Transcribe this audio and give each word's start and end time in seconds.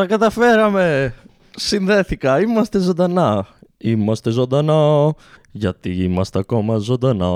Τα 0.00 0.06
καταφέραμε! 0.06 1.14
Συνδέθηκα, 1.56 2.40
είμαστε 2.40 2.78
ζωντανά. 2.78 3.46
Είμαστε 3.78 4.30
ζωντανά, 4.30 5.12
γιατί 5.50 5.90
είμαστε 5.90 6.38
ακόμα 6.38 6.76
ζωντανά. 6.76 7.26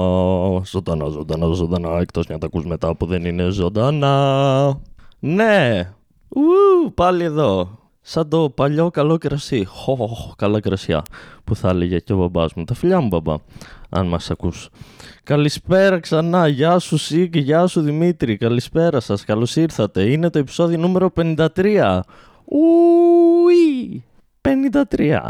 Ζωντανά, 0.64 1.08
ζωντανά, 1.08 1.46
ζωντανά, 1.46 1.98
εκτός 2.00 2.26
μια 2.26 2.38
τα 2.38 2.46
ακούς 2.46 2.64
μετά 2.64 2.96
που 2.96 3.06
δεν 3.06 3.24
είναι 3.24 3.48
ζωντανά. 3.50 4.80
Ναι, 5.18 5.88
Ου, 6.28 6.92
πάλι 6.94 7.24
εδώ. 7.24 7.78
Σαν 8.00 8.28
το 8.28 8.50
παλιό 8.50 8.90
καλό 8.90 9.18
κρασί. 9.18 9.64
Χω, 9.64 10.34
καλά 10.36 10.60
κρασιά. 10.60 11.02
Που 11.44 11.56
θα 11.56 11.68
έλεγε 11.68 11.98
και 11.98 12.12
ο 12.12 12.16
μπαμπάς 12.16 12.54
μου. 12.54 12.64
Τα 12.64 12.74
φιλιά 12.74 13.00
μου 13.00 13.08
μπαμπά, 13.08 13.36
αν 13.88 14.06
μας 14.06 14.30
ακούς. 14.30 14.68
Καλησπέρα 15.22 15.98
ξανά. 16.00 16.48
Γεια 16.48 16.78
σου 16.78 16.96
Σίγκ, 16.96 17.36
γεια 17.36 17.66
σου 17.66 17.80
Δημήτρη. 17.80 18.36
Καλησπέρα 18.36 19.00
σας. 19.00 19.24
Καλώς 19.24 19.56
ήρθατε. 19.56 20.02
Είναι 20.02 20.30
το 20.30 20.38
επεισόδιο 20.38 20.78
νούμερο 20.78 21.10
53. 21.10 22.00
Ουι, 22.44 24.02
53. 24.40 25.28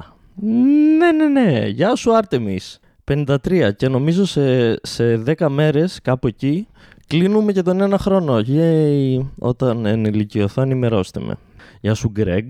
Ναι, 0.98 1.12
ναι, 1.12 1.27
ναι. 1.27 1.66
Γεια 1.66 1.95
σου 1.95 2.16
Άρτεμις. 2.16 2.79
53 3.12 3.71
και 3.77 3.88
νομίζω 3.88 4.25
σε, 4.25 4.77
σε 4.83 5.23
10 5.27 5.48
μέρες 5.48 6.01
κάπου 6.02 6.27
εκεί 6.27 6.66
κλείνουμε 7.07 7.52
και 7.52 7.62
τον 7.62 7.80
ένα 7.80 7.98
χρόνο. 7.98 8.41
Yay. 8.47 9.27
Όταν 9.38 9.87
ενηλικιωθώ 9.87 10.62
ενημερώστε 10.62 11.21
με. 11.21 11.37
Γεια 11.80 11.95
σου 11.95 12.11
Γκρέγ. 12.11 12.45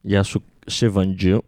Γεια 0.00 0.22
σου 0.22 0.42
Σεβαντζιού. 0.66 1.44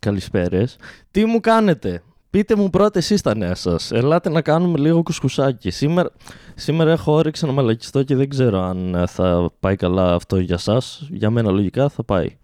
Καλησπέρες. 0.00 0.76
Τι 1.10 1.24
μου 1.24 1.40
κάνετε; 1.40 2.02
Πείτε 2.30 2.56
μου 2.56 2.70
πρώτα 2.70 2.98
εσείς 2.98 3.22
τα 3.22 3.36
νέα 3.36 3.54
σας. 3.54 3.92
Ελάτε 3.92 4.28
να 4.30 4.42
κάνουμε 4.42 4.78
λίγο 4.78 5.02
κουσκουσάκι. 5.02 5.70
Σήμερα, 5.70 6.10
σήμερα 6.54 6.90
έχω 6.90 7.12
όρεξη 7.12 7.46
να 7.46 7.52
μαλακιστώ 7.52 8.02
και 8.02 8.16
δεν 8.16 8.28
ξέρω 8.28 8.60
αν 8.60 9.04
θα 9.08 9.50
πάει 9.60 9.76
καλά 9.76 10.14
αυτό 10.14 10.38
για 10.38 10.56
σας. 10.56 11.06
Για 11.10 11.30
μένα 11.30 11.50
λογικά 11.50 11.88
θα 11.88 12.04
πάει. 12.04 12.36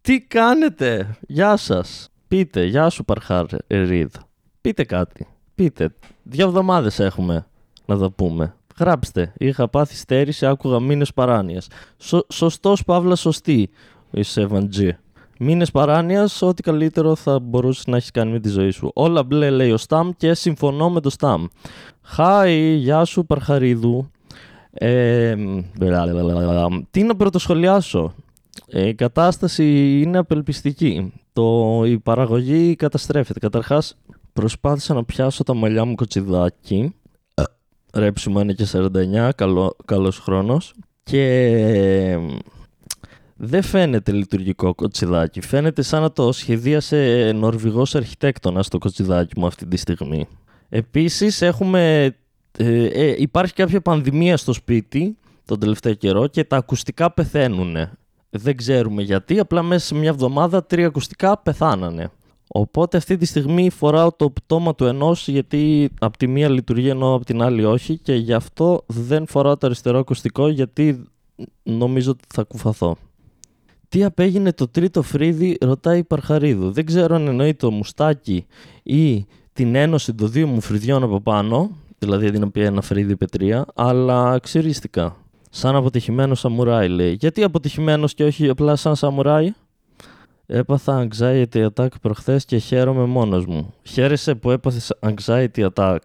Τι 0.00 0.20
κάνετε; 0.20 1.16
Γεια 1.26 1.56
σας. 1.56 2.08
Πείτε. 2.28 2.64
Γεια 2.64 2.88
σου 2.88 3.04
Παρχάρ 3.04 3.46
Ρίδ. 3.66 4.14
Πείτε 4.60 4.84
κάτι. 4.84 5.26
Πείτε. 5.54 5.94
Δύο 6.22 6.46
εβδομάδες 6.46 6.98
έχουμε 7.00 7.46
να 7.86 7.98
το 7.98 8.10
πούμε. 8.10 8.54
Γράψτε. 8.78 9.32
Είχα 9.38 9.68
πάθει 9.68 9.96
στέρηση, 9.96 10.46
άκουγα 10.46 10.80
μήνες 10.80 11.12
παράνοια. 11.12 11.62
Σω, 11.98 12.26
Σωστός, 12.32 12.84
παύλα, 12.84 13.16
σωστή. 13.16 13.70
Ο 14.10 14.22
Σέβαν 14.22 14.70
G. 14.76 14.90
Μήνες 15.38 15.70
παράνοιας, 15.70 16.42
ό,τι 16.42 16.62
καλύτερο 16.62 17.14
θα 17.14 17.38
μπορούσε 17.38 17.82
να 17.86 17.96
έχεις 17.96 18.10
κάνει 18.10 18.32
με 18.32 18.40
τη 18.40 18.48
ζωή 18.48 18.70
σου. 18.70 18.90
Όλα 18.94 19.22
μπλε, 19.22 19.50
λέει 19.50 19.70
ο 19.70 19.76
Σταμ 19.76 20.10
και 20.16 20.34
συμφωνώ 20.34 20.90
με 20.90 21.00
το 21.00 21.10
Σταμ. 21.10 21.44
Χάι, 22.02 22.74
γεια 22.74 23.04
σου, 23.04 23.26
Παρχαρίδου. 23.26 24.10
Ε, 24.72 25.34
τι 26.90 27.02
να 27.02 27.16
πρωτοσχολιάσω; 27.16 28.14
Ε, 28.66 28.88
η 28.88 28.94
κατάσταση 28.94 30.00
είναι 30.00 30.18
απελπιστική. 30.18 31.12
Το, 31.32 31.80
η 31.84 31.98
παραγωγή 31.98 32.74
καταστρέφεται. 32.74 33.38
Καταρχάς, 33.38 33.96
προσπάθησα 34.32 34.94
να 34.94 35.04
πιάσω 35.04 35.42
τα 35.42 35.54
μαλλιά 35.54 35.84
μου 35.84 35.94
κοτσιδάκι 35.94 36.94
ρέψιμο 37.94 38.40
είναι 38.40 38.52
και 38.52 38.66
49, 38.72 39.30
καλό, 39.36 39.76
καλός 39.84 40.18
χρόνος. 40.18 40.74
Και 41.02 42.18
δεν 43.36 43.62
φαίνεται 43.62 44.12
λειτουργικό 44.12 44.74
κοτσιδάκι. 44.74 45.40
Φαίνεται 45.40 45.82
σαν 45.82 46.02
να 46.02 46.12
το 46.12 46.32
σχεδίασε 46.32 47.32
νορβηγός 47.34 47.94
αρχιτέκτονας 47.94 48.68
το 48.68 48.78
κοτσιδάκι 48.78 49.38
μου 49.38 49.46
αυτή 49.46 49.66
τη 49.66 49.76
στιγμή. 49.76 50.28
Επίσης 50.68 51.42
έχουμε, 51.42 52.04
ε, 52.58 52.84
ε, 52.84 53.14
υπάρχει 53.18 53.52
κάποια 53.54 53.80
πανδημία 53.80 54.36
στο 54.36 54.52
σπίτι 54.52 55.16
τον 55.44 55.58
τελευταίο 55.58 55.94
καιρό 55.94 56.26
και 56.26 56.44
τα 56.44 56.56
ακουστικά 56.56 57.12
πεθαίνουν. 57.12 57.76
Δεν 58.30 58.56
ξέρουμε 58.56 59.02
γιατί, 59.02 59.38
απλά 59.38 59.62
μέσα 59.62 59.86
σε 59.86 59.94
μια 59.94 60.08
εβδομάδα 60.08 60.64
τρία 60.64 60.86
ακουστικά 60.86 61.38
πεθάνανε. 61.38 62.10
Οπότε 62.48 62.96
αυτή 62.96 63.16
τη 63.16 63.24
στιγμή 63.24 63.70
φοράω 63.70 64.12
το 64.12 64.30
πτώμα 64.30 64.74
του 64.74 64.84
ενός 64.84 65.28
γιατί 65.28 65.90
από 66.00 66.16
τη 66.16 66.26
μία 66.26 66.48
λειτουργεί 66.48 66.88
ενώ 66.88 67.14
από 67.14 67.24
την 67.24 67.42
άλλη 67.42 67.64
όχι 67.64 67.98
και 67.98 68.14
γι' 68.14 68.32
αυτό 68.32 68.82
δεν 68.86 69.26
φοράω 69.26 69.56
το 69.56 69.66
αριστερό 69.66 69.98
ακουστικό 69.98 70.48
γιατί 70.48 71.04
νομίζω 71.62 72.10
ότι 72.10 72.24
θα 72.34 72.42
κουφαθώ. 72.42 72.96
Τι 73.94 74.04
απέγινε 74.04 74.52
το 74.52 74.68
τρίτο 74.68 75.02
φρύδι, 75.02 75.56
ρωτάει 75.60 75.98
η 75.98 76.04
Παρχαρίδου. 76.04 76.70
Δεν 76.70 76.86
ξέρω 76.86 77.14
αν 77.14 77.26
εννοεί 77.26 77.54
το 77.54 77.70
μουστάκι 77.70 78.46
ή 78.82 79.26
την 79.52 79.74
ένωση 79.74 80.14
των 80.14 80.30
δύο 80.30 80.46
μου 80.46 80.60
φρυδιών 80.60 81.02
από 81.02 81.20
πάνω, 81.20 81.70
δηλαδή 81.98 82.26
αντί 82.26 82.38
να 82.38 82.50
πει 82.50 82.60
ένα 82.60 82.80
φρύδι 82.80 83.16
πετρία, 83.16 83.66
αλλά 83.74 84.38
ξυρίστηκα. 84.42 85.16
Σαν 85.50 85.76
αποτυχημένο 85.76 86.34
σαμουράι 86.34 86.88
λέει. 86.88 87.12
Γιατί 87.12 87.42
αποτυχημένος 87.42 88.14
και 88.14 88.24
όχι 88.24 88.48
απλά 88.48 88.76
σαν 88.76 88.96
σαμουράι; 88.96 89.52
Έπαθα 90.46 91.08
anxiety 91.08 91.66
attack 91.66 91.88
προχθές 92.00 92.44
και 92.44 92.58
χαίρομαι 92.58 93.04
μόνος 93.04 93.46
μου. 93.46 93.74
Χαίρεσαι 93.82 94.34
που 94.34 94.50
έπαθες 94.50 94.92
anxiety 95.00 95.68
attack. 95.74 95.98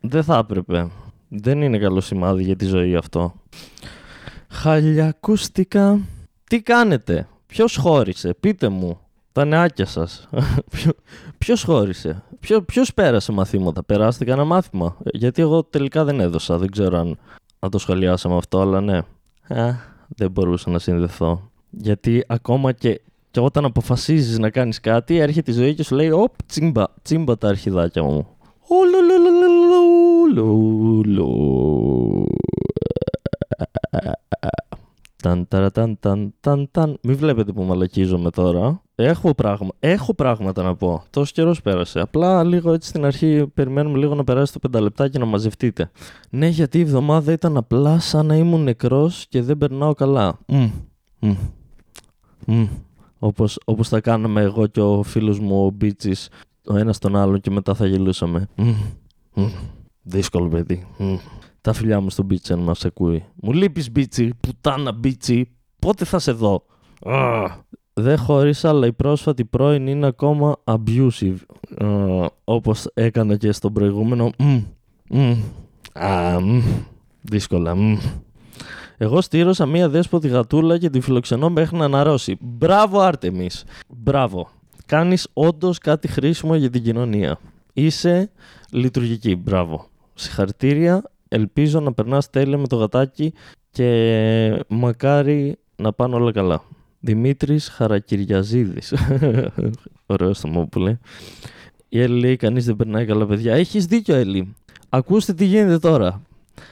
Δεν 0.00 0.22
θα 0.22 0.38
έπρεπε. 0.38 0.88
Δεν 1.28 1.62
είναι 1.62 1.78
καλό 1.78 2.00
σημάδι 2.00 2.42
για 2.42 2.56
τη 2.56 2.64
ζωή 2.64 2.96
αυτό. 2.96 3.34
Χαλιακούστηκα. 4.48 6.00
Τι 6.48 6.60
κάνετε; 6.60 7.28
Ποιος 7.46 7.76
χώρισε; 7.76 8.34
Πείτε 8.40 8.68
μου. 8.68 8.98
Τα 9.32 9.44
νεάκια 9.44 9.86
σας. 9.86 10.28
Ποιος 11.38 11.62
χώρισε; 11.62 12.22
Ποιο, 12.40 12.62
ποιος 12.62 12.94
πέρασε 12.94 13.32
μαθήματα; 13.32 13.82
Περάστηκα 13.82 14.32
ένα 14.32 14.44
μάθημα; 14.44 14.96
Γιατί 15.04 15.42
εγώ 15.42 15.64
τελικά 15.64 16.04
δεν 16.04 16.20
έδωσα. 16.20 16.58
Δεν 16.58 16.70
ξέρω 16.70 16.98
αν, 16.98 17.18
αν 17.58 17.70
το 17.70 17.78
σχολιάσαμε 17.78 18.36
αυτό. 18.36 18.60
Αλλά 18.60 18.80
ναι. 18.80 18.96
Α, 19.48 19.74
δεν 20.08 20.30
μπορούσα 20.30 20.70
να 20.70 20.78
συνδεθώ. 20.78 21.50
Γιατί 21.70 22.24
ακόμα 22.26 22.72
και 22.72 23.00
και 23.36 23.42
όταν 23.42 23.64
αποφασίζεις 23.64 24.38
να 24.38 24.50
κάνεις 24.50 24.80
κάτι, 24.80 25.16
έρχεται 25.16 25.50
η 25.50 25.54
ζωή 25.54 25.74
και 25.74 25.82
σου 25.82 25.94
λέει: 25.94 26.10
Ωπ, 26.10 26.42
τσίμπα, 26.46 26.84
τσίμπα 27.02 27.38
τα 27.38 27.48
αρχιδάκια 27.48 28.02
μου. 28.02 28.26
Ταν, 35.48 35.70
ταν, 35.72 35.96
ταν, 36.00 36.34
ταν, 36.40 36.68
ταν. 36.70 36.98
Μην 37.02 37.16
βλέπετε 37.16 37.52
που 37.52 37.62
μαλακίζομαι 37.62 38.30
τώρα. 38.30 38.82
Έχω, 38.94 39.34
πράγμα, 39.34 39.68
έχω 39.78 40.14
πράγματα 40.14 40.62
να 40.62 40.74
πω. 40.76 41.02
Τόσος 41.10 41.32
καιρός 41.32 41.62
πέρασε. 41.62 42.00
Απλά 42.00 42.44
λίγο 42.44 42.72
έτσι 42.72 42.88
στην 42.88 43.04
αρχή 43.04 43.46
περιμένουμε 43.54 43.98
λίγο 43.98 44.14
να 44.14 44.24
περάσει 44.24 44.52
το 44.52 44.58
πενταλεπτά 44.58 45.08
και 45.08 45.18
να 45.18 45.24
μαζευτείτε. 45.24 45.90
Ναι, 46.30 46.46
γιατί 46.46 46.78
η 46.78 46.80
εβδομάδα 46.80 47.32
ήταν 47.32 47.56
απλά 47.56 47.98
σαν 47.98 48.26
να 48.26 48.36
ήμουν 48.36 48.62
νεκρός 48.62 49.26
και 49.28 49.42
δεν 49.42 49.58
περνάω 49.58 49.94
καλά. 49.94 50.38
Μ. 50.46 50.66
Μ 52.46 52.64
όπως, 53.18 53.58
όπως 53.64 53.88
θα 53.88 54.00
κάναμε 54.00 54.40
εγώ 54.40 54.66
και 54.66 54.80
ο 54.80 55.02
φίλος 55.02 55.38
μου 55.38 55.66
ο 55.66 55.70
Μπίτσις 55.70 56.28
ο 56.66 56.76
ένας 56.76 56.98
τον 56.98 57.16
άλλον 57.16 57.40
και 57.40 57.50
μετά 57.50 57.74
θα 57.74 57.86
γελούσαμε. 57.86 58.48
Δύσκολο 60.02 60.48
παιδί. 60.48 60.86
Τα 61.66 61.72
φιλιά 61.72 62.00
μου 62.00 62.10
στον 62.10 62.24
Μπίτσι 62.24 62.52
αν 62.52 62.58
μας 62.58 62.84
ακούει. 62.84 63.24
Μου 63.34 63.52
λείπεις 63.52 63.90
Μπίτσι, 63.90 64.32
πουτάνα 64.40 64.92
Μπίτσι, 64.92 65.48
πότε 65.78 66.04
θα 66.04 66.18
σε 66.18 66.32
δω; 66.32 66.66
Δεν 67.92 68.18
χωρίσα, 68.18 68.68
αλλά 68.68 68.86
η 68.86 68.92
πρόσφατη 68.92 69.44
πρώην 69.44 69.86
είναι 69.86 70.06
ακόμα 70.06 70.56
abusive. 70.64 71.36
όπως 72.44 72.86
έκανα 72.94 73.36
και 73.36 73.52
στον 73.52 73.72
προηγούμενο. 73.72 74.30
Δύσκολα. 77.22 77.76
Εγώ 78.96 79.20
στήρωσα 79.20 79.66
μία 79.66 79.88
δέσποτη 79.88 80.28
γατούλα 80.28 80.78
και 80.78 80.90
τη 80.90 81.00
φιλοξενώ 81.00 81.50
μέχρι 81.50 81.76
να 81.76 81.84
αναρρώσει. 81.84 82.36
Μπράβο, 82.40 83.00
Άρτεμι. 83.00 83.48
Μπράβο. 83.88 84.48
Κάνεις 84.86 85.28
όντως 85.32 85.78
κάτι 85.78 86.08
χρήσιμο 86.08 86.54
για 86.54 86.70
την 86.70 86.82
κοινωνία. 86.82 87.38
Είσαι 87.72 88.30
λειτουργική. 88.70 89.36
Μπράβο. 89.36 89.86
Συγχαρητήρια. 90.14 91.02
Ελπίζω 91.36 91.80
να 91.80 91.92
περνάς 91.92 92.30
τέλεια 92.30 92.58
με 92.58 92.66
το 92.66 92.76
γατάκι 92.76 93.32
και 93.70 94.64
μακάρι 94.68 95.58
να 95.76 95.92
πάνε 95.92 96.14
όλα 96.14 96.32
καλά. 96.32 96.62
Δημήτρης 97.00 97.68
Χαρακυριαζίδης. 97.68 98.94
Ωραίο 100.06 100.32
το 100.32 100.48
μου 100.48 100.68
που 100.68 100.78
λέει. 100.78 100.98
Η 101.88 102.00
Έλλη 102.00 102.20
λέει: 102.20 102.36
Κανείς 102.36 102.64
δεν 102.64 102.76
περνάει 102.76 103.04
καλά, 103.04 103.26
παιδιά. 103.26 103.54
Έχεις 103.54 103.86
δίκιο, 103.86 104.14
Έλλη. 104.14 104.54
Ακούστε 104.88 105.32
τι 105.32 105.44
γίνεται 105.44 105.78
τώρα. 105.78 106.22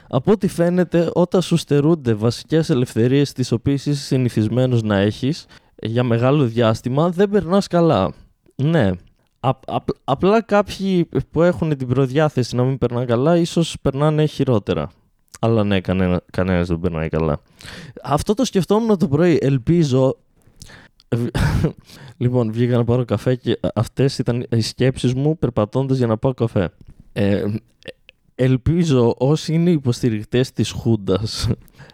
Από 0.09 0.31
ό,τι 0.31 0.47
φαίνεται, 0.47 1.09
όταν 1.13 1.41
σου 1.41 1.57
στερούνται 1.57 2.13
βασικές 2.13 2.69
ελευθερίες 2.69 3.33
τις 3.33 3.51
οποίες 3.51 3.85
είσαι 3.85 4.03
συνηθισμένος 4.03 4.83
να 4.83 4.97
έχεις 4.97 5.45
για 5.81 6.03
μεγάλο 6.03 6.43
διάστημα, 6.45 7.09
δεν 7.09 7.29
περνάς 7.29 7.67
καλά. 7.67 8.13
Ναι. 8.55 8.91
Απλά 10.03 10.41
κάποιοι 10.41 11.09
που 11.31 11.41
έχουν 11.41 11.77
την 11.77 11.87
προδιάθεση 11.87 12.55
να 12.55 12.63
μην 12.63 12.77
περνάνε 12.77 13.05
καλά, 13.05 13.37
ίσως 13.37 13.75
περνάνε 13.81 14.25
χειρότερα. 14.25 14.91
Αλλά 15.39 15.63
ναι, 15.63 15.81
κανένα, 15.81 16.21
κανένας 16.31 16.67
δεν 16.67 16.79
περνάει 16.79 17.09
καλά. 17.09 17.41
Αυτό 18.03 18.33
το 18.33 18.45
σκεφτόμουν 18.45 18.97
το 18.97 19.07
πρωί. 19.07 19.37
Ελπίζω 19.41 20.17
λοιπόν, 22.17 22.51
βγήκα 22.51 22.77
να 22.77 22.83
πάρω 22.83 23.05
καφέ 23.05 23.35
και 23.35 23.59
αυτές 23.75 24.17
ήταν 24.17 24.45
οι 24.49 24.61
σκέψεις 24.61 25.13
μου 25.13 25.37
περπατώντας 25.37 25.97
για 25.97 26.07
να 26.07 26.17
πάω 26.17 26.33
καφέ. 26.33 26.69
Ε, 27.13 27.45
ελπίζω 28.35 29.15
όσοι 29.17 29.53
είναι 29.53 29.69
υποστηρικτές 29.69 30.51
της 30.51 30.71
Χούντας 30.71 31.49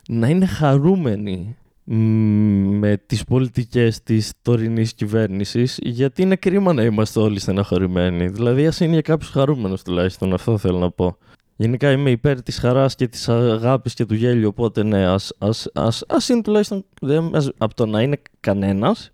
να 0.10 0.28
είναι 0.28 0.46
χαρούμενοι 0.46 1.58
με 1.84 2.98
τις 3.06 3.24
πολιτικές 3.24 4.04
της 4.04 4.32
τωρινής 4.42 4.94
κυβέρνησης 4.94 5.80
γιατί 5.82 6.22
είναι 6.22 6.36
κρίμα 6.36 6.74
να 6.74 6.84
είμαστε 6.84 7.20
όλοι 7.20 7.40
στεναχωρημένοι. 7.40 8.28
Δηλαδή 8.28 8.68
ας 8.68 8.80
είναι 8.80 8.92
για 8.92 9.02
κάποιους 9.02 9.30
χαρούμενους 9.30 9.82
τουλάχιστον, 9.82 10.34
αυτό 10.34 10.58
θέλω 10.58 10.78
να 10.78 10.92
πω. 10.92 11.18
Γενικά 11.56 11.92
είμαι 11.92 12.10
υπέρ 12.10 12.42
της 12.42 12.60
χαράς 12.60 12.96
και 12.96 13.08
της 13.08 13.30
αγάπης 13.30 13.94
και 13.94 14.06
του 14.06 14.14
γέλιου, 14.14 14.48
οπότε 14.48 14.84
ναι, 14.84 15.06
ας, 15.06 15.34
ας, 15.38 15.70
ας, 15.74 16.04
ας 16.08 16.30
είναι 16.30 16.42
τουλάχιστον, 16.42 16.86
δεν, 17.02 17.32
από 17.58 17.76
το 17.76 17.86
να 17.86 18.02
είναι 18.02 18.22
κανένας, 18.40 19.12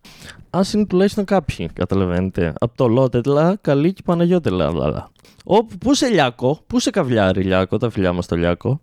ας 0.49 0.73
είναι 0.73 0.85
τουλάχιστον 0.85 1.25
κάποιοι, 1.25 1.69
καταλαβαίνετε. 1.73 2.53
Από 2.59 2.77
το 2.77 2.87
Λότετλα, 2.87 3.57
καλή 3.61 3.93
και 3.93 4.01
Παναγιώτελα, 4.05 4.71
λαλα. 4.71 5.11
Όπου, 5.43 5.77
πού 5.77 5.93
σε 5.93 6.07
Λιάκο, 6.07 6.59
πού 6.67 6.79
σε 6.79 6.89
καβλιάρι 6.89 7.43
Λιάκο, 7.43 7.77
τα 7.77 7.89
φιλιά 7.89 8.13
μας 8.13 8.25
στο 8.25 8.35
Λιάκο. 8.35 8.81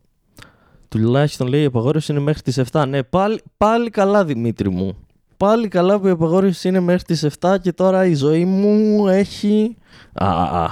Τουλάχιστον 0.88 1.46
λέει 1.46 1.62
η 1.62 1.64
απαγόρευση 1.64 2.12
είναι 2.12 2.20
μέχρι 2.20 2.42
τις 2.42 2.60
7. 2.72 2.84
Ναι, 2.88 3.02
πάλι, 3.02 3.42
πάλι 3.56 3.90
καλά 3.90 4.24
Δημήτρη 4.24 4.70
μου. 4.70 4.96
Πάλι 5.36 5.68
καλά 5.68 6.00
που 6.00 6.06
η 6.06 6.10
απαγόρευση 6.10 6.68
είναι 6.68 6.80
μέχρι 6.80 7.02
τις 7.02 7.26
7 7.40 7.56
και 7.62 7.72
τώρα 7.72 8.04
η 8.04 8.14
ζωή 8.14 8.44
μου 8.44 9.08
έχει... 9.08 9.76
Α, 10.12 10.26
α, 10.42 10.70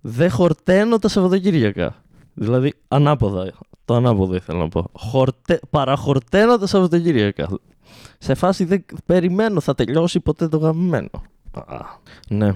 δεν 0.00 0.30
χορταίνω 0.30 0.98
τα 0.98 1.08
Σαββατοκύριακα. 1.08 1.94
Δηλαδή, 2.34 2.72
ανάποδα. 2.88 3.52
Το 3.84 3.94
ανάποδο 3.94 4.34
ήθελα 4.34 4.58
να 4.58 4.68
πω. 4.68 4.90
Χορτε... 4.92 5.60
Παραχορταίνω 5.70 6.58
τα 6.58 6.66
Σαββατοκύριακα. 6.66 7.48
Σε 8.18 8.34
φάση 8.34 8.64
δεν 8.64 8.84
περιμένω, 9.06 9.60
θα 9.60 9.74
τελειώσει 9.74 10.20
ποτέ 10.20 10.48
το 10.48 10.56
γαμμένο. 10.56 11.22
Α, 11.52 11.76
ναι. 12.28 12.48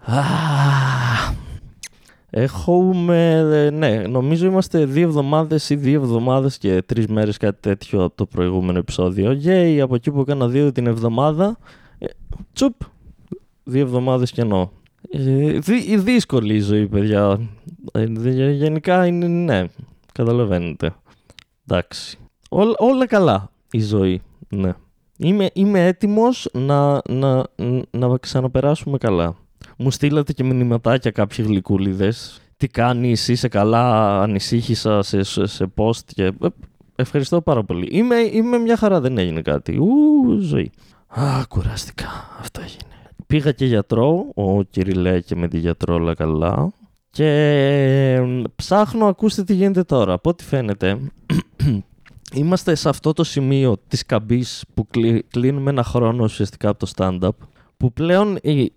Α, 0.00 0.22
Έχουμε, 2.38 3.42
ναι, 3.70 3.88
νομίζω 3.88 4.46
είμαστε 4.46 4.84
δύο 4.84 5.02
εβδομάδες 5.02 5.70
ή 5.70 5.76
δύο 5.76 6.00
εβδομάδες 6.00 6.58
και 6.58 6.82
τρεις 6.82 7.06
μέρες 7.06 7.36
κάτι 7.36 7.60
τέτοιο 7.60 8.04
από 8.04 8.16
το 8.16 8.26
προηγούμενο 8.26 8.78
επεισόδιο. 8.78 9.32
Γεια, 9.32 9.84
από 9.84 9.94
εκεί 9.94 10.10
που 10.10 10.20
έκανα 10.20 10.48
δύο 10.48 10.72
την 10.72 10.86
εβδομάδα, 10.86 11.58
ε, 11.98 12.06
τσουπ, 12.52 12.74
δύο 13.64 13.80
εβδομάδες 13.80 14.30
κενό. 14.30 14.72
Ε, 15.10 15.58
δύ, 15.58 15.96
δύσκολη 15.96 16.54
η 16.54 16.60
ζωή, 16.60 16.86
παιδιά. 16.86 17.40
Ε, 17.92 18.04
γενικά 18.50 19.06
είναι, 19.06 19.26
ναι, 19.26 19.64
καταλαβαίνετε. 20.12 20.94
Εντάξει. 21.66 22.18
Όλα, 22.48 22.74
όλα 22.78 23.06
καλά 23.06 23.50
η 23.70 23.80
ζωή, 23.80 24.22
ναι. 24.48 24.72
Είμαι, 25.18 25.50
είμαι 25.52 25.86
έτοιμος 25.86 26.48
να, 26.52 27.00
να, 27.08 27.44
να 27.90 28.18
ξαναπεράσουμε 28.20 28.98
καλά. 28.98 29.36
Μου 29.76 29.90
στείλατε 29.90 30.32
και 30.32 30.44
μηνυματάκια 30.44 31.10
κάποιοι 31.10 31.44
γλυκούλιδες. 31.48 32.40
Τι 32.56 32.66
κάνεις, 32.66 33.28
είσαι 33.28 33.48
καλά, 33.48 34.16
ανησύχησα 34.22 35.02
σε, 35.02 35.22
σε, 35.22 35.46
σε 35.46 35.72
post 35.76 36.04
και... 36.06 36.24
Ε, 36.24 36.48
ευχαριστώ 36.96 37.40
πάρα 37.40 37.64
πολύ. 37.64 37.88
Είμαι, 37.90 38.16
είμαι 38.16 38.58
μια 38.58 38.76
χαρά, 38.76 39.00
δεν 39.00 39.18
έγινε 39.18 39.42
κάτι. 39.42 39.76
Ου, 39.76 40.38
ζωή. 40.40 40.70
Α, 41.06 41.44
κουράστηκα. 41.48 42.06
Αυτό 42.40 42.60
έγινε. 42.60 43.10
Πήγα 43.26 43.52
και 43.52 43.66
γιατρό, 43.66 44.30
ο 44.34 44.62
Κυριλέ 44.62 45.20
και 45.20 45.36
με 45.36 45.48
τη 45.48 45.58
γιατρό 45.58 45.94
όλα 45.94 46.14
καλά. 46.14 46.72
Και 47.10 48.20
ψάχνω, 48.56 49.06
ακούστε 49.06 49.44
τι 49.44 49.54
γίνεται 49.54 49.82
τώρα. 49.82 50.12
Από 50.12 50.30
ό,τι 50.30 50.44
φαίνεται, 50.44 50.98
είμαστε 52.40 52.74
σε 52.74 52.88
αυτό 52.88 53.12
το 53.12 53.24
σημείο 53.24 53.76
της 53.88 54.06
καμπής 54.06 54.64
που 54.74 54.86
κλείνουμε 55.30 55.70
ένα 55.70 55.82
χρόνο 55.82 56.24
ουσιαστικά 56.24 56.68
από 56.68 56.86
το 56.86 56.90
stand-up, 56.96 57.46
που 57.76 57.92
πλέον 57.92 58.38
η 58.42 58.72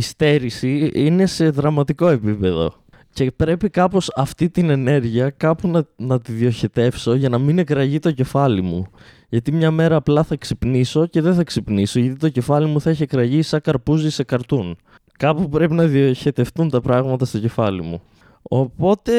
στέρηση 0.00 0.90
είναι 0.94 1.26
σε 1.26 1.50
δραματικό 1.50 2.08
επίπεδο. 2.08 2.72
Και 3.12 3.30
πρέπει 3.30 3.70
κάπως 3.70 4.12
αυτή 4.16 4.50
την 4.50 4.70
ενέργεια 4.70 5.30
κάπου 5.30 5.68
να, 5.68 5.84
να 5.96 6.20
τη 6.20 6.32
διοχετεύσω 6.32 7.14
για 7.14 7.28
να 7.28 7.38
μην 7.38 7.58
εκραγεί 7.58 7.98
το 7.98 8.10
κεφάλι 8.10 8.62
μου. 8.62 8.86
Γιατί 9.28 9.52
μια 9.52 9.70
μέρα 9.70 9.96
απλά 9.96 10.22
θα 10.22 10.36
ξυπνήσω 10.36 11.06
και 11.06 11.20
δεν 11.20 11.34
θα 11.34 11.44
ξυπνήσω 11.44 11.98
γιατί 11.98 12.16
το 12.16 12.28
κεφάλι 12.28 12.66
μου 12.66 12.80
θα 12.80 12.90
έχει 12.90 13.02
εκραγεί 13.02 13.42
σαν 13.42 13.60
καρπούζι 13.60 14.10
σε 14.10 14.24
καρτούν. 14.24 14.76
Κάπου 15.18 15.48
πρέπει 15.48 15.74
να 15.74 15.84
διοχετευτούν 15.84 16.70
τα 16.70 16.80
πράγματα 16.80 17.24
στο 17.24 17.38
κεφάλι 17.38 17.82
μου. 17.82 18.00
Οπότε 18.42 19.12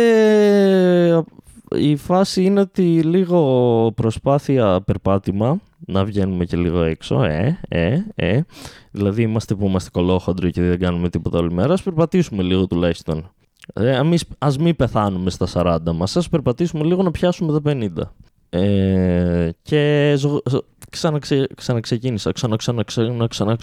η 1.76 1.96
φάση 1.96 2.44
είναι 2.44 2.60
ότι 2.60 3.04
λίγο 3.04 3.92
προσπάθεια 3.96 4.82
περπάτημα, 4.82 5.60
να 5.86 6.06
βγαίνουμε 6.06 6.46
και 6.46 6.58
λίγο 6.58 6.84
έξω, 6.84 7.24
ε, 7.24 7.60
ε, 7.68 7.98
ε. 8.16 8.42
Δηλαδή 8.92 9.22
είμαστε 9.22 9.56
που 9.56 9.66
είμαστε 9.66 9.90
κολόχοντροι 9.90 10.52
και 10.52 10.62
δεν 10.62 10.80
κάνουμε 10.80 11.10
τίποτα 11.10 11.40
όλη 11.40 11.52
μέρα, 11.52 11.74
ας 11.74 11.84
περπατήσουμε 11.84 12.44
λίγο 12.44 12.68
τουλάχιστον. 12.68 13.32
Ε, 13.74 14.00
ας 14.38 14.58
μην 14.58 14.76
πεθάνουμε 14.76 15.30
στα 15.30 15.48
40 15.54 15.78
μας, 15.94 16.18
ας 16.18 16.30
περπατήσουμε 16.30 16.84
λίγο 16.84 17.04
να 17.04 17.12
πιάσουμε 17.12 17.62
τα 17.62 17.62
50. 17.72 18.14
Ε, 18.50 19.50
και 19.62 20.16
ξαναξε, 20.90 21.48
ξαναξεκίνησα, 21.56 22.32
ξανα, 22.32 22.56
ξανα, 22.56 22.84
ξανα, 22.84 23.28
ξανα, 23.28 23.58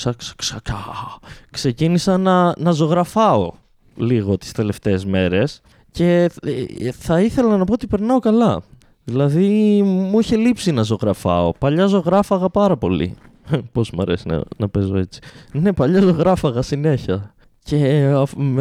ξεκίνησα 1.51 2.19
να, 2.19 2.55
να 2.59 2.71
ζωγραφάω 2.71 3.53
λίγο 3.97 4.39
τις 4.39 4.53
τελευταίες 4.53 5.05
μέρες 5.05 5.61
και 5.91 6.31
ε, 6.43 6.91
θα 6.93 7.21
ήθελα 7.21 7.57
να 7.57 7.65
πω 7.65 7.73
ότι 7.73 7.87
περνάω 7.87 8.19
καλά. 8.19 8.63
Δηλαδή 9.11 9.83
μου 9.83 10.19
είχε 10.21 10.37
λείψει 10.37 10.73
να 10.73 10.83
ζωγραφάω. 10.83 11.53
Παλιά 11.59 11.87
ζωγράφαγα 11.87 12.49
πάρα 12.49 12.77
πολύ. 12.77 13.15
Πώς 13.73 13.91
μου 13.91 14.03
αρέσει 14.03 14.29
να, 14.29 14.43
να 14.57 14.69
παίζω 14.69 14.97
έτσι. 14.97 15.21
Ναι, 15.53 15.73
παλιά 15.73 16.01
ζωγράφαγα 16.01 16.63
συνέχεια. 16.63 17.35
Και 17.63 18.11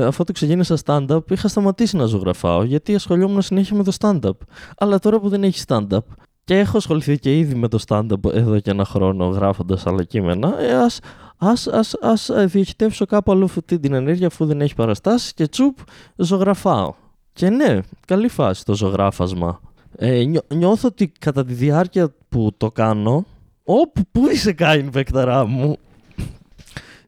αφού 0.04 0.24
το 0.24 0.32
ξεκίνησα 0.32 0.78
stand-up, 0.86 1.32
είχα 1.32 1.48
σταματήσει 1.48 1.98
να 1.98 2.06
ζωγραφάω 2.06 2.64
γιατί 2.64 2.96
ασχολιόμουν 2.96 3.42
συνέχεια 3.42 3.78
με 3.78 3.84
το 3.84 3.92
stand-up. 4.00 4.38
Αλλά 4.78 5.00
τώρα 5.00 5.20
που 5.20 5.30
δεν 5.30 5.44
έχει 5.44 5.64
stand-up 5.68 6.00
και 6.44 6.60
έχω 6.60 6.78
ασχοληθεί 6.78 7.20
και 7.20 7.38
ήδη 7.38 7.56
με 7.56 7.68
το 7.68 7.80
stand-up 7.88 8.34
εδώ 8.34 8.60
και 8.60 8.72
ένα 8.72 8.86
χρόνο 8.86 9.26
γράφοντας 9.26 9.86
άλλα 9.86 10.04
κείμενα, 10.04 10.62
ε, 10.62 10.76
ας, 10.76 11.00
ας, 11.38 11.68
ας, 11.68 11.96
ας 12.02 12.30
διοχετεύσω 12.46 13.06
κάπου 13.06 13.32
αλλού 13.32 13.44
αυτή 13.44 13.80
την 13.80 13.94
ενέργεια 13.94 14.28
αφού 14.28 14.46
δεν 14.46 14.62
έχει 14.62 14.76
παραστάσεις 14.76 15.34
και 15.34 15.48
τσουπ 15.48 15.78
ζωγραφάω. 16.16 16.94
Και 17.34 17.50
ναι, 17.50 17.80
καλή 18.06 18.28
φάση 18.28 18.66
το 18.66 18.76
ζωγράφασμα. 18.76 19.60
Ε, 19.96 20.24
νιώθω 20.54 20.88
ότι 20.88 21.12
κατά 21.20 21.46
τη 21.46 21.54
διάρκεια 21.54 22.14
που 22.30 22.52
το 22.58 22.72
κάνω, 22.72 23.26
όπου 23.64 24.02
πού 24.12 24.30
είσαι 24.30 24.54
Κάιν 24.54 24.92
Βεκταρά 24.92 25.46
μου, 25.46 25.78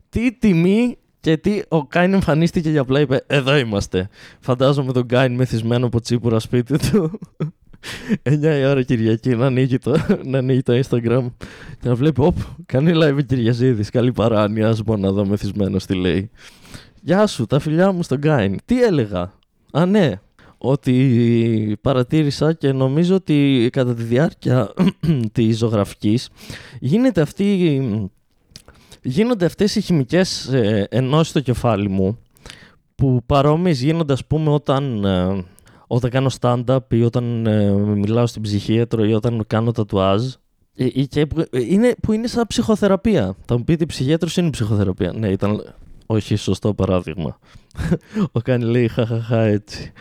τι 0.10 0.32
τιμή 0.32 0.98
και 1.20 1.38
τι 1.38 1.62
ο 1.68 1.86
Κάιν 1.86 2.14
εμφανίστηκε 2.14 2.72
και 2.72 2.78
απλά 2.78 3.00
είπε 3.00 3.24
εδώ 3.28 3.58
είμαστε. 3.58 4.10
Φαντάζομαι 4.40 4.94
τον 4.94 5.08
Κάιν 5.08 5.36
μεθυσμένο 5.36 5.86
από 5.86 6.02
τσίπουρα 6.02 6.40
σπίτι 6.40 6.78
του. 6.78 7.20
9 8.24 8.42
η 8.42 8.66
ώρα 8.66 8.84
Κυριακή 8.84 9.36
να 9.36 9.46
ανοίγει 9.46 9.78
το, 9.78 9.96
να 10.26 10.38
ανοίγει 10.38 10.62
το 10.62 10.80
Instagram 10.80 11.26
και 11.80 11.88
να 11.88 11.96
βλέπει, 11.96 12.22
όπ, 12.22 12.38
κάνει 12.66 12.92
live 12.96 13.26
Κυριαζίδης, 13.26 13.90
καλή 13.90 14.12
παράνοια, 14.12 14.70
ας 14.70 14.84
πω 14.84 14.98
να 14.98 15.12
δω 15.12 15.26
μεθυσμένος 15.26 15.86
τι 15.86 15.96
λέει. 15.96 16.30
Γεια 17.02 17.28
σου, 17.28 17.46
τα 17.46 17.60
φιλιά 17.60 17.92
μου 17.92 18.04
στον 18.04 18.22
Κάιν. 18.22 18.58
Τι 18.66 18.84
έλεγα; 18.84 19.34
Α, 19.72 19.86
ναι, 19.86 20.20
ότι 20.62 21.78
παρατήρησα 21.82 22.54
και 22.54 22.72
νομίζω 22.72 23.16
ότι 23.16 23.70
κατά 23.72 23.94
τη 23.94 24.04
διάρκεια 24.04 24.74
της 25.32 25.58
ζωγραφικής 25.58 26.30
γίνεται 26.80 27.22
αυτή, 27.22 27.82
γίνονται 29.02 29.46
αυτές 29.46 29.76
οι 29.76 29.82
χημικές 29.82 30.48
ε, 30.48 30.88
ενώσεις 30.90 31.28
στο 31.28 31.40
κεφάλι 31.40 31.90
μου 31.90 32.18
που 32.96 33.22
παρόμοιες 33.26 33.82
γίνονται 33.82 34.14
ας 34.14 34.26
πούμε 34.26 34.50
όταν, 34.50 35.06
ε, 35.06 35.46
όταν 35.88 36.10
κάνω 36.10 36.30
stand-up 36.40 36.80
ή 36.90 37.04
όταν 37.04 37.46
ε, 37.46 37.72
μιλάω 37.72 38.28
στην 38.28 38.42
ψυχίατρο 38.42 39.06
ή 39.06 39.14
όταν 39.14 39.44
κάνω 39.48 39.72
τατουάζ 39.72 40.34
ε, 40.76 40.88
και 40.88 41.26
που, 41.26 41.44
είναι, 41.52 41.96
που 42.02 42.12
είναι 42.12 42.28
σαν 42.28 42.48
ψυχοθεραπεία. 42.48 43.36
Θα 43.46 43.58
μου 43.58 43.64
πείτε 43.64 43.86
ψυχίατρος 43.86 44.38
είναι 44.38 44.50
ψυχοθεραπεία. 44.50 45.14
Ναι, 45.16 45.28
ήταν 45.28 45.74
όχι 46.06 46.36
σωστό 46.36 46.74
παράδειγμα. 46.74 47.40
Ο 48.32 48.40
Κάνει 48.40 48.66
λέει 48.66 48.88
χαχαχά 48.88 49.42
έτσι. 49.42 49.92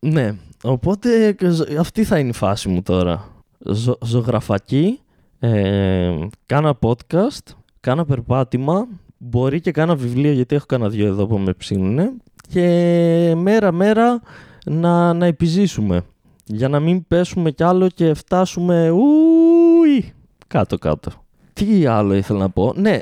Ναι, 0.00 0.34
οπότε 0.62 1.36
αυτή 1.78 2.04
θα 2.04 2.18
είναι 2.18 2.28
η 2.28 2.32
φάση 2.32 2.68
μου 2.68 2.82
τώρα. 2.82 3.24
Ζω, 3.58 3.98
ζωγραφακή, 4.04 5.00
ε, 5.38 6.16
κάνα 6.46 6.78
podcast, 6.80 7.54
κάνα 7.80 8.04
περπάτημα, 8.04 8.88
μπορεί 9.18 9.60
και 9.60 9.70
κάνα 9.70 9.96
βιβλίο 9.96 10.32
γιατί 10.32 10.54
έχω 10.54 10.66
κάνα 10.66 10.88
δυο 10.88 11.06
εδώ 11.06 11.26
που 11.26 11.38
με 11.38 11.52
ψήνουνε 11.52 12.12
και 12.48 13.34
μέρα 13.36 13.72
μέρα 13.72 14.20
να, 14.64 15.12
να 15.12 15.26
επιζήσουμε 15.26 16.02
για 16.44 16.68
να 16.68 16.80
μην 16.80 17.06
πέσουμε 17.06 17.50
κι 17.50 17.62
άλλο 17.62 17.88
και 17.88 18.14
φτάσουμε 18.14 18.90
ουι, 18.90 20.12
κάτω 20.46 20.78
κάτω. 20.78 21.10
Τι 21.52 21.86
άλλο 21.86 22.14
ήθελα 22.14 22.38
να 22.38 22.50
πω; 22.50 22.72
Ναι, 22.76 22.98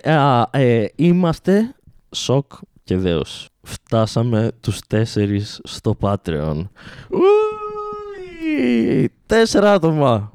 ε, 0.51 0.85
είμαστε 0.95 1.75
σοκ 2.15 2.53
και 2.85 2.97
δέος. 2.97 3.49
Φτάσαμε 3.67 4.51
τους 4.61 4.81
τέσσερις 4.87 5.61
στο 5.65 5.97
Patreon. 6.01 6.65
Ουι, 7.11 9.11
τέσσερα 9.27 9.73
άτομα. 9.73 10.33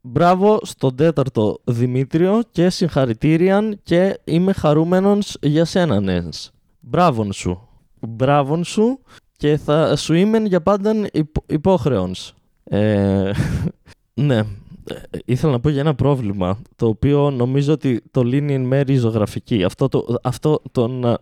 Μπράβο 0.00 0.58
στον 0.62 0.96
τέταρτο 0.96 1.58
Δημήτριο 1.64 2.42
και 2.50 2.70
συγχαρητήρια 2.70 3.78
και 3.82 4.20
είμαι 4.24 4.52
χαρούμενος 4.52 5.36
για 5.40 5.64
σένα 5.64 6.00
Νένς. 6.00 6.50
Μπράβον 6.80 7.32
σου. 7.32 7.68
Μπράβον 8.00 8.64
σου 8.64 8.98
και 9.36 9.56
θα 9.56 9.96
σου 9.96 10.14
είμαι 10.14 10.38
για 10.38 10.60
πάντα 10.60 11.08
υπό, 11.12 11.42
υπόχρεος. 11.46 12.34
Ε, 12.64 13.30
ναι, 14.14 14.36
ε, 14.36 14.44
ήθελα 15.24 15.52
να 15.52 15.60
πω 15.60 15.68
για 15.68 15.80
ένα 15.80 15.94
πρόβλημα 15.94 16.58
το 16.76 16.86
οποίο 16.86 17.30
νομίζω 17.30 17.72
ότι 17.72 18.02
το 18.10 18.22
λύνει 18.22 18.54
εν 18.54 18.62
μέρη 18.62 18.92
η 18.92 18.96
ζωγραφική. 18.96 19.64
Αυτό, 19.64 19.88
το, 19.88 20.18
αυτό, 20.22 20.62
τον, 20.72 21.18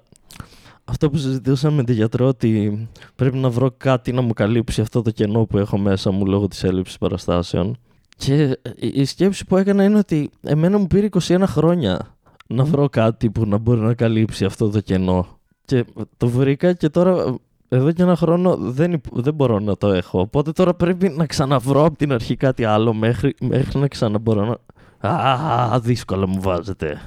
αυτό 0.88 1.10
που 1.10 1.16
συζητούσαμε 1.16 1.76
με 1.76 1.84
τη 1.84 1.92
γιατρό 1.92 2.26
ότι 2.26 2.88
πρέπει 3.16 3.36
να 3.36 3.50
βρω 3.50 3.70
κάτι 3.76 4.12
να 4.12 4.20
μου 4.20 4.32
καλύψει 4.32 4.80
αυτό 4.80 5.02
το 5.02 5.10
κενό 5.10 5.44
που 5.44 5.58
έχω 5.58 5.78
μέσα 5.78 6.10
μου 6.10 6.26
λόγω 6.26 6.48
της 6.48 6.64
έλλειψης 6.64 6.98
παραστάσεων. 6.98 7.76
Και 8.16 8.58
η 8.76 9.04
σκέψη 9.04 9.44
που 9.44 9.56
έκανα 9.56 9.84
είναι 9.84 9.98
ότι 9.98 10.30
εμένα 10.42 10.78
μου 10.78 10.86
πήρε 10.86 11.08
21 11.20 11.42
χρόνια 11.46 12.16
να 12.46 12.64
βρω 12.64 12.88
κάτι 12.88 13.30
που 13.30 13.46
να 13.46 13.58
μπορεί 13.58 13.80
να 13.80 13.94
καλύψει 13.94 14.44
αυτό 14.44 14.70
το 14.70 14.80
κενό. 14.80 15.26
Και 15.64 15.84
το 16.16 16.28
βρήκα 16.28 16.72
και 16.72 16.88
τώρα 16.88 17.36
εδώ 17.68 17.92
και 17.92 18.02
ένα 18.02 18.16
χρόνο 18.16 18.56
δεν, 18.56 19.00
δεν 19.12 19.34
μπορώ 19.34 19.58
να 19.58 19.76
το 19.76 19.88
έχω. 19.92 20.20
Οπότε 20.20 20.52
τώρα 20.52 20.74
πρέπει 20.74 21.08
να 21.08 21.26
ξαναβρω 21.26 21.84
από 21.84 21.96
την 21.96 22.12
αρχή 22.12 22.36
κάτι 22.36 22.64
άλλο 22.64 22.94
μέχρι, 22.94 23.34
μέχρι 23.40 23.78
να 23.78 23.88
ξαναμπορώ 23.88 24.58
να... 25.00 25.08
Α, 25.10 25.80
δύσκολα 25.80 26.26
μου 26.26 26.40
βάζετε. 26.40 27.00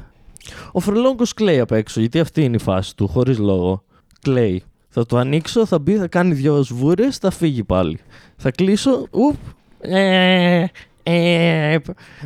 Ο 0.72 0.80
Φρελόγκο 0.80 1.24
κλαίει 1.36 1.60
απ' 1.60 1.72
έξω, 1.72 2.00
γιατί 2.00 2.20
αυτή 2.20 2.44
είναι 2.44 2.56
η 2.56 2.60
φάση 2.60 2.96
του, 2.96 3.08
χωρίς 3.08 3.38
λόγο. 3.38 3.84
Κλαίει. 4.22 4.64
Θα 4.90 5.06
το 5.06 5.18
ανοίξω, 5.18 5.66
θα 5.66 5.80
μπει, 5.80 5.98
θα 5.98 6.08
κάνει 6.08 6.34
δυο 6.34 6.64
σβούρες, 6.64 7.18
θα 7.18 7.32
φύγει 7.32 7.64
πάλι. 7.64 8.00
Θα 8.36 8.52
κλείσω, 8.52 9.08
ουπ. 9.12 9.36
Ε, 9.80 10.66
ε, 11.04 11.78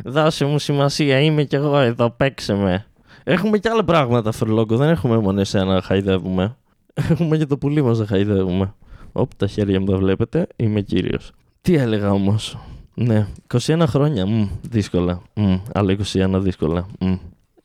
δώσε 0.04 0.44
μου 0.44 0.58
σημασία, 0.58 1.20
είμαι 1.20 1.44
κι 1.44 1.54
εγώ 1.54 1.78
εδώ, 1.78 2.10
παίξε 2.10 2.54
με. 2.54 2.86
Έχουμε 3.24 3.58
κι 3.58 3.68
άλλα 3.68 3.84
πράγματα, 3.84 4.32
Φρελόγκο, 4.32 4.76
δεν 4.76 4.88
έχουμε 4.88 5.18
μόνο 5.18 5.40
εσένα 5.40 5.74
να 5.74 5.82
χαϊδεύουμε. 5.82 6.56
Έχουμε 6.94 7.36
και 7.36 7.46
το 7.46 7.58
πουλί 7.58 7.82
μας 7.82 7.98
να 7.98 8.06
χαϊδεύουμε. 8.06 8.74
Όπ, 9.12 9.30
τα 9.36 9.46
χέρια 9.46 9.80
μου 9.80 9.86
τα 9.86 9.96
βλέπετε, 9.96 10.46
είμαι 10.56 10.80
κύριος. 10.80 11.30
Τι 11.60 11.74
έλεγα 11.74 12.12
όμως. 12.12 12.58
Ναι, 12.94 13.26
21 13.54 13.84
χρόνια, 13.86 14.26
μ, 14.26 14.48
δύσκολα. 14.70 15.22
Μ, 15.34 15.56
άλλα 15.72 15.92
21 15.92 16.38
δύσκολα. 16.40 16.86
Μ. 17.00 17.14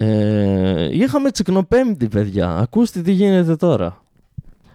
Ε, 0.03 0.89
είχαμε 0.91 1.31
τσικνοπέμπτη, 1.31 2.08
παιδιά. 2.08 2.58
Ακούστε 2.58 3.01
τι 3.01 3.12
γίνεται 3.12 3.55
τώρα. 3.55 4.03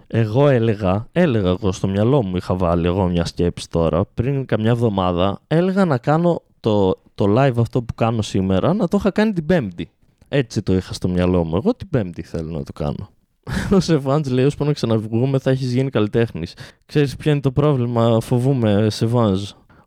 Εγώ 0.06 0.48
έλεγα, 0.48 1.06
έλεγα 1.12 1.48
εγώ 1.48 1.72
στο 1.72 1.88
μυαλό 1.88 2.22
μου, 2.22 2.36
είχα 2.36 2.54
βάλει 2.54 2.86
εγώ 2.86 3.06
μια 3.06 3.24
σκέψη 3.24 3.70
τώρα, 3.70 4.04
πριν 4.14 4.46
καμιά 4.46 4.70
εβδομάδα, 4.70 5.40
έλεγα 5.46 5.84
να 5.84 5.98
κάνω 5.98 6.42
το, 6.60 6.98
το 7.14 7.34
live 7.38 7.54
αυτό 7.58 7.82
που 7.82 7.94
κάνω 7.94 8.22
σήμερα, 8.22 8.74
να 8.74 8.88
το 8.88 8.96
είχα 9.00 9.10
κάνει 9.10 9.32
την 9.32 9.46
Πέμπτη. 9.46 9.90
Έτσι 10.28 10.62
το 10.62 10.74
είχα 10.74 10.92
στο 10.92 11.08
μυαλό 11.08 11.44
μου. 11.44 11.56
Εγώ 11.56 11.74
την 11.74 11.88
Πέμπτη 11.88 12.22
θέλω 12.22 12.50
να 12.50 12.62
το 12.62 12.72
κάνω. 12.72 13.08
Ο 13.76 13.80
Σεβάντ 13.80 14.26
λέει: 14.26 14.44
Ώσπου 14.44 14.64
να 14.64 14.72
ξαναβγούμε, 14.72 15.38
θα 15.38 15.50
έχεις 15.50 15.72
γίνει 15.72 15.90
καλλιτέχνης. 15.90 16.54
Ξέρεις 16.86 17.16
ποιο 17.16 17.30
είναι 17.30 17.40
το 17.40 17.50
πρόβλημα, 17.50 18.20
φοβούμαι, 18.20 18.90
Σεβάντ. 18.90 19.38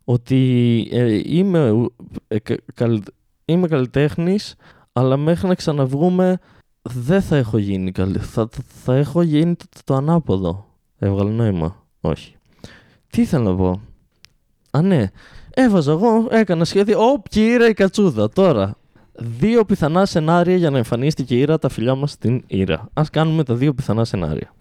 Ότι 0.04 0.88
ε, 0.92 1.20
είμαι, 1.24 1.88
ε, 2.28 2.36
καλ, 2.74 3.02
είμαι 3.44 3.68
καλλιτέχνης, 3.68 4.56
αλλά 4.92 5.16
μέχρι 5.16 5.48
να 5.48 5.54
ξαναβγούμε 5.54 6.38
δεν 6.82 7.22
θα 7.22 7.36
έχω 7.36 7.58
γίνει 7.58 7.92
καλή. 7.92 8.18
Θα, 8.18 8.48
θα 8.84 8.94
έχω 8.94 9.22
γίνει 9.22 9.54
το, 9.54 9.64
το, 9.84 9.94
ανάποδο. 9.94 10.66
Έβγαλε 10.98 11.30
νόημα. 11.30 11.86
Όχι. 12.00 12.36
Τι 13.10 13.22
ήθελα 13.22 13.44
να 13.44 13.56
πω; 13.56 13.80
Α, 14.70 14.82
ναι. 14.82 15.10
Έβαζα 15.54 15.92
εγώ, 15.92 16.26
έκανα 16.30 16.64
σχέδιο. 16.64 16.98
Ω, 16.98 17.22
κύριε 17.28 17.68
η 17.68 17.74
κατσούδα. 17.74 18.28
Τώρα, 18.28 18.76
δύο 19.12 19.64
πιθανά 19.64 20.06
σενάρια 20.06 20.56
για 20.56 20.70
να 20.70 20.76
εμφανίστηκε 20.76 21.36
η 21.36 21.40
Ήρα 21.40 21.58
τα 21.58 21.68
φιλιά 21.68 21.94
μας 21.94 22.10
στην 22.10 22.42
Ήρα. 22.46 22.88
Ας 22.92 23.02
κάνουμε 23.12 23.44
τα 23.44 23.54
δύο 23.54 23.74
πιθανά 23.74 24.04
σενάρια. 24.04 24.54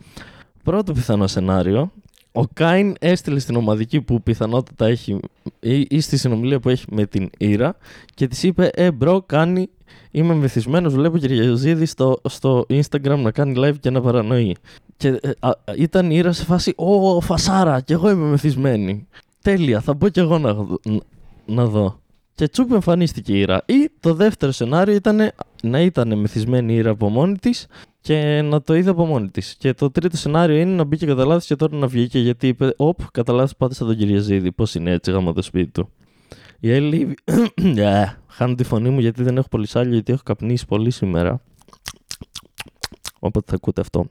Πρώτο 0.63 0.93
πιθανό 0.93 1.27
σενάριο, 1.27 1.91
ο 2.31 2.43
Κάιν 2.53 2.95
έστειλε 3.00 3.39
στην 3.39 3.55
ομαδική 3.55 4.01
που 4.01 4.21
πιθανότητα 4.21 4.86
έχει 4.86 5.19
ή, 5.59 5.88
ή 5.89 6.00
στη 6.00 6.17
συνομιλία 6.17 6.59
που 6.59 6.69
έχει 6.69 6.86
με 6.89 7.05
την 7.05 7.29
Ήρα 7.38 7.75
και 8.13 8.27
της 8.27 8.43
είπε: 8.43 8.69
Ε, 8.74 8.91
bro, 8.91 9.24
κάνει. 9.25 9.69
Είμαι 10.12 10.33
μεθυσμένος. 10.34 10.89
Βλέπω 10.89 11.17
Κυριαζίδη 11.17 11.86
στο, 11.86 12.21
στο 12.27 12.65
Instagram 12.69 13.17
να 13.17 13.31
κάνει 13.31 13.53
live 13.57 13.79
και 13.79 13.89
να 13.89 14.01
παρανοεί. 14.01 14.55
Και 14.98 15.07
ε, 15.07 15.31
ήταν 15.75 16.12
η 16.12 16.15
Ήρα 16.17 16.31
σε 16.31 16.43
φάση: 16.43 16.74
Ω, 16.75 17.21
φασάρα, 17.21 17.81
κι 17.81 17.93
εγώ 17.93 18.09
είμαι 18.09 18.25
μεθυσμένη. 18.25 19.07
Τέλεια, 19.41 19.81
θα 19.81 19.93
μπω 19.93 20.09
κι 20.09 20.19
εγώ 20.19 20.38
να, 20.38 20.55
να 21.45 21.65
δω. 21.65 22.00
Και 22.36 22.48
τσουπ 22.48 22.71
εμφανίστηκε 22.71 23.33
η 23.33 23.39
Ήρα. 23.39 23.62
Ή 23.65 23.89
το 24.00 24.13
δεύτερο 24.13 24.51
σενάριο 24.51 24.95
ήταν 24.95 25.31
να 25.63 25.81
ήταν 25.81 26.19
μεθυσμένη 26.19 26.74
η 26.74 26.75
Ήρα 26.75 26.89
από 26.89 27.09
μόνη 27.09 27.38
της 27.38 27.67
και 28.01 28.41
να 28.41 28.62
το 28.62 28.75
είδε 28.75 28.89
από 28.89 29.06
μόνη 29.06 29.29
της. 29.29 29.56
Και 29.58 29.74
το 29.74 29.91
τρίτο 29.91 30.18
σενάριο 30.18 30.58
είναι 30.58 30.75
να 30.75 30.84
μπήκε 30.84 31.06
κατά 31.06 31.25
λάθο 31.25 31.46
και 31.46 31.56
τώρα 31.56 31.77
να 31.77 31.88
βγήκε 31.88 32.20
γιατί 32.20 32.48
είπε: 32.48 32.74
Οπ, 32.77 33.00
κατά 33.12 33.34
λάθο 33.34 33.53
πάτε 33.58 33.74
σαν 33.74 33.88
τον 33.88 33.98
Κυριαζίδη. 33.98 34.51
Πώς 34.51 34.75
είναι 34.75 34.91
έτσι, 34.91 35.12
γάμα 35.12 35.34
το 35.34 35.41
σπίτι 35.41 35.72
του. 35.72 35.89
Η 36.60 36.72
Έλλη. 36.72 37.13
Χάνω 38.27 38.56
τη 38.56 38.63
φωνή 38.63 38.89
μου 38.89 39.00
γιατί 39.00 39.24
δεν 39.24 39.38
έχω 39.38 39.48
πολύ 39.48 39.68
σάλιο, 39.68 39.94
γιατί 39.94 40.12
έχω 40.13 40.22
καπνίσει 40.25 40.65
πολύ 40.65 40.91
σήμερα. 40.91 41.41
Όποτε 43.20 43.46
θα 43.50 43.56
ακούτε 43.56 43.82
αυτό. 43.82 44.10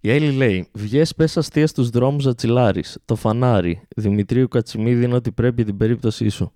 Η 0.00 0.10
Έλλη 0.10 0.30
λέει: 0.30 0.68
Βγες 0.72 1.14
πες 1.14 1.36
αστεία 1.36 1.66
στους 1.66 1.90
δρόμους 1.90 2.26
Ατσιλάρης. 2.26 2.98
Το 3.04 3.16
φανάρι. 3.16 3.82
Δημητρίου 3.96 4.48
Κατσιμίδη 4.48 5.04
είναι 5.04 5.14
ότι 5.14 5.32
πρέπει 5.32 5.64
την 5.64 5.76
περίπτωσή 5.76 6.28
σου. 6.28 6.52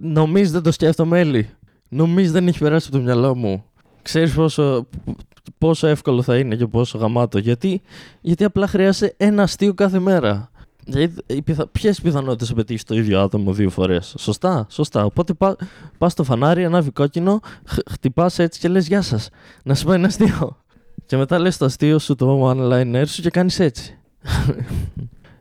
Νομίζεις 0.00 0.52
δεν 0.52 0.62
το 0.62 0.72
σκέφτομαι, 0.72 1.20
Έλλη. 1.20 1.50
Νομίζεις 1.88 2.32
δεν 2.32 2.48
έχει 2.48 2.58
περάσει 2.58 2.86
από 2.88 2.96
το 2.96 3.02
μυαλό 3.02 3.34
μου. 3.34 3.64
Ξέρεις 4.02 4.34
πόσο, 4.34 4.88
πόσο 5.58 5.86
εύκολο 5.86 6.22
θα 6.22 6.38
είναι 6.38 6.56
και 6.56 6.66
πόσο 6.66 6.98
γαμάτο. 6.98 7.38
Γιατί, 7.38 7.80
γιατί 8.20 8.44
απλά 8.44 8.66
χρειάζεται 8.66 9.14
ένα 9.16 9.42
αστείο 9.42 9.74
κάθε 9.74 9.98
μέρα. 9.98 10.50
Ποιες 11.72 12.00
πιθανότητες 12.00 12.48
να 12.48 12.54
πετύχει 12.54 12.84
το 12.84 12.94
ίδιο 12.94 13.20
άτομο 13.20 13.52
δύο 13.52 13.70
φορές; 13.70 14.14
Σωστά, 14.18 14.66
σωστά. 14.70 15.04
Οπότε 15.04 15.32
πα 15.32 15.56
πας 15.98 16.12
στο 16.12 16.24
φανάρι, 16.24 16.64
ανάβει 16.64 16.90
κόκκινο, 16.90 17.40
χτυπάς 17.90 18.38
έτσι 18.38 18.60
και 18.60 18.68
λες: 18.68 18.86
Γεια 18.86 19.02
σας. 19.02 19.28
Να 19.62 19.74
σου 19.74 19.84
πω 19.84 19.92
ένα 19.92 20.06
αστείο. 20.06 20.56
Και 21.06 21.16
μετά 21.16 21.38
λες 21.38 21.56
το 21.56 21.64
αστείο 21.64 21.98
σου, 21.98 22.14
το 22.14 22.50
one-liner 22.50 23.04
σου 23.06 23.22
και 23.22 23.30
κάνεις 23.30 23.60
έτσι. 23.60 23.98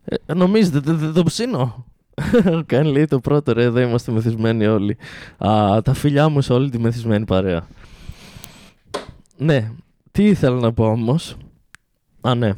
ε, 0.05 0.33
νομίζετε, 0.33 0.79
δεν 0.79 0.97
δε, 0.97 1.11
το 1.11 1.23
ψήνω. 1.23 1.85
Κάνει 2.65 2.91
λέει 2.91 3.05
το 3.05 3.19
πρώτο 3.19 3.53
ρε, 3.53 3.63
εδώ 3.63 3.79
είμαστε 3.79 4.11
μεθυσμένοι 4.11 4.65
όλοι. 4.65 4.97
Α, 5.37 5.81
τα 5.83 5.93
φιλιά 5.93 6.29
μου 6.29 6.41
σε 6.41 6.53
όλη 6.53 6.69
τη 6.69 6.79
μεθυσμένη 6.79 7.25
παρέα. 7.25 7.67
Ναι, 9.37 9.71
τι 10.17 10.25
ήθελα 10.25 10.59
να 10.59 10.73
πω 10.73 10.85
όμως; 10.85 11.37
Α, 12.21 12.35
ναι. 12.35 12.51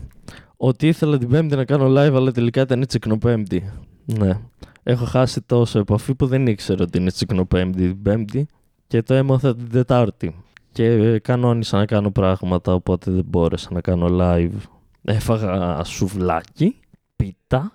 Ότι 0.58 0.88
ήθελα 0.88 1.18
την 1.18 1.30
Πέμπτη 1.30 1.56
να 1.56 1.66
κάνω 1.66 1.86
live, 1.88 2.14
αλλά 2.16 2.32
τελικά 2.32 2.62
ήταν 2.62 2.86
τσικνοπέμπτη. 2.88 3.72
Ναι. 4.06 4.40
Έχω 4.84 5.06
χάσει 5.06 5.42
τόσο 5.42 5.80
επαφή 5.80 6.16
που 6.16 6.26
δεν 6.28 6.48
ήξερα 6.48 6.84
ότι 6.84 6.98
είναι 6.98 7.12
τσικνοπέμπτη 7.12 7.88
την 7.88 8.02
Πέμπτη 8.02 8.48
και 8.88 9.02
το 9.02 9.14
έμαθα 9.14 9.56
την 9.56 9.70
Τετάρτη 9.70 10.36
και 10.72 11.20
κανόνισα 11.20 11.78
να 11.78 11.86
κάνω 11.86 12.12
πράγματα 12.12 12.74
οπότε 12.74 13.12
δεν 13.12 13.24
μπόρεσα 13.26 13.70
να 13.72 13.82
κάνω 13.82 14.08
live. 14.12 14.60
Έφαγα 15.02 15.84
σουβλάκι, 15.84 16.76
πίτα, 17.16 17.72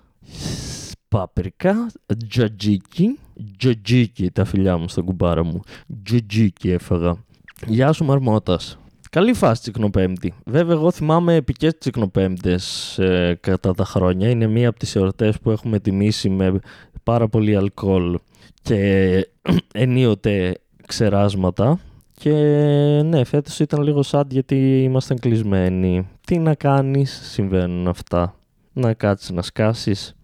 πάπρικα, 1.09 1.91
τζατζίκι, 2.29 3.19
τζατζίκι 3.59 4.31
τα 4.31 4.45
φιλιά 4.45 4.77
μου 4.77 4.89
στον 4.89 5.05
κουμπάρα 5.05 5.45
μου, 5.45 5.61
τζατζίκι 6.03 6.71
έφαγα. 6.71 7.17
Γεια 7.67 7.93
σου 7.93 8.05
Μαρμότας. 8.05 8.79
Καλή 9.15 9.35
φάση 9.35 9.61
τσικνοπέμπτη. 9.61 10.35
Βέβαια, 10.45 10.75
εγώ 10.75 10.91
θυμάμαι 10.91 11.35
επικές 11.35 11.79
τσικνοπέμπτες 11.79 12.99
ε, 12.99 13.39
κατά 13.41 13.75
τα 13.75 13.85
χρόνια. 13.85 14.31
Είναι 14.31 14.47
μία 14.47 14.69
από 14.69 14.79
τις 14.79 14.97
εορτές 14.97 15.39
που 15.39 15.51
έχουμε 15.51 15.79
τιμήσει 15.79 16.29
με 16.29 16.59
πάρα 17.03 17.29
πολύ 17.29 17.57
αλκοόλ 17.57 18.19
και 18.63 19.29
ενίοτε 19.75 20.55
ξεράσματα. 20.87 21.79
Και 22.15 22.33
ναι, 23.05 23.25
φέτος 23.25 23.59
ήταν 23.61 23.83
λίγο 23.83 24.03
sad 24.11 24.25
γιατί 24.29 24.83
ήμασταν 24.83 25.19
κλεισμένοι. 25.19 26.09
Τι 26.27 26.39
να 26.39 26.55
κάνεις, 26.55 27.21
συμβαίνουν 27.23 27.89
αυτά. 27.89 28.35
Να 28.73 28.95
κάτσεις 28.95 29.31
να 29.31 29.43
σκάσεις. 29.43 30.17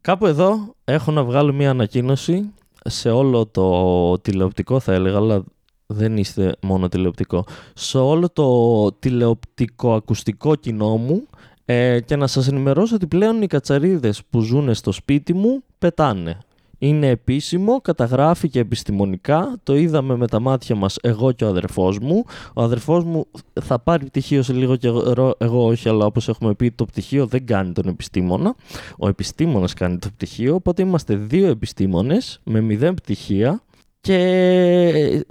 Κάπου 0.00 0.26
εδώ 0.26 0.74
έχω 0.84 1.10
να 1.10 1.24
βγάλω 1.24 1.52
μια 1.52 1.70
ανακοίνωση 1.70 2.52
σε 2.84 3.10
όλο 3.10 3.46
το 3.46 4.18
τηλεοπτικό 4.18 4.80
θα 4.80 4.92
έλεγα, 4.92 5.16
αλλά 5.16 5.44
δεν 5.86 6.16
είστε 6.16 6.56
μόνο 6.62 6.88
τηλεοπτικό. 6.88 7.44
Σε 7.74 7.98
όλο 7.98 8.30
το 8.30 8.92
τηλεοπτικό 8.92 9.94
ακουστικό 9.94 10.54
κοινό 10.54 10.96
μου 10.96 11.26
ε, 11.64 12.00
και 12.00 12.16
να 12.16 12.26
σας 12.26 12.48
ενημερώσω 12.48 12.94
ότι 12.94 13.06
πλέον 13.06 13.42
οι 13.42 13.46
κατσαρίδες 13.46 14.22
που 14.30 14.40
ζουν 14.40 14.74
στο 14.74 14.92
σπίτι 14.92 15.34
μου 15.34 15.62
πετάνε 15.78 16.38
είναι 16.78 17.08
επίσημο, 17.08 17.80
καταγράφηκε 17.80 18.58
επιστημονικά, 18.58 19.56
το 19.62 19.76
είδαμε 19.76 20.16
με 20.16 20.26
τα 20.26 20.40
μάτια 20.40 20.74
μας 20.74 20.98
εγώ 21.02 21.32
και 21.32 21.44
ο 21.44 21.48
αδερφός 21.48 21.98
μου. 21.98 22.24
Ο 22.54 22.62
αδερφός 22.62 23.04
μου 23.04 23.26
θα 23.60 23.78
πάρει 23.78 24.04
πτυχίο 24.04 24.42
σε 24.42 24.52
λίγο 24.52 24.76
καιρό, 24.76 25.34
εγώ 25.38 25.66
όχι, 25.66 25.88
αλλά 25.88 26.06
όπως 26.06 26.28
έχουμε 26.28 26.54
πει 26.54 26.70
το 26.70 26.84
πτυχίο 26.84 27.26
δεν 27.26 27.46
κάνει 27.46 27.72
τον 27.72 27.88
επιστήμονα. 27.88 28.54
Ο 28.98 29.08
επιστήμονας 29.08 29.74
κάνει 29.74 29.98
το 29.98 30.08
πτυχίο, 30.08 30.54
οπότε 30.54 30.82
είμαστε 30.82 31.14
δύο 31.16 31.46
επιστήμονες 31.46 32.40
με 32.44 32.60
μηδέν 32.60 32.94
πτυχία 32.94 33.60
και 34.06 35.24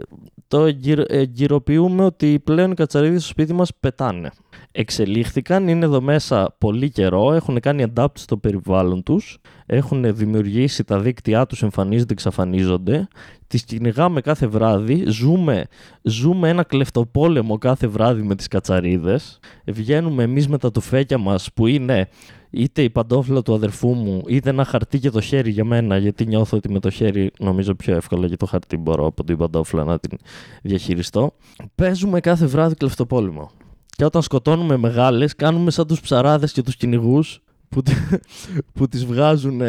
το 0.47 0.71
εγκυροποιούμε 1.07 2.03
ότι 2.03 2.39
πλέον 2.43 2.71
οι 2.71 2.73
κατσαρίδες 2.73 3.21
στο 3.21 3.31
σπίτι 3.31 3.53
μας 3.53 3.71
πετάνε. 3.79 4.31
Εξελίχθηκαν, 4.71 5.67
είναι 5.67 5.85
εδώ 5.85 6.01
μέσα 6.01 6.55
πολύ 6.57 6.89
καιρό, 6.89 7.33
έχουν 7.33 7.59
κάνει 7.59 7.85
adapt 7.95 8.17
στο 8.17 8.37
περιβάλλον 8.37 9.03
τους, 9.03 9.37
έχουν 9.65 10.15
δημιουργήσει 10.15 10.83
τα 10.83 10.99
δίκτυά 10.99 11.45
τους, 11.45 11.63
εμφανίζονται, 11.63 12.13
εξαφανίζονται, 12.13 13.07
τις 13.47 13.63
κυνηγάμε 13.63 14.21
κάθε 14.21 14.47
βράδυ, 14.47 15.03
ζούμε, 15.07 15.65
ζούμε 16.01 16.49
ένα 16.49 16.63
κλεφτοπόλεμο 16.63 17.57
κάθε 17.57 17.87
βράδυ 17.87 18.21
με 18.21 18.35
τις 18.35 18.47
κατσαρίδες, 18.47 19.39
βγαίνουμε 19.65 20.23
εμείς 20.23 20.47
με 20.47 20.57
τα 20.57 20.71
τουφέκια 20.71 21.17
μας 21.17 21.49
που 21.53 21.67
είναι 21.67 22.07
είτε 22.49 22.81
η 22.81 22.89
παντόφλα 22.89 23.41
του 23.41 23.53
αδερφού 23.53 23.93
μου, 23.93 24.21
είτε 24.27 24.49
ένα 24.49 24.65
χαρτί 24.65 24.99
και 24.99 25.09
το 25.09 25.21
χέρι 25.21 25.49
για 25.49 25.65
μένα, 25.65 25.97
γιατί 25.97 26.25
νιώθω 26.25 26.57
ότι 26.57 26.71
με 26.71 26.79
το 26.79 26.89
χέρι 26.89 27.31
νομίζω 27.39 27.75
πιο 27.75 27.95
εύκολα 27.95 28.27
και 28.27 28.37
το 28.37 28.45
χαρτί 28.45 28.77
μπορώ 28.77 29.05
από 29.05 29.23
την 29.23 29.37
παντόφλα 29.37 29.83
να 29.83 29.99
την 29.99 30.17
διαχειριστώ. 30.61 31.33
Παίζουμε 31.75 32.19
κάθε 32.19 32.45
βράδυ 32.45 32.75
κλεφτοπόλεμο. 32.75 33.51
Και 33.95 34.05
όταν 34.05 34.21
σκοτώνουμε 34.21 34.77
μεγάλες, 34.77 35.35
κάνουμε 35.35 35.71
σαν 35.71 35.87
τους 35.87 36.01
ψαράδες 36.01 36.51
και 36.51 36.61
τους 36.61 36.75
κυνηγούς 36.75 37.41
που, 37.69 37.81
που 38.73 38.87
τις 38.87 39.05
βγάζουν 39.05 39.61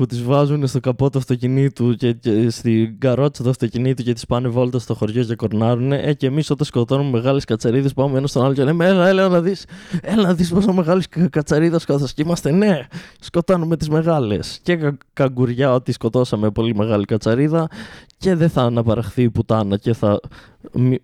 που 0.00 0.06
τις 0.06 0.22
βάζουν 0.22 0.66
στο 0.66 0.80
καπό 0.80 1.10
του 1.10 1.18
αυτοκινήτου 1.18 1.94
και, 1.94 2.12
και 2.12 2.50
στην 2.50 2.98
καρότσα 2.98 3.42
του 3.42 3.48
αυτοκινήτου 3.48 4.02
και 4.02 4.12
τις 4.12 4.26
πάνε 4.26 4.48
βόλτα 4.48 4.78
στο 4.78 4.94
χωριό 4.94 5.24
και 5.24 5.34
κορνάρουν. 5.34 5.92
Ε, 5.92 6.12
και 6.12 6.26
εμείς 6.26 6.50
όταν 6.50 6.66
σκοτώνουμε 6.66 7.10
μεγάλες 7.10 7.44
κατσαρίδες 7.44 7.92
πάμε 7.92 8.18
ένας 8.18 8.30
στον 8.30 8.44
άλλο 8.44 8.54
και 8.54 8.64
λέμε 8.64 8.86
έλα, 8.86 9.08
έλα 9.08 9.28
να 9.28 9.40
δεις, 9.40 9.66
έλα 10.02 10.22
να 10.22 10.34
δεις 10.34 10.50
πόσο 10.50 10.72
μεγάλης 10.72 11.08
κατσαρίδας 11.30 11.82
σκότωσες. 11.82 12.12
Και 12.12 12.22
είμαστε 12.22 12.50
ναι, 12.50 12.86
σκοτώνουμε 13.20 13.76
τις 13.76 13.88
μεγάλες. 13.88 14.60
Και 14.62 14.76
κα, 14.76 14.96
καγκουριά 15.12 15.74
ότι 15.74 15.92
σκοτώσαμε 15.92 16.50
πολύ 16.50 16.74
μεγάλη 16.74 17.04
κατσαρίδα 17.04 17.68
και 18.16 18.34
δεν 18.34 18.48
θα 18.48 18.62
αναπαραχθεί 18.62 19.22
η 19.22 19.30
πουτάνα 19.30 19.76
και 19.76 19.92
θα 19.92 20.20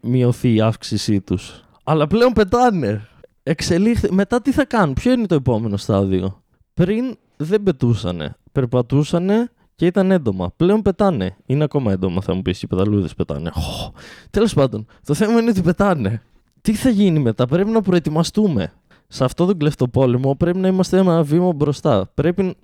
μειωθεί 0.01 0.55
η 0.55 0.61
αύξησή 0.61 1.21
τους. 1.21 1.65
Αλλά 1.85 2.07
πλέον 2.07 2.33
πετάνε. 2.33 3.09
Εξελίχθη. 3.43 4.13
Μετά 4.13 4.43
τι 4.43 4.53
θα 4.53 4.65
κάνουν, 4.65 4.95
ποιο 4.95 5.13
είναι 5.13 5.27
το 5.27 5.35
επόμενο 5.35 5.77
στάδιο; 5.77 6.43
Πριν 6.75 7.17
δεν 7.37 7.63
πετούσανε. 7.63 8.37
Περπατούσανε 8.57 9.51
και 9.75 9.87
ήταν 9.87 10.11
έντομα. 10.11 10.53
Πλέον 10.57 10.83
πετάνε. 10.83 11.37
Είναι 11.47 11.65
ακόμα 11.65 11.93
έντομα, 11.93 12.21
θα 12.21 12.35
μου 12.35 12.43
πεις. 12.43 12.63
Οι 12.63 12.67
πεταλούδες 12.67 13.15
πετάνε. 13.15 13.51
Oh. 13.55 13.93
Τέλος 14.31 14.55
πάντων, 14.55 14.87
το 15.05 15.15
θέμα 15.15 15.41
είναι 15.41 15.51
ότι 15.51 15.63
πετάνε. 15.63 16.23
Τι 16.61 16.75
θα 16.75 16.89
γίνει 16.89 17.19
μετά, 17.19 17.47
πρέπει 17.47 17.71
να 17.71 17.81
προετοιμαστούμε. 17.81 18.73
Σε 19.09 19.25
αυτό 19.25 19.47
τον 19.47 19.59
κλεφτοπόλεμο 19.59 20.37
πρέπει 20.37 20.59
να 20.59 20.69
είμαστε 20.69 20.99
ένα 20.99 21.23
βήμα 21.23 21.53
μπροστά. 21.53 22.11
Πρέπει, 22.15 22.57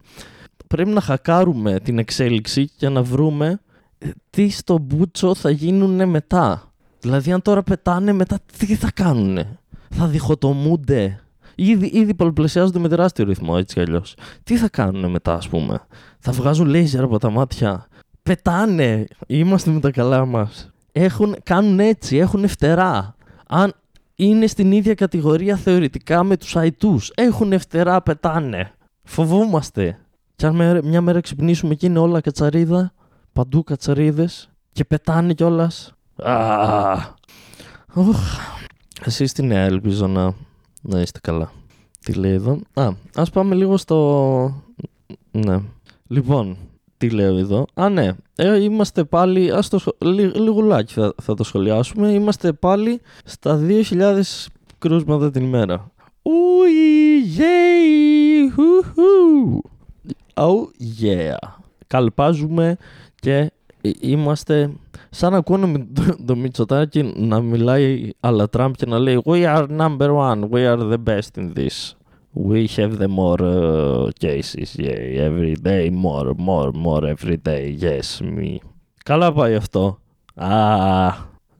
πρέπει 0.67 0.91
να 0.91 1.01
χακάρουμε 1.01 1.81
την 1.81 1.99
εξέλιξη 1.99 2.69
και 2.77 2.89
να 2.89 3.03
βρούμε 3.03 3.61
ε, 3.99 4.09
τι 4.31 4.49
στο 4.49 4.79
μπούτσο 4.79 5.35
θα 5.35 5.51
γίνουν 5.51 6.09
μετά. 6.09 6.73
Δηλαδή, 7.01 7.33
αν 7.33 7.43
τώρα 7.43 7.63
πετάνε, 7.63 8.13
μετά 8.13 8.39
τι 8.59 8.75
θα 8.75 8.91
κάνουν. 8.95 9.39
Θα 9.89 10.07
διχοτομούνται. 10.07 11.22
Ήδη, 11.55 11.87
ήδη 11.87 12.15
πολυπλασιάζονται 12.15 12.79
με 12.79 12.89
τεράστιο 12.89 13.25
ρυθμό, 13.25 13.55
έτσι 13.59 13.75
κι 13.75 13.81
αλλιώς. 13.81 14.15
Τι 14.45 14.57
θα 14.57 14.69
κάνουν 14.69 15.11
μετά, 15.11 15.35
ας 15.35 15.49
πούμε; 15.49 15.81
Θα 16.19 16.33
βγάζουν 16.33 16.67
λέιζερ 16.67 17.03
από 17.03 17.19
τα 17.19 17.31
μάτια; 17.31 17.87
Πετάνε. 18.23 19.07
Είμαστε 19.27 19.71
με 19.71 19.81
τα 19.81 19.91
καλά 19.91 20.25
μας. 20.27 20.71
Κάνουν 21.43 21.81
έτσι, 21.81 22.17
έχουν 22.17 22.49
φτερά. 22.49 23.15
Αν 23.49 23.73
είναι 24.15 24.47
στην 24.47 24.73
ίδια 24.73 24.95
κατηγορία 24.95 25.57
θεωρητικά 25.57 26.25
με 26.25 26.37
τους 26.37 26.57
αϊτούς. 26.57 27.13
Έχουν 27.15 27.59
φτερά, 27.59 28.03
πετάνε. 28.03 28.73
Φοβόμαστε. 29.03 29.99
Κι 30.37 30.47
αν 30.47 30.81
μια 30.85 31.01
μέρα 31.01 31.21
ξυπνήσουμε 31.21 31.75
και 31.75 31.87
είναι 31.87 31.99
όλα 31.99 32.21
κατσαρίδα, 32.21 32.93
παντού 33.33 33.65
κατσαρίδες 33.65 34.51
και 34.73 34.85
πετάνε 34.85 35.33
κιόλας. 35.33 35.95
Εσεί 39.05 39.25
τι 39.25 39.43
νέα 39.43 39.65
ελπίζω 39.65 40.07
να, 40.07 40.35
να 40.83 41.01
είστε 41.01 41.19
καλά. 41.23 41.53
Τι 42.05 42.12
λέει 42.12 42.33
εδώ; 42.33 42.59
Α, 42.75 42.89
ας 43.15 43.31
πάμε 43.31 43.55
λίγο 43.55 43.77
στο... 43.77 44.62
Ναι. 45.31 45.61
Λοιπόν, 46.07 46.57
τι 46.97 47.11
λέω 47.11 47.37
εδώ; 47.37 47.67
Α, 47.75 47.89
ναι. 47.89 48.11
Ε, 48.37 48.62
είμαστε 48.62 49.05
πάλι... 49.05 49.51
Ας 49.51 49.69
το... 49.69 49.81
λιγουλάκι 50.35 50.93
θα, 50.93 51.15
θα 51.23 51.35
το 51.35 51.45
σχολιάσουμε. 51.45 52.09
Είμαστε 52.09 52.53
πάλι 52.53 53.01
στα 53.25 53.61
2.000 53.69 54.21
κρούσματα 54.79 55.31
την 55.31 55.42
ημέρα. 55.42 55.90
Ουι, 56.23 56.73
yay, 57.37 57.73
Oh 60.35 60.66
yeah. 61.03 61.49
Καλπάζουμε 61.87 62.77
και 63.14 63.53
είμαστε 64.01 64.73
σαν 65.14 65.33
να 65.33 65.38
ακούνε 65.38 65.87
το 66.27 66.37
Μητσοτάκι 66.37 67.12
να 67.16 67.40
μιλάει 67.40 68.11
αλλά 68.20 68.48
Τραμπ 68.48 68.72
και 68.72 68.87
να 68.87 68.98
λέει 68.98 69.22
We 69.25 69.44
are 69.57 69.66
number 69.79 70.11
one, 70.14 70.48
we 70.51 70.66
are 70.66 70.77
the 70.77 70.98
best 71.05 71.37
in 71.37 71.53
this. 71.55 71.94
We 72.35 72.66
have 72.77 72.96
the 72.96 73.09
more 73.09 73.42
uh, 73.42 74.11
cases, 74.18 74.68
yeah, 74.79 75.27
every 75.29 75.55
day, 75.70 75.90
more, 75.90 76.33
more, 76.48 76.72
more 76.72 77.05
every 77.14 77.37
day, 77.37 77.77
yes, 77.81 78.20
me. 78.20 78.57
Καλά 79.05 79.33
πάει 79.33 79.55
αυτό. 79.55 79.98
Α, 80.35 81.07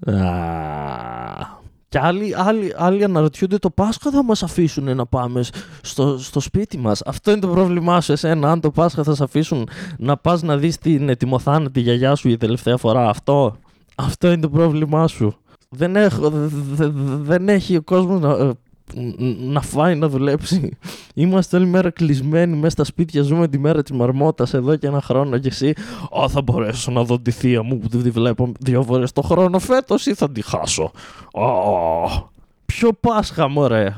α. 0.01 1.61
Και 1.93 1.99
άλλοι, 1.99 2.35
άλλοι, 2.37 2.75
άλλοι 2.77 3.05
αναρωτιούνται 3.05 3.59
το 3.59 3.71
Πάσχα 3.71 4.11
θα 4.11 4.25
μας 4.25 4.43
αφήσουν 4.43 4.97
να 4.97 5.07
πάμε 5.07 5.45
στο, 5.83 6.19
στο 6.19 6.41
σπίτι 6.41 6.79
μας. 6.79 7.03
Αυτό 7.03 7.31
είναι 7.31 7.41
το 7.41 7.49
πρόβλημά 7.49 8.01
σου 8.01 8.13
εσένα. 8.13 8.51
Αν 8.51 8.61
το 8.61 8.71
Πάσχα 8.71 9.03
θα 9.03 9.15
σε 9.15 9.23
αφήσουν 9.25 9.69
να 9.99 10.17
πας 10.17 10.43
να 10.43 10.57
δεις 10.57 10.79
την 10.79 11.09
ετοιμοθάνατη 11.09 11.81
γιαγιά 11.81 12.15
σου 12.15 12.29
η 12.29 12.37
τελευταία 12.37 12.77
φορά. 12.77 13.09
Αυτό, 13.09 13.57
αυτό 13.95 14.27
είναι 14.27 14.41
το 14.41 14.49
πρόβλημά 14.49 15.07
σου. 15.07 15.37
Δεν, 15.69 15.97
έχω, 15.97 16.31
δεν 17.23 17.49
έχει 17.49 17.77
ο 17.77 17.83
κόσμος 17.83 18.21
να, 18.21 18.55
να 19.39 19.61
φάει, 19.61 19.95
να 19.95 20.09
δουλέψει. 20.09 20.79
Είμαστε 21.15 21.57
όλη 21.57 21.67
μέρα 21.67 21.91
κλεισμένοι 21.91 22.57
μέσα 22.57 22.71
στα 22.71 22.85
σπίτια. 22.85 23.23
Ζούμε 23.23 23.49
τη 23.49 23.59
μέρα 23.59 23.83
της 23.83 23.97
μαρμότας 23.97 24.55
εδώ 24.55 24.77
και 24.77 24.87
ένα 24.87 25.01
χρόνο. 25.01 25.39
Και 25.39 25.49
εσύ, 25.49 25.73
Ω, 26.11 26.29
θα 26.29 26.43
μπορέσω 26.43 26.91
να 26.91 27.03
δω 27.05 27.21
τη 27.21 27.31
θεία 27.31 27.63
μου 27.63 27.79
που 27.79 27.89
τη 27.89 28.11
βλέπω 28.11 28.53
δύο 28.61 28.83
φορές 28.83 29.13
το 29.13 29.23
χρόνο 29.23 29.59
φέτος 29.59 30.07
ή 30.07 30.15
θα 30.15 30.31
τη 30.31 30.43
χάσω. 30.43 30.91
Ω, 31.33 32.31
ποιο 32.67 32.93
Πάσχα, 33.01 33.49
μωρέ. 33.49 33.97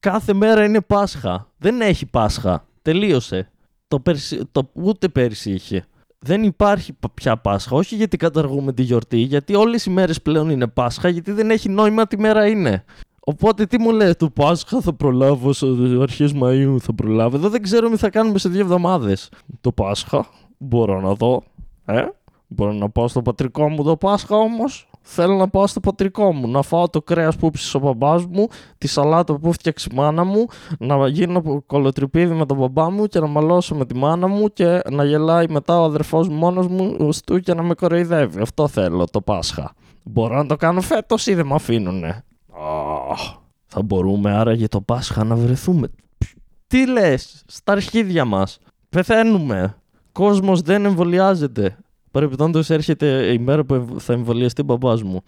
Κάθε 0.00 0.32
μέρα 0.32 0.64
είναι 0.64 0.80
Πάσχα. 0.80 1.48
Δεν 1.58 1.80
έχει 1.80 2.06
Πάσχα. 2.06 2.64
Τελείωσε. 2.82 3.50
Το, 3.88 4.00
περσι... 4.00 4.40
το... 4.52 4.68
Ούτε 4.72 5.08
πέρσι 5.08 5.50
είχε. 5.50 5.84
Δεν 6.18 6.42
υπάρχει 6.42 6.92
πια 7.14 7.36
Πάσχα. 7.36 7.76
Όχι 7.76 7.94
γιατί 7.94 8.16
καταργούμε 8.16 8.72
τη 8.72 8.82
γιορτή, 8.82 9.18
γιατί 9.18 9.54
όλες 9.54 9.86
οι 9.86 9.90
μέρες 9.90 10.22
πλέον 10.22 10.50
είναι 10.50 10.66
Πάσχα, 10.66 11.08
γιατί 11.08 11.32
δεν 11.32 11.50
έχει 11.50 11.68
νόημα 11.68 12.06
τι 12.06 12.18
μέρα 12.18 12.46
είναι. 12.46 12.84
Οπότε 13.24 13.66
τι 13.66 13.80
μου 13.80 13.90
λέει, 13.90 14.14
το 14.14 14.30
Πάσχα 14.30 14.80
θα 14.80 14.94
προλάβω, 14.94 15.52
σε 15.52 15.66
αρχές 16.00 16.32
Μαΐου 16.42 16.76
θα 16.80 16.94
προλάβω. 16.94 17.36
Εδώ 17.36 17.48
δεν 17.48 17.62
ξέρω 17.62 17.88
τι 17.88 17.96
θα 17.96 18.10
κάνουμε 18.10 18.38
σε 18.38 18.48
δύο 18.48 18.60
εβδομάδες. 18.60 19.28
Το 19.60 19.72
Πάσχα, 19.72 20.26
μπορώ 20.58 21.00
να 21.00 21.14
δω, 21.14 21.42
ε. 21.84 22.02
Μπορώ 22.46 22.72
να 22.72 22.90
πάω 22.90 23.08
στο 23.08 23.22
πατρικό 23.22 23.68
μου 23.68 23.82
το 23.82 23.96
Πάσχα 23.96 24.36
όμως. 24.36 24.88
Θέλω 25.00 25.34
να 25.34 25.48
πάω 25.48 25.66
στο 25.66 25.80
πατρικό 25.80 26.32
μου, 26.32 26.48
να 26.48 26.62
φάω 26.62 26.88
το 26.88 27.02
κρέας 27.02 27.36
που 27.36 27.50
ψησε 27.50 27.76
ο 27.76 27.80
μπαμπάς 27.80 28.26
μου, 28.26 28.46
τη 28.78 28.86
σαλάτα 28.86 29.34
που 29.34 29.52
φτιάξει 29.52 29.88
η 29.92 29.94
μάνα 29.94 30.24
μου, 30.24 30.46
να 30.78 31.08
γίνω 31.08 31.62
κολοτριπίδι 31.66 32.34
με 32.34 32.46
τον 32.46 32.56
μπαμπά 32.56 32.90
μου 32.90 33.06
και 33.06 33.20
να 33.20 33.26
μαλώσω 33.26 33.74
με 33.74 33.86
τη 33.86 33.94
μάνα 33.94 34.26
μου 34.26 34.48
και 34.52 34.80
να 34.90 35.04
γελάει 35.04 35.46
μετά 35.48 35.80
ο 35.80 35.84
αδερφός 35.84 36.28
μου 36.28 36.34
μόνος 36.34 36.66
μου 36.66 37.12
στου 37.12 37.40
και 37.40 37.54
να 37.54 37.62
με 37.62 37.74
κοροϊδεύει. 37.74 38.40
Αυτό 38.40 38.68
θέλω 38.68 39.04
το 39.04 39.20
Πάσχα. 39.20 39.72
Μπορώ 40.02 40.36
να 40.36 40.46
το 40.46 40.56
κάνω 40.56 40.80
φέτος 40.80 41.26
ή 41.26 41.34
δεν 41.34 41.46
με 41.46 41.54
αφήνουνε; 41.54 42.23
Θα 43.66 43.82
μπορούμε 43.82 44.32
άραγε 44.32 44.68
το 44.68 44.80
Πάσχα 44.80 45.24
να 45.24 45.36
βρεθούμε. 45.36 45.88
Τι 46.66 46.86
λες, 46.86 47.42
στα 47.46 47.72
αρχίδια 47.72 48.24
μας. 48.24 48.58
Πεθαίνουμε. 48.88 49.76
Κόσμος 50.12 50.60
δεν 50.60 50.84
εμβολιάζεται. 50.84 51.76
Παρεμπιπτόντως 52.10 52.70
έρχεται 52.70 53.32
η 53.32 53.38
μέρα 53.38 53.64
που 53.64 53.86
θα 53.98 54.12
εμβολιαστεί 54.12 54.60
ο 54.60 54.64
μπαμπάς 54.64 55.02
μου. 55.02 55.22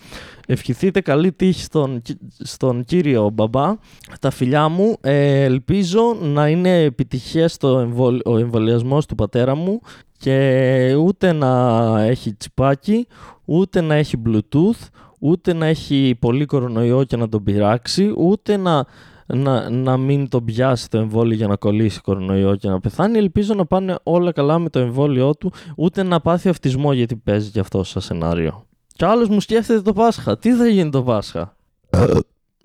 Ευχηθείτε 0.46 1.00
καλή 1.00 1.32
τύχη 1.32 1.62
στον, 1.62 2.02
στον 2.38 2.84
κύριο 2.84 3.30
μπαμπά. 3.30 3.76
Τα 4.20 4.30
φιλιά 4.30 4.68
μου. 4.68 4.96
Ε, 5.00 5.42
ελπίζω 5.42 6.16
να 6.20 6.48
είναι 6.48 6.82
επιτυχές 6.82 7.56
το 7.56 7.78
εμβολ, 7.78 8.20
ο 8.24 8.38
εμβολιασμός 8.38 9.06
του 9.06 9.14
πατέρα 9.14 9.54
μου 9.54 9.80
και 10.18 10.94
ούτε 10.94 11.32
να 11.32 12.00
έχει 12.00 12.34
τσιπάκι, 12.34 13.06
ούτε 13.44 13.80
να 13.80 13.94
έχει 13.94 14.22
bluetooth, 14.26 14.88
ούτε 15.18 15.52
να 15.52 15.66
έχει 15.66 16.16
πολύ 16.18 16.44
κορονοϊό 16.44 17.04
και 17.04 17.16
να 17.16 17.28
τον 17.28 17.42
πειράξει, 17.42 18.14
ούτε 18.16 18.56
να, 18.56 18.86
να, 19.26 19.70
να 19.70 19.96
μην 19.96 20.28
τον 20.28 20.44
πιάσει 20.44 20.90
το 20.90 20.98
εμβόλιο 20.98 21.36
για 21.36 21.46
να 21.46 21.56
κολλήσει 21.56 22.00
κορονοϊό 22.00 22.56
και 22.56 22.68
να 22.68 22.80
πεθάνει. 22.80 23.18
Ελπίζω 23.18 23.54
να 23.54 23.66
πάνε 23.66 23.98
όλα 24.02 24.32
καλά 24.32 24.58
με 24.58 24.68
το 24.68 24.78
εμβόλιο 24.78 25.34
του, 25.34 25.52
ούτε 25.76 26.02
να 26.02 26.20
πάθει 26.20 26.48
αυτισμό 26.48 26.92
γιατί 26.92 27.16
παίζει 27.16 27.50
και 27.50 27.60
αυτό 27.60 27.84
σαν 27.84 28.02
σενάριο. 28.02 28.66
Και 28.96 29.04
άλλος 29.04 29.28
μου 29.28 29.40
σκέφτεται 29.40 29.80
το 29.80 29.92
Πάσχα. 29.92 30.38
Τι 30.38 30.52
θα 30.52 30.66
γίνει 30.66 30.90
το 30.90 31.02
Πάσχα; 31.02 31.56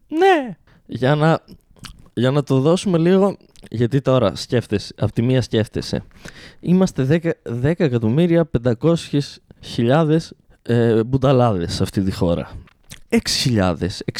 Ναι. 0.08 0.56
Για 0.90 1.14
να, 1.14 1.40
για 2.14 2.30
να 2.30 2.42
το 2.42 2.60
δώσουμε 2.60 2.98
λίγο, 2.98 3.36
γιατί 3.70 4.00
τώρα 4.00 4.34
σκέφτεσαι, 4.34 4.94
από 4.98 5.12
τη 5.12 5.22
μία 5.22 5.42
σκέφτεσαι. 5.42 6.04
Είμαστε 6.60 7.20
10, 7.22 7.30
10 7.62 7.72
εκατομμύρια 7.76 8.50
500 8.80 8.94
χιλιάδες 9.60 10.32
ε, 10.62 11.04
μπουνταλάδες 11.04 11.74
σε 11.74 11.82
αυτή 11.82 12.02
τη 12.02 12.12
χώρα. 12.12 12.50
6.000, 13.44 13.76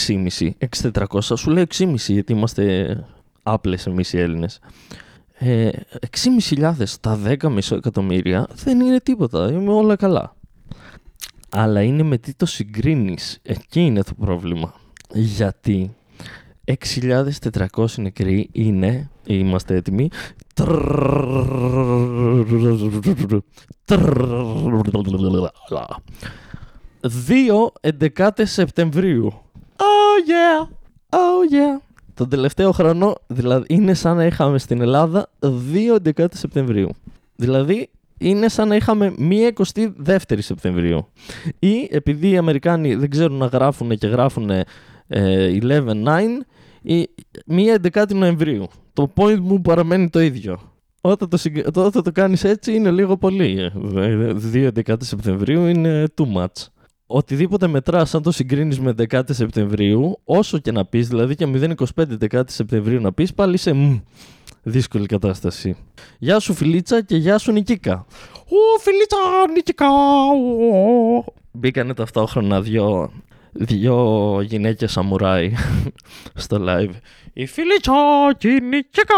6.500, 0.07 0.51
6.400, 0.93 1.21
σου 1.21 1.51
λέω 1.51 1.65
6.500 1.75 1.95
γιατί 1.97 2.33
είμαστε 2.33 2.97
άπλες 3.43 3.87
εμείς 3.87 4.13
οι 4.13 4.19
Έλληνες. 4.19 4.61
Ε, 5.39 5.69
6.500 6.51 6.73
στα 6.85 7.19
10 7.25 7.51
μισό 7.51 7.75
εκατομμύρια 7.75 8.47
δεν 8.55 8.81
είναι 8.81 9.01
τίποτα, 9.01 9.51
είμαι 9.53 9.73
όλα 9.73 9.97
καλά. 9.97 10.37
Αλλά 11.51 11.83
είναι 11.83 12.03
με 12.03 12.19
τι 12.19 12.35
το 12.35 12.47
συγκρίνεις, 12.47 13.39
εκεί 13.43 13.81
είναι 13.81 14.03
το 14.03 14.15
πρόβλημα. 14.15 14.75
Γιατί 15.13 15.97
6.400 16.69 17.87
νεκροί 17.97 18.49
είναι, 18.53 19.11
είμαστε 19.27 19.75
έτοιμοι, 19.75 20.09
2 20.57 20.65
11 28.17 28.31
Σεπτεμβρίου. 28.43 29.43
Oh 29.77 30.29
yeah, 30.29 30.69
oh 31.11 31.53
yeah. 31.55 31.81
Τον 32.15 32.29
τελευταίο 32.29 32.73
χρόνο 32.73 33.15
δηλαδή, 33.27 33.67
είναι 33.69 33.95
σαν 33.95 34.17
να 34.17 34.25
είχαμε 34.25 34.59
στην 34.59 34.81
Ελλάδα 34.81 35.31
2 35.41 35.49
11 36.17 36.27
Σεπτεμβρίου. 36.33 36.89
Δηλαδή 37.37 37.91
είναι 38.19 38.49
σαν 38.49 38.69
να 38.69 38.77
είχαμε 38.77 39.15
μία 39.19 39.53
22η 39.55 40.39
Σεπτεμβρίου. 40.39 41.09
Ή 41.59 41.89
επειδή 41.91 42.31
οι 42.31 42.37
Αμερικάνοι 42.37 42.95
δεν 42.95 43.11
ξέρουν 43.11 43.37
να 43.37 43.47
γράφουν 43.47 43.99
και 43.99 44.07
γράφουν 44.07 44.51
ε, 44.51 44.65
11-9 45.09 45.59
ή 45.61 46.45
μία 47.47 47.81
11η 47.93 48.15
Νοεμβρίου. 48.15 48.67
Το 48.93 49.13
point 49.17 49.39
μου 49.41 49.61
παραμένει 49.61 50.11
το 50.11 50.21
ίδιο. 50.21 50.59
Όταν 51.01 51.29
το, 51.29 51.39
όταν 51.85 52.03
το 52.03 52.13
κάνεις 52.13 52.45
έτσι 52.45 52.75
είναι 52.75 52.91
λίγο 52.91 53.17
πολύ. 53.17 53.73
2 54.53 54.69
11 54.85 54.95
Σεπτεμβρίου 55.01 55.67
είναι 55.67 56.05
too 56.17 56.37
much 56.37 56.67
οτιδήποτε 57.11 57.67
μετράς, 57.67 58.15
αν 58.15 58.23
το 58.23 58.31
συγκρίνεις 58.31 58.81
με 58.81 58.95
10 59.11 59.21
Σεπτεμβρίου, 59.29 60.21
όσο 60.25 60.59
και 60.59 60.73
να 60.73 60.85
πεις, 60.85 61.09
δηλαδή 61.09 61.35
και 61.35 61.47
0,25 61.55 62.05
10 62.31 62.43
Σεπτεμβρίου 62.47 63.01
να 63.01 63.13
πεις, 63.13 63.35
πάλι 63.35 63.55
είσαι 63.55 63.73
μ, 63.73 63.99
δύσκολη 64.63 65.07
κατάσταση. 65.07 65.77
Γεια 66.19 66.39
σου 66.39 66.55
Φιλίτσα 66.55 67.03
και 67.03 67.17
γεια 67.17 67.39
σου 67.39 67.53
Νικίκα. 67.53 68.07
Ω 68.35 68.81
Φιλίτσα, 68.81 69.17
Νικίκα. 69.55 69.87
Μπήκανε 71.53 71.95
ταυτόχρονα 71.95 72.63
δυο, 72.63 73.13
δυο 73.53 74.41
γυναίκες 74.43 74.93
σαμουράι 74.93 75.53
στο 76.35 76.57
live. 76.61 76.93
Η 77.33 77.47
Φιλίτσα 77.47 77.93
και 78.39 78.49
η 78.49 78.61
Νικίκα. 78.61 79.15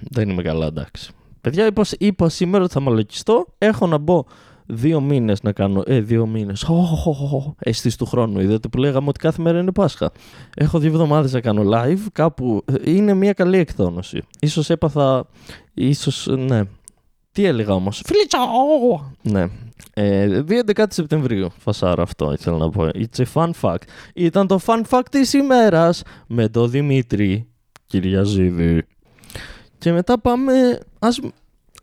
Δεν 0.00 0.28
είμαι 0.28 0.42
καλά, 0.42 0.66
εντάξει. 0.66 1.12
Παιδιά, 1.40 1.66
είπα, 1.66 1.84
είπα 1.98 2.28
σήμερα 2.28 2.64
ότι 2.64 2.72
θα 2.72 2.80
μαλακιστώ. 2.80 3.46
Έχω 3.58 3.86
να 3.86 3.98
μπω 3.98 4.24
δύο 4.66 5.00
μήνες 5.00 5.42
να 5.42 5.52
κάνω. 5.52 5.82
Ε, 5.86 6.00
δύο 6.00 6.26
μήνες. 6.26 6.70
Αίσθηση 7.58 7.98
του 7.98 8.06
χρόνου. 8.06 8.40
Είδατε 8.40 8.68
που 8.68 8.78
λέγαμε 8.78 9.08
ότι 9.08 9.18
κάθε 9.18 9.42
μέρα 9.42 9.58
είναι 9.58 9.72
Πάσχα. 9.72 10.12
Έχω 10.56 10.78
δύο 10.78 10.90
εβδομάδες 10.90 11.32
να 11.32 11.40
κάνω 11.40 11.62
live. 11.74 12.06
Κάπου 12.12 12.62
ε, 12.64 12.90
είναι 12.90 13.14
μια 13.14 13.32
καλή 13.32 13.58
εκδόνωση. 13.58 14.22
σω 14.46 14.62
έπαθα. 14.68 15.26
ίσως 15.74 16.26
ναι. 16.26 16.62
Τι 17.38 17.44
έλεγα 17.44 17.74
όμως; 17.74 18.02
Φιλίτσα! 18.06 18.38
Ναι. 19.22 19.46
Ε, 19.94 20.42
2 20.48 20.84
Σεπτεμβρίου. 20.88 21.48
Φασάρα 21.58 22.02
αυτό 22.02 22.32
ήθελα 22.32 22.56
να 22.56 22.70
πω. 22.70 22.88
It's 22.94 23.24
a 23.24 23.24
fun 23.34 23.50
fact. 23.60 23.82
Ήταν 24.14 24.46
το 24.46 24.58
fun 24.66 24.82
fact 24.90 25.06
της 25.10 25.32
ημέρας 25.32 26.02
με 26.26 26.48
το 26.48 26.66
Δημήτρη 26.66 27.48
Κυριαζίδη. 27.86 28.86
Και 29.78 29.92
μετά 29.92 30.20
πάμε, 30.20 30.78
ας, 30.98 31.20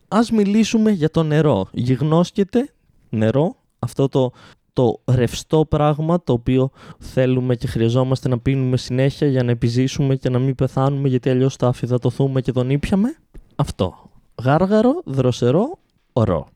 ας 0.07 0.31
μιλήσουμε 0.31 0.91
για 0.91 1.09
το 1.09 1.23
νερό. 1.23 1.67
Γιγνώσκεται 1.71 2.69
νερό, 3.09 3.55
αυτό 3.79 4.07
το, 4.07 4.31
το 4.73 5.01
ρευστό 5.11 5.65
πράγμα 5.65 6.23
το 6.23 6.33
οποίο 6.33 6.71
θέλουμε 6.99 7.55
και 7.55 7.67
χρειαζόμαστε 7.67 8.29
να 8.29 8.39
πίνουμε 8.39 8.77
συνέχεια 8.77 9.27
για 9.27 9.43
να 9.43 9.51
επιζήσουμε 9.51 10.15
και 10.15 10.29
να 10.29 10.39
μην 10.39 10.55
πεθάνουμε 10.55 11.07
γιατί 11.07 11.29
αλλιώς 11.29 11.55
θα 11.55 11.67
αφιδατωθούμε 11.67 12.41
και 12.41 12.51
τον 12.51 12.69
ήπιαμε. 12.69 13.15
Αυτό. 13.55 14.04
Γάργαρο, 14.43 15.01
δροσερό, 15.05 15.79
ορό. 16.13 16.47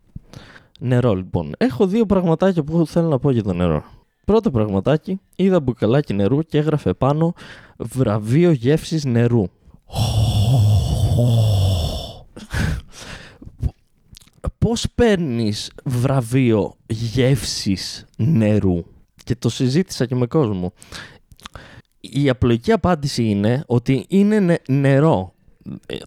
Νερό 0.79 1.15
λοιπόν. 1.15 1.53
Έχω 1.57 1.87
δύο 1.87 2.05
πραγματάκια 2.05 2.63
που 2.63 2.85
θέλω 2.87 3.07
να 3.07 3.19
πω 3.19 3.31
για 3.31 3.43
το 3.43 3.53
νερό. 3.53 3.83
Πρώτο 4.25 4.51
πραγματάκι, 4.51 5.19
είδα 5.35 5.59
μπουκαλάκι 5.59 6.13
νερού 6.13 6.41
και 6.41 6.57
έγραφε 6.57 6.93
πάνω 6.93 7.33
βραβείο 7.77 8.51
γεύσης 8.51 9.05
νερού. 9.05 9.43
Πώς 14.57 14.85
παίρνεις 14.95 15.71
βραβείο 15.85 16.75
γεύσης 16.87 18.05
νερού; 18.17 18.83
Και 19.23 19.35
το 19.35 19.49
συζήτησα 19.49 20.05
και 20.05 20.15
με 20.15 20.27
κόσμο. 20.27 20.73
Η 21.99 22.29
απλοϊκή 22.29 22.71
απάντηση 22.71 23.23
είναι 23.23 23.63
ότι 23.67 24.05
είναι 24.07 24.59
νερό. 24.67 25.33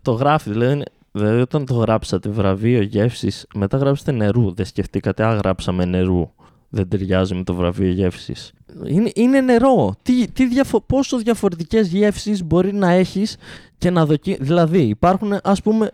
Το 0.02 0.12
γράφει, 0.12 0.50
δηλαδή, 0.50 0.82
δηλαδή 1.12 1.40
όταν 1.40 1.66
το 1.66 1.74
γράψατε 1.74 2.28
βραβείο 2.28 2.82
γεύσης, 2.82 3.46
μετά 3.54 3.76
γράψετε 3.76 4.12
νερού. 4.12 4.54
Δεν 4.54 4.66
σκεφτήκατε, 4.66 5.24
α, 5.24 5.34
γράψαμε 5.34 5.84
νερού. 5.84 6.30
Δεν 6.68 6.88
ταιριάζει 6.88 7.34
με 7.34 7.42
το 7.42 7.54
βραβείο 7.54 7.90
γεύσης. 7.90 8.52
Είναι, 8.86 9.10
είναι 9.14 9.40
νερό. 9.40 9.94
Τι, 10.02 10.28
τι 10.28 10.46
διαφο- 10.46 10.80
πόσο 10.80 11.18
διαφορετικές 11.18 11.88
γεύσεις 11.88 12.44
μπορεί 12.44 12.72
να 12.74 12.90
έχεις 12.90 13.36
και 13.78 13.90
να 13.90 14.06
δοκι... 14.06 14.36
Δηλαδή 14.40 14.78
υπάρχουν 14.82 15.38
ας 15.42 15.62
πούμε... 15.62 15.90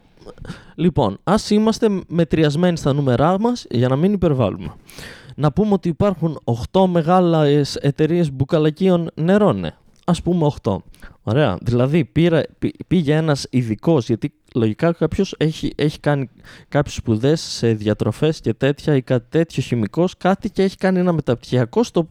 Λοιπόν, 0.74 1.18
ας 1.24 1.50
είμαστε 1.50 1.88
μετριασμένοι 2.08 2.76
στα 2.76 2.92
νούμερά 2.92 3.40
μας 3.40 3.66
για 3.70 3.88
να 3.88 3.96
μην 3.96 4.12
υπερβάλλουμε. 4.12 4.74
Να 5.34 5.52
πούμε 5.52 5.72
ότι 5.72 5.88
υπάρχουν 5.88 6.40
8 6.72 6.84
μεγάλες 6.86 7.76
εταιρείες 7.76 8.32
μπουκαλακίων 8.32 9.10
νερών, 9.14 9.60
ναι. 9.60 9.70
Ας 10.08 10.22
πούμε 10.22 10.50
8. 10.62 10.76
Ωραία. 11.22 11.58
Δηλαδή 11.62 12.04
πήρα, 12.04 12.42
πήγε 12.86 13.14
ένας 13.14 13.46
ειδικός, 13.50 14.06
γιατί 14.06 14.32
λογικά 14.54 14.92
κάποιος 14.92 15.34
έχει, 15.38 15.72
έχει 15.76 16.00
κάνει 16.00 16.30
κάποιες 16.68 16.94
σπουδές 16.94 17.40
σε 17.40 17.72
διατροφές 17.72 18.40
και 18.40 18.54
τέτοια 18.54 18.96
ή 18.96 19.02
κάτι 19.02 19.26
τέτοιο 19.28 19.62
χημικός, 19.62 20.16
κάτι 20.16 20.50
και 20.50 20.62
έχει 20.62 20.76
κάνει 20.76 20.98
ένα 20.98 21.12
μεταπτυχιακό 21.12 21.82
στο, 21.82 22.08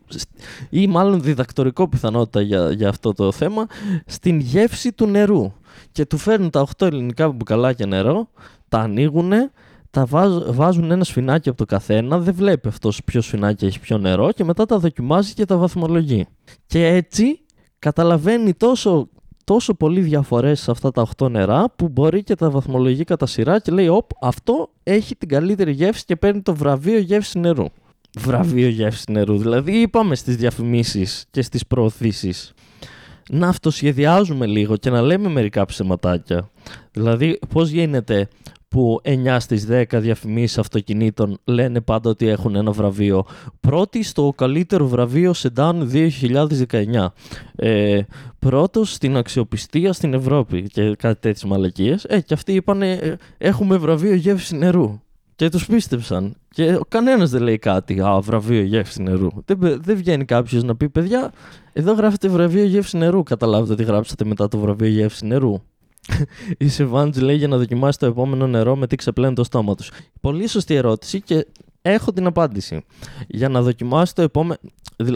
ή 0.69 0.87
μάλλον 0.87 1.21
διδακτορικό 1.21 1.89
πιθανότητα 1.89 2.41
για, 2.41 2.71
για 2.71 2.89
αυτό 2.89 3.13
το 3.13 3.31
θέμα 3.31 3.65
στην 4.05 4.39
γεύση 4.39 4.91
του 4.91 5.07
νερού. 5.07 5.51
Και 5.91 6.05
του 6.05 6.17
φέρνουν 6.17 6.49
τα 6.49 6.67
8 6.77 6.85
ελληνικά 6.87 7.31
μπουκαλάκια 7.31 7.85
νερό, 7.85 8.29
τα 8.69 8.79
ανοίγουν, 8.79 9.31
τα 9.89 10.05
βάζουν 10.47 10.91
ένα 10.91 11.03
σφινάκι 11.03 11.49
από 11.49 11.57
το 11.57 11.65
καθένα, 11.65 12.19
δεν 12.19 12.33
βλέπει 12.33 12.67
αυτός 12.67 13.03
ποιο 13.03 13.21
σφινάκι 13.21 13.65
έχει 13.65 13.79
πιο 13.79 13.97
νερό 13.97 14.31
και 14.31 14.43
μετά 14.43 14.65
τα 14.65 14.79
δοκιμάζει 14.79 15.33
και 15.33 15.45
τα 15.45 15.57
βαθμολογεί. 15.57 16.25
Και 16.65 16.87
έτσι 16.87 17.41
καταλαβαίνει 17.79 18.53
τόσο, 18.53 19.09
τόσο 19.43 19.73
πολύ 19.73 20.01
διαφορές 20.01 20.59
σε 20.59 20.71
αυτά 20.71 20.91
τα 20.91 21.07
8 21.17 21.29
νερά 21.29 21.69
που 21.75 21.89
μπορεί 21.89 22.23
και 22.23 22.35
τα 22.35 22.49
βαθμολογεί 22.49 23.03
κατά 23.03 23.25
σειρά 23.25 23.59
και 23.59 23.71
λέει 23.71 23.87
«Οπ, 23.87 24.09
αυτό 24.21 24.69
έχει 24.83 25.15
την 25.15 25.27
καλύτερη 25.27 25.71
γεύση 25.71 26.05
και 26.05 26.15
παίρνει 26.15 26.41
το 26.41 26.55
βραβείο 26.55 26.99
γεύση 26.99 27.39
νερού». 27.39 27.65
Βραβείο 28.19 28.67
γεύση 28.67 29.11
νερού, 29.11 29.37
δηλαδή 29.37 29.71
είπαμε 29.71 30.15
στις 30.15 30.35
διαφημίσεις 30.35 31.25
και 31.31 31.41
στις 31.41 31.67
προωθήσεις 31.67 32.53
να 33.29 33.47
αυτοσχεδιάζουμε 33.47 34.45
λίγο 34.45 34.77
και 34.77 34.89
να 34.89 35.01
λέμε 35.01 35.29
μερικά 35.29 35.65
ψεματάκια. 35.65 36.49
Δηλαδή, 36.91 37.39
πώς 37.53 37.69
γίνεται 37.69 38.27
που 38.67 39.01
9 39.03 39.37
στις 39.39 39.67
10 39.69 39.83
διαφημίσεις 39.91 40.57
αυτοκινήτων 40.57 41.37
λένε 41.43 41.81
πάντα 41.81 42.09
ότι 42.09 42.27
έχουν 42.27 42.55
ένα 42.55 42.71
βραβείο. 42.71 43.25
Πρώτη 43.59 44.03
στο 44.03 44.33
καλύτερο 44.35 44.87
βραβείο 44.87 45.33
Σεντάν 45.33 45.91
2019. 45.93 47.07
Ε, 47.55 48.01
πρώτος 48.39 48.93
στην 48.93 49.17
αξιοπιστία 49.17 49.93
στην 49.93 50.13
Ευρώπη 50.13 50.61
και 50.61 50.95
κάτι 50.95 51.19
τέτοιες 51.19 51.43
μαλακίες. 51.43 52.03
Ε, 52.03 52.21
και 52.21 52.33
αυτοί 52.33 52.53
είπαν 52.53 52.81
έχουμε 53.37 53.77
βραβείο 53.77 54.13
γεύση 54.13 54.55
νερού. 54.55 54.99
Και 55.35 55.49
τους 55.49 55.65
πίστεψαν. 55.65 56.35
Και 56.49 56.79
κανένας 56.87 57.29
δεν 57.29 57.41
λέει 57.41 57.57
κάτι. 57.57 57.99
Α, 57.99 58.19
βραβείο 58.19 58.61
γεύση 58.61 59.01
νερού. 59.01 59.27
Δεν, 59.45 59.81
δεν 59.81 59.95
βγαίνει 59.95 60.25
κάποιος 60.25 60.63
να 60.63 60.75
πει, 60.75 60.89
παιδιά, 60.89 61.31
εδώ 61.73 61.93
γράφετε 61.93 62.27
βραβείο 62.27 62.63
γεύση 62.63 62.97
νερού. 62.97 63.23
Καταλάβετε 63.23 63.75
τι 63.75 63.83
γράψατε 63.83 64.25
μετά 64.25 64.47
το 64.47 64.57
βραβείο 64.57 64.87
γεύση 64.87 65.25
νερού. 65.25 65.61
Η 66.57 66.67
Σεβάντζ 66.67 67.17
λέει 67.17 67.35
για 67.35 67.47
να 67.47 67.57
δοκιμάσει 67.57 67.99
το 67.99 68.05
επόμενο 68.05 68.47
νερό 68.47 68.75
με 68.75 68.87
τι 68.87 68.95
ξεπλένει 68.95 69.33
το 69.33 69.43
στόμα 69.43 69.75
τους. 69.75 69.91
Πολύ 70.21 70.47
σωστή 70.47 70.75
ερώτηση 70.75 71.21
και 71.21 71.47
έχω 71.81 72.13
την 72.13 72.25
απάντηση. 72.25 72.85
Για 73.27 73.49
να 73.49 73.61
δοκιμάσει 73.61 74.15
το 74.15 74.21
επόμενο. 74.21 74.59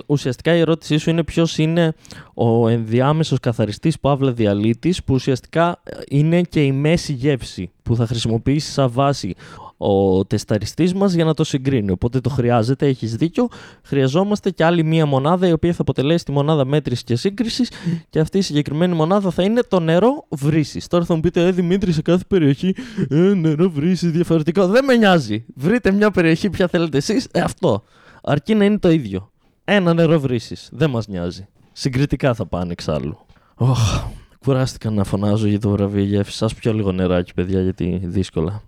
Ουσιαστικά 0.05 0.55
η 0.55 0.59
ερώτησή 0.59 0.97
σου 0.97 1.09
είναι 1.09 1.23
ποιος 1.23 1.57
είναι 1.57 1.93
ο 2.33 2.67
ενδιάμεσος 2.67 3.39
καθαριστής 3.39 3.99
Παύλα 3.99 4.31
διαλύτης, 4.31 5.03
που 5.03 5.13
ουσιαστικά 5.13 5.81
είναι 6.09 6.41
και 6.41 6.63
η 6.63 6.71
μέση 6.71 7.13
γεύση 7.13 7.71
που 7.83 7.95
θα 7.95 8.07
χρησιμοποιήσεις 8.07 8.73
σαν 8.73 8.91
βάση 8.91 9.35
ο 9.83 10.25
τεσταριστής 10.25 10.93
μας 10.93 11.13
για 11.13 11.25
να 11.25 11.33
το 11.33 11.43
συγκρίνει. 11.43 11.91
Οπότε 11.91 12.19
το 12.19 12.29
χρειάζεται, 12.29 12.87
έχεις 12.87 13.15
δίκιο. 13.15 13.47
Χρειαζόμαστε 13.83 14.49
και 14.49 14.63
άλλη 14.63 14.83
μία 14.83 15.05
μονάδα 15.05 15.47
η 15.47 15.51
οποία 15.51 15.73
θα 15.73 15.81
αποτελέσει 15.81 16.25
τη 16.25 16.31
μονάδα 16.31 16.65
μέτρησης 16.65 17.03
και 17.03 17.15
σύγκρισης 17.15 17.71
και 18.09 18.19
αυτή 18.19 18.37
η 18.37 18.41
συγκεκριμένη 18.41 18.95
μονάδα 18.95 19.31
θα 19.31 19.43
είναι 19.43 19.61
το 19.67 19.79
νερό 19.79 20.25
βρύσης. 20.29 20.87
Τώρα 20.87 21.05
θα 21.05 21.15
μου 21.15 21.19
πείτε, 21.19 21.45
Ε, 21.45 21.51
Δημήτρη, 21.51 21.91
σε 21.91 22.01
κάθε 22.01 22.23
περιοχή 22.27 22.75
ε, 23.09 23.15
νερό 23.15 23.69
βρύσης 23.69 24.11
διαφορετικό. 24.11 24.67
Δεν 24.67 24.85
με 24.85 24.95
νοιάζει. 24.95 25.45
Βρείτε 25.55 25.91
μια 25.91 26.11
περιοχή 26.11 26.49
ποια 26.49 26.67
θέλετε 26.67 26.97
εσείς, 26.97 27.27
ε, 27.31 27.39
αυτό. 27.39 27.83
Αρκεί 28.23 28.53
να 28.53 28.65
είναι 28.65 28.79
το 28.79 28.89
ίδιο. 28.89 29.31
Ένα 29.63 29.93
νερό 29.93 30.19
βρύσης. 30.19 30.69
Δεν 30.71 30.89
μας 30.89 31.07
νοιάζει. 31.07 31.47
Συγκριτικά 31.71 32.33
θα 32.33 32.45
πάνε 32.45 32.71
εξάλλου. 32.71 33.17
Oh, 33.57 34.03
κουράστηκα 34.45 34.89
να 34.89 35.03
φωνάζω 35.03 35.47
για 35.47 35.59
το 35.59 35.69
βραβείο 35.69 36.03
γεύση. 36.03 36.37
Σας 36.37 36.53
πιω 36.53 36.73
λίγο 36.73 36.91
νεράκι, 36.91 37.33
παιδιά, 37.33 37.61
γιατί 37.61 38.01
δύσκολα. 38.03 38.63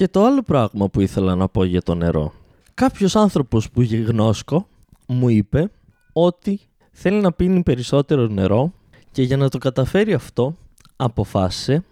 Και 0.00 0.08
το 0.08 0.24
άλλο 0.24 0.42
πράγμα 0.42 0.88
που 0.88 1.00
ήθελα 1.00 1.34
να 1.34 1.48
πω 1.48 1.64
για 1.64 1.82
το 1.82 1.94
νερό. 1.94 2.32
Κάποιος 2.74 3.16
άνθρωπος 3.16 3.70
που 3.70 3.82
γνώσκω 3.82 4.66
μου 5.06 5.28
είπε 5.28 5.70
ότι 6.12 6.60
θέλει 6.90 7.20
να 7.20 7.32
πίνει 7.32 7.62
περισσότερο 7.62 8.26
νερό 8.26 8.72
και 9.12 9.22
για 9.22 9.36
να 9.36 9.48
το 9.48 9.58
καταφέρει 9.58 10.12
αυτό 10.12 10.56
αποφάσισε 10.96 11.84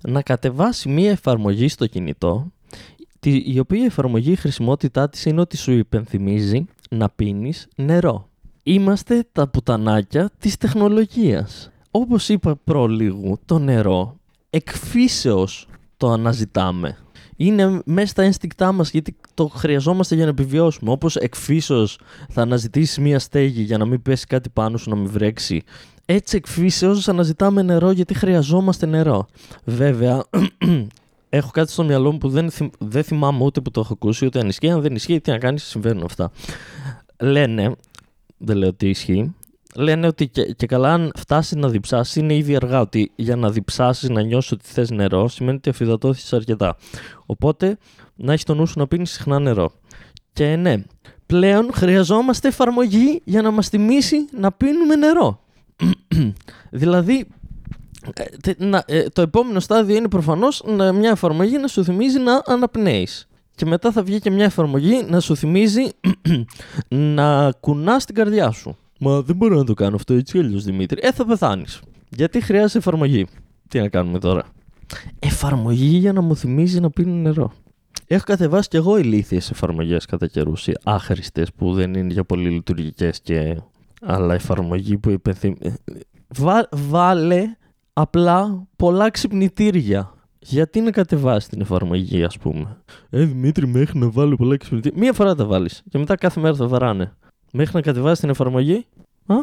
να 0.00 0.22
κατεβάσει 0.22 0.88
μία 0.88 1.10
εφαρμογή 1.10 1.68
στο 1.68 1.86
κινητό 1.86 2.52
η 3.20 3.58
οποία 3.58 3.84
εφαρμογή 3.84 4.32
η 4.32 4.36
χρησιμότητά 4.36 5.08
της 5.08 5.24
είναι 5.24 5.40
ότι 5.40 5.56
σου 5.56 5.72
υπενθυμίζει 5.72 6.64
να 6.90 7.08
πίνεις 7.08 7.68
νερό. 7.76 8.28
Είμαστε 8.62 9.24
τα 9.32 9.48
πουτανάκια 9.48 10.30
της 10.38 10.56
τεχνολογίας. 10.56 11.70
Όπως 11.90 12.28
είπα 12.28 12.56
προλίγου, 12.64 13.38
το 13.44 13.58
νερό 13.58 14.16
εκφύσεως 14.50 15.68
το 15.96 16.10
αναζητάμε 16.10 16.98
είναι 17.36 17.80
μέσα 17.84 18.06
στα 18.06 18.22
ένστικτά 18.22 18.72
μας 18.72 18.90
γιατί 18.90 19.16
το 19.34 19.46
χρειαζόμαστε 19.46 20.14
για 20.14 20.24
να 20.24 20.30
επιβιώσουμε. 20.30 20.90
Όπως 20.90 21.16
εκφύσεως 21.16 21.98
θα 22.28 22.42
αναζητήσεις 22.42 22.98
μία 22.98 23.18
στέγη 23.18 23.62
για 23.62 23.78
να 23.78 23.84
μην 23.84 24.02
πέσει 24.02 24.26
κάτι 24.26 24.48
πάνω 24.48 24.76
σου, 24.76 24.90
να 24.90 24.96
μην 24.96 25.08
βρέξει. 25.08 25.62
Έτσι 26.06 26.36
εκφύσεως 26.36 27.08
αναζητάμε 27.08 27.62
νερό 27.62 27.90
γιατί 27.90 28.14
χρειαζόμαστε 28.14 28.86
νερό. 28.86 29.26
Βέβαια, 29.64 30.24
έχω 31.28 31.50
κάτι 31.50 31.70
στο 31.70 31.84
μυαλό 31.84 32.12
μου 32.12 32.18
που 32.18 32.28
δεν, 32.28 32.50
δεν 32.78 33.04
θυμάμαι 33.04 33.44
ούτε 33.44 33.60
που 33.60 33.70
το 33.70 33.80
έχω 33.80 33.92
ακούσει, 33.92 34.26
ούτε 34.26 34.38
αν 34.38 34.48
ισχύει. 34.48 34.70
Αν 34.70 34.80
δεν 34.80 34.94
ισχύει, 34.94 35.20
τι 35.20 35.30
να 35.30 35.38
κάνεις, 35.38 35.62
συμβαίνουν 35.62 36.04
αυτά. 36.04 36.30
Λένε, 37.20 37.74
δεν 38.36 38.56
λέω 38.56 38.68
ότι 38.68 38.88
ισχύει, 38.88 39.34
λένε 39.74 40.06
ότι 40.06 40.28
και, 40.28 40.66
καλά 40.66 40.92
αν 40.92 41.12
φτάσεις 41.16 41.56
να 41.56 41.68
διψάσεις 41.68 42.16
είναι 42.16 42.34
ήδη 42.34 42.56
αργά. 42.56 42.80
Ότι 42.80 43.12
για 43.14 43.36
να 43.36 43.50
διψάσεις, 43.50 44.08
να 44.08 44.22
νιώσεις 44.22 44.52
ότι 44.52 44.64
θες 44.66 44.90
νερό, 44.90 45.28
σημαίνει 45.28 45.56
ότι 45.56 45.68
αφιδατώθησες 45.68 46.32
αρκετά. 46.32 46.76
Οπότε 47.26 47.78
να 48.14 48.32
έχεις 48.32 48.44
τον 48.44 48.56
νου 48.56 48.66
σου 48.66 48.78
να 48.78 48.86
πίνεις 48.86 49.10
συχνά 49.10 49.38
νερό. 49.38 49.72
Και 50.32 50.56
ναι, 50.56 50.82
πλέον 51.26 51.72
χρειαζόμαστε 51.72 52.48
εφαρμογή 52.48 53.20
για 53.24 53.42
να 53.42 53.50
μας 53.50 53.68
θυμίσει 53.68 54.16
να 54.32 54.52
πίνουμε 54.52 54.94
νερό. 54.96 55.40
δηλαδή, 56.70 57.26
ε, 58.12 58.52
ε, 58.86 59.08
το 59.08 59.22
επόμενο 59.22 59.60
στάδιο 59.60 59.96
είναι 59.96 60.08
προφανώς 60.08 60.62
μια 60.94 61.10
εφαρμογή 61.10 61.58
να 61.58 61.66
σου 61.66 61.84
θυμίζει 61.84 62.18
να 62.18 62.42
αναπνέεις. 62.46 63.28
Και 63.54 63.66
μετά 63.66 63.92
θα 63.92 64.02
βγει 64.02 64.20
και 64.20 64.30
μια 64.30 64.44
εφαρμογή 64.44 65.04
να 65.08 65.20
σου 65.20 65.36
θυμίζει 65.36 65.82
να 67.16 67.52
κουνάς 67.60 68.04
την 68.04 68.14
καρδιά 68.14 68.50
σου. 68.50 68.76
Μα 69.04 69.22
δεν 69.22 69.36
μπορώ 69.36 69.56
να 69.56 69.64
το 69.64 69.74
κάνω 69.74 69.96
αυτό 69.96 70.14
έτσι 70.14 70.38
αλλιώς 70.38 70.64
Δημήτρη. 70.64 71.00
Ε, 71.02 71.12
θα 71.12 71.26
πεθάνεις. 71.26 71.80
Γιατί 72.08 72.40
χρειάζεται 72.40 72.78
εφαρμογή. 72.78 73.26
Τι 73.68 73.80
να 73.80 73.88
κάνουμε 73.88 74.18
τώρα; 74.18 74.44
Εφαρμογή 75.18 75.96
για 75.96 76.12
να 76.12 76.20
μου 76.20 76.36
θυμίζει 76.36 76.80
να 76.80 76.90
πίνει 76.90 77.12
νερό. 77.12 77.52
Έχω 78.06 78.24
κατεβάσει 78.26 78.68
κι 78.68 78.76
εγώ 78.76 78.98
ηλίθιες 78.98 79.50
εφαρμογές 79.50 80.06
κατά 80.06 80.26
καιρούς, 80.26 80.68
άχρηστες 80.84 81.52
που 81.52 81.72
δεν 81.72 81.94
είναι 81.94 82.12
για 82.12 82.24
πολύ 82.24 82.48
λειτουργικές 82.48 83.20
και. 83.20 83.56
Αλλά 84.02 84.34
εφαρμογή 84.34 84.98
που 84.98 85.10
υπενθυμεί. 85.10 85.56
Βά... 86.28 86.68
Βάλε 86.70 87.56
απλά 87.92 88.66
πολλά 88.76 89.10
ξυπνητήρια. 89.10 90.14
Γιατί 90.38 90.80
να 90.80 90.90
κατεβάσεις 90.90 91.48
την 91.48 91.60
εφαρμογή, 91.60 92.24
ας 92.24 92.38
πούμε; 92.38 92.76
Ε, 93.10 93.24
Δημήτρη, 93.24 93.66
μέχρι 93.66 93.98
να 93.98 94.10
βάλω 94.10 94.36
πολλά 94.36 94.56
ξυπνητήρια. 94.56 94.98
Μία 94.98 95.12
φορά 95.12 95.34
τα 95.34 95.44
βάλεις 95.44 95.82
και 95.90 95.98
μετά 95.98 96.16
κάθε 96.16 96.40
μέρα 96.40 96.54
θα 96.54 96.66
βαράνε. 96.66 97.12
Μέχρι 97.56 97.74
να 97.74 97.80
κατεβάσει 97.80 98.20
την 98.20 98.30
εφαρμογή. 98.30 98.86
Α; 99.26 99.34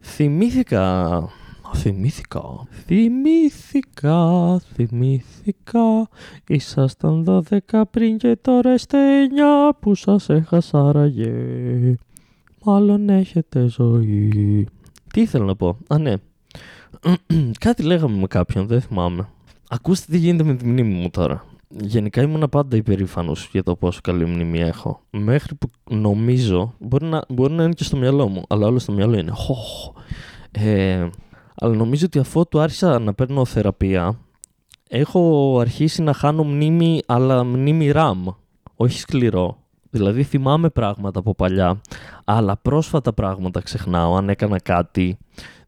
Θυμήθηκα. 0.00 1.28
Θυμήθηκα. 1.74 2.42
Θυμήθηκα. 2.86 4.60
Θυμήθηκα. 4.74 6.08
Ήσασταν 6.46 7.24
δώδεκα 7.24 7.86
πριν 7.86 8.18
και 8.18 8.36
τώρα 8.36 8.74
είστε 8.74 9.22
εννιά 9.22 9.76
που 9.80 9.94
σας 9.94 10.28
έχασα 10.28 10.92
ραγέ. 10.92 11.96
Μάλλον 12.64 13.08
έχετε 13.08 13.66
ζωή. 13.66 14.68
Τι 15.12 15.20
ήθελα 15.20 15.44
να 15.44 15.56
πω. 15.56 15.78
Α, 15.88 15.98
ναι. 15.98 16.14
Κάτι 17.64 17.82
λέγαμε 17.82 18.16
με 18.16 18.26
κάποιον, 18.26 18.66
δεν 18.66 18.80
θυμάμαι. 18.80 19.28
Ακούστε 19.68 20.12
τι 20.12 20.18
γίνεται 20.18 20.44
με 20.44 20.54
τη 20.54 20.66
μνήμη 20.66 20.94
μου 20.94 21.10
τώρα. 21.10 21.44
Γενικά 21.80 22.22
ήμουν 22.22 22.48
πάντα 22.50 22.76
υπερήφανος 22.76 23.48
για 23.52 23.62
το 23.62 23.76
πόσο 23.76 24.00
καλή 24.02 24.26
μνήμη 24.26 24.60
έχω. 24.60 25.00
Μέχρι 25.10 25.54
που 25.54 25.70
νομίζω, 25.90 26.74
μπορεί 26.78 27.04
να, 27.04 27.22
μπορεί 27.28 27.52
να 27.52 27.62
είναι 27.62 27.72
και 27.72 27.84
στο 27.84 27.96
μυαλό 27.96 28.28
μου, 28.28 28.42
αλλά 28.48 28.66
όλο 28.66 28.78
στο 28.78 28.92
μυαλό 28.92 29.18
είναι. 29.18 29.32
Ε, 30.50 31.08
αλλά 31.54 31.74
νομίζω 31.74 32.06
ότι 32.06 32.18
αφού 32.18 32.48
του 32.48 32.60
άρχισα 32.60 32.98
να 32.98 33.14
παίρνω 33.14 33.44
θεραπεία, 33.44 34.18
έχω 34.88 35.56
αρχίσει 35.60 36.02
να 36.02 36.12
χάνω 36.12 36.44
μνήμη, 36.44 37.00
αλλά 37.06 37.44
μνήμη 37.44 37.92
RAM, 37.94 38.34
όχι 38.76 38.98
σκληρό. 38.98 39.56
Δηλαδή 39.90 40.22
θυμάμαι 40.22 40.68
πράγματα 40.70 41.18
από 41.18 41.34
παλιά, 41.34 41.80
αλλά 42.24 42.56
πρόσφατα 42.56 43.12
πράγματα 43.12 43.60
ξεχνάω 43.60 44.16
αν 44.16 44.28
έκανα 44.28 44.60
κάτι. 44.60 45.18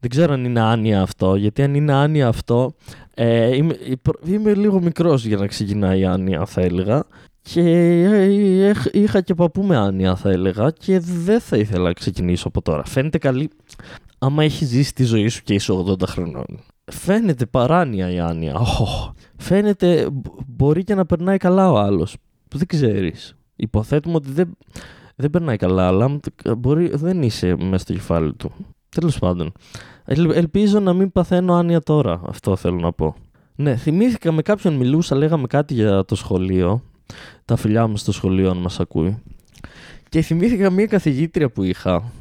Δεν 0.01 0.11
ξέρω 0.11 0.33
αν 0.33 0.45
είναι 0.45 0.61
άνοια 0.61 1.03
αυτό, 1.03 1.35
γιατί 1.35 1.63
αν 1.63 1.75
είναι 1.75 1.93
άνοια 1.93 2.29
αυτό, 2.29 2.75
ε, 3.19 3.57
είμαι, 3.57 3.77
είμαι 4.25 4.55
λίγο 4.55 4.81
μικρός 4.81 5.25
για 5.25 5.37
να 5.37 5.47
ξεκινάει 5.47 6.01
η 6.01 6.05
άνοια 6.05 6.47
θα 6.47 6.61
έλεγα. 6.61 7.05
Και 7.43 7.61
ε, 7.61 8.73
είχα 8.93 9.21
και 9.21 9.35
παππού 9.35 9.63
με 9.63 9.77
άνοια 9.77 10.17
θα 10.17 10.31
έλεγα 10.31 10.71
και 10.71 10.99
δεν 10.99 11.41
θα 11.41 11.57
ήθελα 11.57 11.83
να 11.83 11.93
ξεκινήσω 11.93 12.49
από 12.49 12.63
τώρα. 12.63 12.85
Φαίνεται 12.85 13.19
καλή, 13.19 13.51
άμα 14.19 14.45
έχει 14.45 14.65
ζήσει 14.65 14.95
τη 14.95 15.05
ζωή 15.05 15.29
σου 15.29 15.43
και 15.43 15.55
είσαι 15.55 15.73
80 15.73 16.03
χρονών. 16.07 16.47
Φαίνεται 16.85 17.47
παράνοια 17.47 18.11
η 18.11 18.19
άνοια. 18.21 18.55
Oh, 18.55 19.13
φαίνεται 19.37 20.09
μπορεί 20.47 20.85
και 20.85 20.95
να 20.95 21.07
περνάει 21.07 21.37
καλά 21.37 21.71
ο 21.71 21.79
άλλος. 21.79 22.17
Δεν 22.49 22.67
ξέρεις. 22.67 23.37
Υποθέτουμε 23.57 24.15
ότι 24.15 24.31
δεν, 24.31 24.57
δεν 25.17 25.31
περνάει 25.31 25.57
καλά, 25.57 25.87
αλλά 25.87 26.21
μπορεί, 26.59 26.91
δεν 26.95 27.23
είσαι 27.23 27.57
μέσα 27.57 27.79
στο 27.79 27.93
κεφάλι 27.93 28.33
του. 28.33 28.53
Τέλος 28.89 29.19
πάντων. 29.19 29.53
Ελπίζω 30.07 30.81
να 30.81 30.93
μην 30.93 31.13
παθαίνω 31.13 31.55
άνοια 31.55 31.81
τώρα. 31.81 32.21
Αυτό 32.27 32.57
θέλω 32.57 32.79
να 32.79 32.93
πω. 32.93 33.15
Ναι, 33.57 33.77
θυμήθηκα 33.77 34.33
με 34.33 34.43
κάποιον 34.43 34.75
μιλούσα, 34.75 35.17
λέγαμε 35.17 35.47
κάτι 35.47 35.75
για 35.75 36.05
το 36.05 36.15
σχολείο. 36.15 36.83
Τα 37.45 37.57
φιλιά 37.57 37.87
μου 37.87 37.97
στο 37.97 38.13
σχολείο, 38.13 38.51
αν 38.51 38.57
μας 38.57 38.81
ακούει. 38.81 39.23
Και 40.09 40.21
θυμήθηκα 40.21 40.71
μια 40.71 40.87
καθηγήτρια 40.87 41.51
που 41.51 41.63
είχα. 41.63 42.13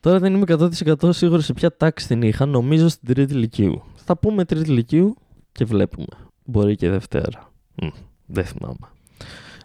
Τώρα 0.00 0.18
δεν 0.18 0.34
είμαι 0.34 0.44
100% 0.48 0.68
σίγουρος 1.12 1.44
σε 1.44 1.52
ποια 1.52 1.76
τάξη 1.76 2.06
την 2.06 2.22
είχα. 2.22 2.46
Νομίζω 2.46 2.88
στην 2.88 3.14
τρίτη 3.14 3.34
ηλικίου. 3.34 3.82
Θα 3.94 4.16
πούμε 4.16 4.44
τρίτη 4.44 4.70
ηλικίου 4.70 5.16
και 5.52 5.64
βλέπουμε. 5.64 6.06
Μπορεί 6.44 6.76
και 6.76 6.90
Δευτέρα. 6.90 7.50
Μ, 7.82 7.86
δεν 8.26 8.44
θυμάμαι. 8.44 8.88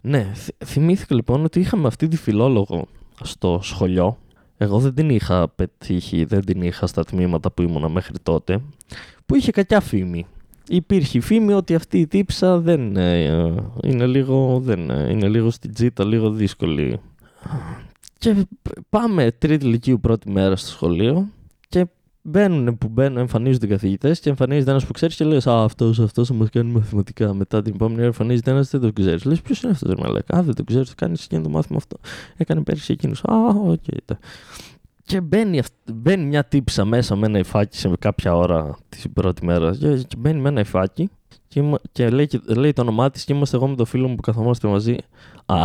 Ναι, 0.01 0.31
θυμήθηκα 0.65 1.15
λοιπόν 1.15 1.43
ότι 1.43 1.59
είχαμε 1.59 1.87
αυτή 1.87 2.07
τη 2.07 2.17
φιλόλογο 2.17 2.87
στο 3.21 3.59
σχολείο. 3.63 4.17
Εγώ 4.57 4.79
δεν 4.79 4.93
την 4.93 5.09
είχα 5.09 5.49
πετύχει, 5.49 6.23
δεν 6.25 6.45
την 6.45 6.61
είχα 6.61 6.87
στα 6.87 7.03
τμήματα 7.03 7.51
που 7.51 7.61
ήμουνα 7.61 7.89
μέχρι 7.89 8.19
τότε, 8.23 8.61
που 9.25 9.35
είχε 9.35 9.51
κακιά 9.51 9.79
φήμη. 9.79 10.25
Υπήρχε 10.69 11.19
φήμη 11.19 11.53
ότι 11.53 11.75
αυτή 11.75 11.99
η 11.99 12.07
τύψα 12.07 12.59
δεν 12.59 12.95
ε, 12.95 13.53
είναι 13.83 14.05
λίγο, 14.05 14.59
δεν 14.59 14.89
ε, 14.89 15.09
είναι 15.11 15.27
λίγο 15.27 15.49
στην 15.49 15.73
τζίτα, 15.73 16.05
λίγο 16.05 16.29
δύσκολη. 16.29 16.99
Και 18.17 18.47
πάμε 18.89 19.31
τρίτη 19.31 19.65
ηλικίου 19.65 19.99
πρώτη 19.99 20.29
μέρα 20.29 20.55
στο 20.55 20.69
σχολείο 20.69 21.27
και 21.69 21.85
μπαίνουν 22.27 22.77
που 22.77 22.87
μπαίνουν, 22.87 23.17
εμφανίζονται 23.17 23.65
οι 23.65 23.69
καθηγητές 23.69 24.19
και 24.19 24.29
εμφανίζεται 24.29 24.71
ένας 24.71 24.85
που 24.85 24.91
ξέρεις 24.91 25.15
και 25.15 25.25
λες: 25.25 25.47
Α, 25.47 25.63
αυτός 25.63 25.99
αυτός 25.99 26.27
θα 26.27 26.33
μας 26.33 26.47
κάνει 26.47 26.71
μαθηματικά. 26.71 27.33
Μετά 27.33 27.61
την 27.61 27.73
επόμενη 27.73 27.97
ώρα 27.97 28.05
εμφανίζεται 28.05 28.51
ένας 28.51 28.69
δεν 28.69 28.81
το 28.81 28.93
ξέρεις. 28.93 29.23
Λες: 29.23 29.41
Ποιος 29.41 29.61
είναι 29.61 29.71
αυτός, 29.71 29.95
δεν 29.95 30.37
Α, 30.37 30.43
δεν 30.43 30.55
το 30.55 30.63
ξέρει, 30.63 30.85
το 30.85 30.91
κάνεις 30.95 31.23
εκείνο 31.23 31.41
το 31.41 31.49
μάθημα 31.49 31.77
αυτό. 31.77 31.97
Έκανε 32.37 32.61
πέρυσι 32.61 32.91
εκείνος. 32.91 33.23
Α, 33.23 33.35
ok. 33.47 33.79
Okay. 33.87 34.15
Και 35.03 35.21
μπαίνει, 35.21 35.61
μπαίνει 35.93 36.25
μια 36.25 36.43
τύπισσα 36.43 36.85
μέσα 36.85 37.15
με 37.15 37.25
ένα 37.25 37.39
υφάκι 37.39 37.77
σε 37.77 37.91
κάποια 37.99 38.35
ώρα 38.35 38.77
την 38.89 39.13
πρώτη 39.13 39.45
μέρα. 39.45 39.75
Και, 39.75 40.05
μπαίνει 40.17 40.41
με 40.41 40.49
ένα 40.49 40.59
υφάκι 40.59 41.09
και, 41.47 41.79
και, 41.91 42.09
λέει, 42.09 42.27
και 42.27 42.39
λέει 42.45 42.73
το 42.73 42.81
όνομά 42.81 43.09
της 43.09 43.23
και 43.23 43.33
είμαστε 43.33 43.57
εγώ 43.57 43.67
με 43.67 43.75
το 43.75 43.85
φίλο 43.85 44.07
μου 44.07 44.15
που 44.15 44.21
καθόμαστε 44.21 44.67
μαζί. 44.67 44.95
Α, 45.45 45.57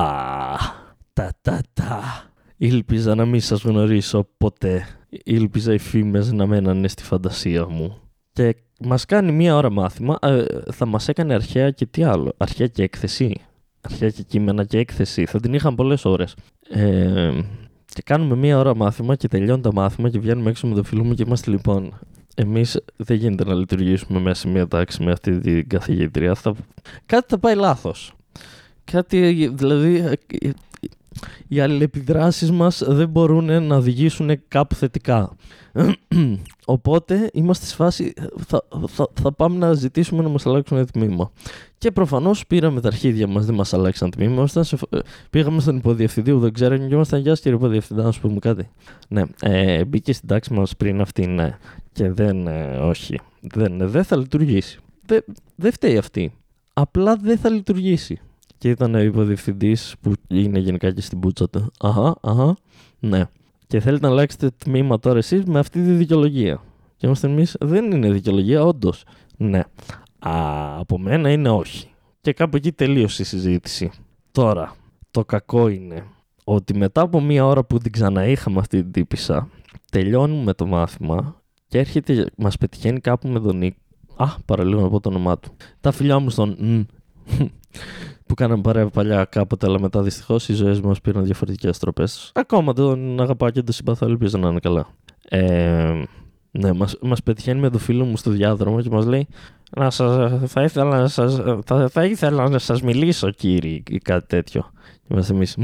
τα 1.12 1.32
τα 1.42 1.60
τα. 1.72 2.31
Ήλπιζα 2.64 3.14
να 3.14 3.24
μην 3.24 3.40
σας 3.40 3.62
γνωρίσω 3.62 4.28
ποτέ. 4.38 4.86
Ήλπιζα 5.24 5.74
οι 5.74 5.78
φήμες 5.78 6.32
να 6.32 6.46
μένανε 6.46 6.88
στη 6.88 7.02
φαντασία 7.02 7.68
μου. 7.68 7.98
Και 8.32 8.56
μας 8.80 9.04
κάνει 9.04 9.32
μία 9.32 9.56
ώρα 9.56 9.70
μάθημα. 9.70 10.18
Ε, 10.22 10.44
θα 10.72 10.86
μας 10.86 11.08
έκανε 11.08 11.34
αρχαία 11.34 11.70
και 11.70 11.86
τι 11.86 12.02
άλλο. 12.02 12.32
Αρχαία 12.36 12.66
και 12.66 12.82
έκθεση. 12.82 13.40
Αρχαία 13.80 14.10
και 14.10 14.22
κείμενα 14.22 14.64
και 14.64 14.78
έκθεση. 14.78 15.26
Θα 15.26 15.40
την 15.40 15.54
είχαν 15.54 15.74
πολλές 15.74 16.04
ώρες. 16.04 16.36
Ε, 16.68 17.30
και 17.86 18.02
κάνουμε 18.04 18.36
μία 18.36 18.58
ώρα 18.58 18.76
μάθημα 18.76 19.16
και 19.16 19.28
τελειώνει 19.28 19.62
το 19.62 19.72
μάθημα 19.72 20.10
και 20.10 20.18
βγαίνουμε 20.18 20.50
έξω 20.50 20.66
με 20.66 20.74
το 20.74 20.82
φίλο 20.82 21.04
μου 21.04 21.14
και 21.14 21.22
είμαστε 21.26 21.50
λοιπόν. 21.50 21.98
Εμείς 22.34 22.80
δεν 22.96 23.16
γίνεται 23.16 23.44
να 23.44 23.54
λειτουργήσουμε 23.54 24.20
μέσα 24.20 24.40
σε 24.40 24.48
μία 24.48 24.68
τάξη 24.68 25.02
με 25.02 25.12
αυτή 25.12 25.38
την 25.38 25.68
καθηγήτρια. 25.68 26.34
Θα... 26.34 26.54
Κάτι 27.06 27.26
θα 27.28 27.38
πάει 27.38 27.54
λάθος. 27.54 28.12
Κάτι, 28.84 29.50
δηλαδή, 29.54 30.04
οι 31.48 31.60
αλληλεπιδράσεις 31.60 32.50
μας 32.50 32.82
δεν 32.86 33.08
μπορούν 33.08 33.66
να 33.66 33.76
οδηγήσουν 33.76 34.40
κάπου 34.48 34.74
θετικά. 34.74 35.36
Οπότε 36.64 37.30
είμαστε 37.32 37.66
στη 37.66 37.74
φάση, 37.74 38.12
θα, 38.46 38.64
θα, 38.86 39.08
θα, 39.22 39.32
πάμε 39.32 39.56
να 39.56 39.72
ζητήσουμε 39.72 40.22
να 40.22 40.28
μας 40.28 40.46
αλλάξουν 40.46 40.76
ένα 40.76 40.86
τμήμα. 40.86 41.30
Και 41.78 41.90
προφανώς 41.90 42.46
πήραμε 42.46 42.80
τα 42.80 42.88
αρχίδια 42.88 43.26
μας, 43.26 43.46
δεν 43.46 43.54
μας 43.54 43.72
αλλάξαν 43.72 44.10
τμήμα. 44.10 44.46
Σε, 44.46 44.78
πήγαμε 45.30 45.60
στον 45.60 45.76
υποδιευθυντή 45.76 46.32
που 46.32 46.38
δεν 46.38 46.52
ξέρω 46.52 46.76
και 46.76 46.94
ήμασταν 46.94 47.20
γεια 47.20 47.32
κύριε 47.32 47.56
υποδιευθυντά, 47.56 48.02
να 48.02 48.10
σου 48.10 48.20
πούμε 48.20 48.38
κάτι. 48.38 48.68
Ναι, 49.08 49.22
ε, 49.40 49.84
μπήκε 49.84 50.12
στην 50.12 50.28
τάξη 50.28 50.52
μας 50.52 50.76
πριν 50.76 51.00
αυτή, 51.00 51.26
ναι. 51.26 51.58
Και 51.92 52.12
δεν, 52.12 52.46
ε, 52.46 52.76
όχι, 52.76 53.20
δεν, 53.40 53.88
δεν 53.88 54.04
θα 54.04 54.16
λειτουργήσει. 54.16 54.78
Δεν, 55.06 55.24
δεν 55.56 55.72
φταίει 55.72 55.98
αυτή. 55.98 56.32
Απλά 56.72 57.16
δεν 57.16 57.38
θα 57.38 57.48
λειτουργήσει 57.48 58.20
και 58.62 58.68
ήταν 58.68 58.94
ο 58.94 58.98
υποδιευθυντής 58.98 59.94
που 60.00 60.12
είναι 60.28 60.58
γενικά 60.58 60.92
και 60.92 61.00
στην 61.00 61.20
πούτσα 61.20 61.48
του. 61.50 61.72
Αχα, 61.80 62.14
αχα, 62.20 62.56
ναι. 62.98 63.24
Και 63.66 63.80
θέλετε 63.80 64.06
να 64.06 64.12
αλλάξετε 64.12 64.50
τμήμα 64.58 64.98
τώρα 64.98 65.18
εσείς 65.18 65.44
με 65.44 65.58
αυτή 65.58 65.82
τη 65.82 65.92
δικαιολογία. 65.92 66.62
Και 66.96 67.06
είμαστε 67.06 67.26
εμείς, 67.26 67.56
δεν 67.60 67.90
είναι 67.90 68.10
δικαιολογία, 68.10 68.64
όντως. 68.64 69.04
Ναι. 69.36 69.58
Α, 70.18 70.32
από 70.78 70.98
μένα 70.98 71.30
είναι 71.30 71.48
όχι. 71.48 71.90
Και 72.20 72.32
κάπου 72.32 72.56
εκεί 72.56 72.72
τελείωσε 72.72 73.22
η 73.22 73.24
συζήτηση. 73.24 73.90
Τώρα, 74.32 74.74
το 75.10 75.24
κακό 75.24 75.68
είναι 75.68 76.04
ότι 76.44 76.76
μετά 76.76 77.00
από 77.00 77.20
μία 77.20 77.46
ώρα 77.46 77.64
που 77.64 77.78
την 77.78 77.92
ξαναείχαμε 77.92 78.58
αυτή 78.58 78.82
την 78.82 78.92
τύπησα, 78.92 79.48
τελειώνουμε 79.90 80.52
το 80.54 80.66
μάθημα 80.66 81.42
και 81.68 81.78
έρχεται, 81.78 82.26
μας 82.36 82.56
πετυχαίνει 82.56 83.00
κάπου 83.00 83.28
με 83.28 83.40
τον 83.40 83.56
Νίκ. 83.56 83.76
Α, 84.16 84.26
παραλίγο 84.44 84.80
να 84.80 84.88
πω 84.88 85.00
το 85.00 85.08
όνομά 85.08 85.38
του. 85.38 85.56
Τα 85.80 85.92
φιλιά 85.92 86.18
μου 86.18 86.30
στον 86.30 86.56
που 88.26 88.34
κάναμε 88.34 88.62
παρέα 88.62 88.88
παλιά 88.88 89.24
κάποτε, 89.24 89.66
αλλά 89.66 89.80
μετά 89.80 90.02
δυστυχώς 90.02 90.48
οι 90.48 90.54
ζωές 90.54 90.80
μας 90.80 91.00
πήραν 91.00 91.24
διαφορετικές 91.24 91.78
τροπές. 91.78 92.30
Ακόμα 92.34 92.72
τον 92.72 93.20
αγαπάω 93.20 93.50
και 93.50 93.62
τον 93.62 93.74
συμπαθώ, 93.74 94.06
ελπίζω 94.06 94.38
να 94.38 94.48
είναι 94.48 94.60
καλά. 94.60 94.86
Ε, 95.28 96.02
ναι, 96.50 96.72
μας, 96.72 96.96
μας 97.00 97.22
πετυχαίνει 97.22 97.60
με 97.60 97.70
το 97.70 97.78
φίλο 97.78 98.04
μου 98.04 98.16
στο 98.16 98.30
διάδρομο 98.30 98.80
και 98.80 98.90
μας 98.90 99.06
λέει 99.06 99.28
να 99.76 99.90
σας, 99.90 100.32
θα, 100.46 100.62
ήθελα 100.62 101.00
να 101.00 101.08
σας, 101.08 101.40
θα, 101.64 101.88
θα 101.88 102.04
ήθελα 102.04 102.48
να 102.48 102.58
σας 102.58 102.82
μιλήσω 102.82 103.30
κύριε 103.30 103.82
ή 103.88 103.98
κάτι 103.98 104.26
τέτοιο. 104.26 104.70
Και 104.92 105.08
είμαστε 105.10 105.34
εμείς, 105.34 105.56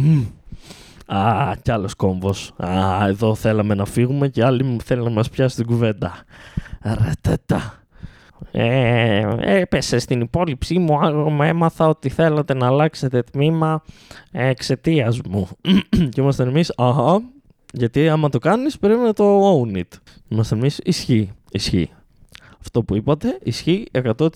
Α, 1.07 1.55
κι 1.63 1.71
άλλος 1.71 1.95
κόμβος. 1.95 2.53
Α, 2.57 3.07
εδώ 3.07 3.35
θέλαμε 3.35 3.75
να 3.75 3.85
φύγουμε 3.85 4.29
και 4.29 4.45
άλλοι 4.45 4.77
θέλουν 4.85 5.05
να 5.05 5.11
μας 5.11 5.31
πιάσει 5.31 5.57
την 5.57 5.67
κουβέντα. 5.67 6.13
Ρατατά. 6.83 7.83
Ε, 8.51 9.27
έπεσε 9.41 9.99
στην 9.99 10.21
υπόλοιψή 10.21 10.79
μου, 10.79 10.99
έμαθα 11.43 11.89
ότι 11.89 12.09
θέλατε 12.09 12.55
να 12.55 12.67
αλλάξετε 12.67 13.23
τμήμα 13.23 13.83
εξαιτίας 14.33 15.21
μου. 15.29 15.49
και 16.11 16.21
είμαστε 16.21 16.43
εμείς, 16.43 16.73
αχα, 16.77 17.23
γιατί 17.73 18.09
άμα 18.09 18.29
το 18.29 18.39
κάνεις 18.39 18.79
πρέπει 18.79 19.01
να 19.01 19.13
το 19.13 19.53
own 19.53 19.77
it. 19.77 19.99
Είμαστε 20.29 20.55
εμείς, 20.55 20.81
ισχύει, 20.85 21.33
ισχύει. 21.51 21.91
Αυτό 22.61 22.83
που 22.83 22.95
είπατε, 22.97 23.39
ισχύει 23.43 23.87
100% 23.93 24.29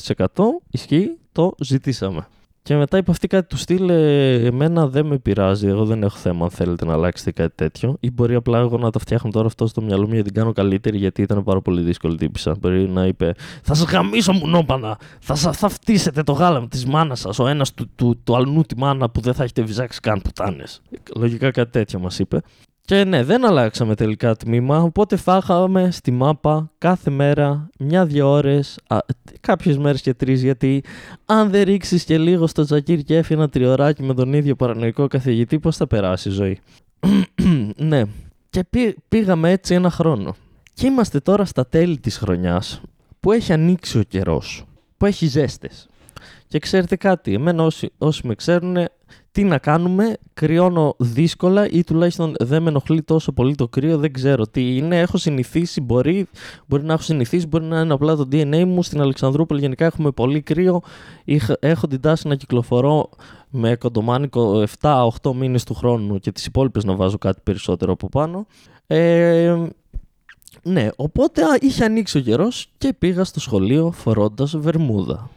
ισχύει, 0.70 1.16
το 1.32 1.54
ζητήσαμε. 1.58 2.26
Και 2.64 2.76
μετά 2.76 2.96
είπε 2.96 3.10
αυτή 3.10 3.26
κάτι 3.26 3.48
του 3.48 3.56
στυλ, 3.56 3.88
ε, 3.88 4.34
εμένα 4.34 4.88
δεν 4.88 5.06
με 5.06 5.18
πειράζει, 5.18 5.66
εγώ 5.66 5.84
δεν 5.84 6.02
έχω 6.02 6.16
θέμα 6.16 6.44
αν 6.44 6.50
θέλετε 6.50 6.84
να 6.84 6.92
αλλάξετε 6.92 7.32
κάτι 7.32 7.54
τέτοιο. 7.54 7.96
Ή 8.00 8.10
μπορεί 8.10 8.34
απλά 8.34 8.58
εγώ 8.58 8.78
να 8.78 8.90
τα 8.90 8.98
φτιάχνω 8.98 9.30
τώρα 9.30 9.46
αυτό 9.46 9.66
στο 9.66 9.82
μυαλό 9.82 10.06
μου 10.06 10.14
γιατί 10.14 10.30
την 10.30 10.40
κάνω 10.40 10.52
καλύτερη 10.52 10.98
γιατί 10.98 11.22
ήταν 11.22 11.44
πάρα 11.44 11.60
πολύ 11.60 11.82
δύσκολη 11.82 12.16
τύπησα. 12.16 12.56
Μπορεί 12.60 12.88
να 12.88 13.06
είπε, 13.06 13.34
θα 13.62 13.74
σας 13.74 13.90
γαμίσω 13.90 14.32
μουνόπανα, 14.32 14.98
θα, 15.20 15.34
σας, 15.34 15.56
θα 15.56 15.68
φτύσετε 15.68 16.22
το 16.22 16.32
γάλα 16.32 16.68
της 16.68 16.84
μάνας 16.86 17.20
σας, 17.20 17.38
ο 17.38 17.46
ένας 17.46 17.74
του, 17.74 17.90
του, 17.94 18.20
του, 18.24 18.36
αλνού 18.36 18.62
τη 18.62 18.78
μάνα 18.78 19.10
που 19.10 19.20
δεν 19.20 19.34
θα 19.34 19.42
έχετε 19.42 19.62
βυζάξει 19.62 20.00
καν 20.00 20.22
πουτάνες. 20.22 20.82
Λογικά 21.16 21.50
κάτι 21.50 21.70
τέτοιο 21.70 21.98
μας 21.98 22.18
είπε. 22.18 22.40
Και 22.84 23.04
ναι, 23.04 23.24
δεν 23.24 23.46
αλλάξαμε 23.46 23.94
τελικά 23.94 24.36
τμήμα, 24.36 24.82
οπότε 24.82 25.16
φάγαμε 25.16 25.90
στη 25.90 26.10
μάπα 26.10 26.70
κάθε 26.78 27.10
μέρα 27.10 27.68
μια-δυο 27.78 28.30
ώρες, 28.30 28.78
κάποιες 29.40 29.78
μέρες 29.78 30.00
και 30.00 30.14
τρεις, 30.14 30.42
γιατί 30.42 30.84
αν 31.24 31.50
δεν 31.50 31.62
ρίξεις 31.62 32.04
και 32.04 32.18
λίγο 32.18 32.46
στο 32.46 32.64
τζακίρ 32.64 33.02
και 33.02 33.16
έφυγε 33.16 33.38
ένα 33.38 33.48
τριωράκι 33.48 34.02
με 34.02 34.14
τον 34.14 34.32
ίδιο 34.32 34.56
παρανοϊκό 34.56 35.06
καθηγητή, 35.06 35.58
πώς 35.58 35.76
θα 35.76 35.86
περάσει 35.86 36.28
η 36.28 36.32
ζωή. 36.32 36.60
ναι, 37.76 38.02
και 38.50 38.64
πήγαμε 39.08 39.50
έτσι 39.50 39.74
ένα 39.74 39.90
χρόνο. 39.90 40.36
Και 40.74 40.86
είμαστε 40.86 41.20
τώρα 41.20 41.44
στα 41.44 41.66
τέλη 41.66 41.98
της 41.98 42.16
χρονιάς, 42.16 42.80
που 43.20 43.32
έχει 43.32 43.52
ανοίξει 43.52 43.98
ο 43.98 44.02
καιρός, 44.02 44.64
που 44.96 45.06
έχει 45.06 45.26
ζέστες. 45.26 45.86
Και 46.46 46.58
ξέρετε 46.58 46.96
κάτι, 46.96 47.34
εμένα 47.34 47.62
όσοι, 47.64 47.90
όσοι 47.98 48.26
με 48.26 48.34
ξέρουν 48.34 48.76
τι 49.32 49.44
να 49.44 49.58
κάνουμε, 49.58 50.16
κρυώνω 50.34 50.94
δύσκολα 50.98 51.68
ή 51.68 51.84
τουλάχιστον 51.84 52.34
δεν 52.38 52.62
με 52.62 52.68
ενοχλεί 52.68 53.02
τόσο 53.02 53.32
πολύ 53.32 53.54
το 53.54 53.68
κρύο, 53.68 53.98
δεν 53.98 54.12
ξέρω 54.12 54.46
τι 54.46 54.76
είναι. 54.76 55.00
Έχω 55.00 55.16
συνηθίσει, 55.16 55.80
μπορεί, 55.80 56.28
μπορεί 56.66 56.84
να 56.84 56.92
έχω 56.92 57.02
συνηθίσει, 57.02 57.46
μπορεί 57.46 57.64
να 57.64 57.80
είναι 57.80 57.92
απλά 57.92 58.16
το 58.16 58.28
DNA 58.32 58.64
μου. 58.64 58.82
Στην 58.82 59.00
Αλεξανδρούπολη 59.00 59.60
γενικά 59.60 59.84
έχουμε 59.84 60.10
πολύ 60.10 60.40
κρύο. 60.40 60.80
Έχω 61.58 61.86
την 61.86 62.00
τάση 62.00 62.28
να 62.28 62.34
κυκλοφορώ 62.34 63.08
με 63.50 63.76
κοντομάνικο 63.76 64.64
7-8 64.80 65.08
μήνες 65.34 65.64
του 65.64 65.74
χρόνου 65.74 66.18
και 66.18 66.32
τις 66.32 66.46
υπόλοιπες 66.46 66.84
να 66.84 66.94
βάζω 66.94 67.18
κάτι 67.18 67.40
περισσότερο 67.42 67.92
από 67.92 68.08
πάνω. 68.08 68.46
Ε, 68.86 69.56
ναι, 70.62 70.88
οπότε 70.96 71.42
είχε 71.60 71.84
ανοίξει 71.84 72.18
ο 72.18 72.20
καιρός 72.20 72.68
και 72.78 72.92
πήγα 72.92 73.24
στο 73.24 73.40
σχολείο 73.40 73.90
φορώντας 73.90 74.56
βερμούδα. 74.56 75.30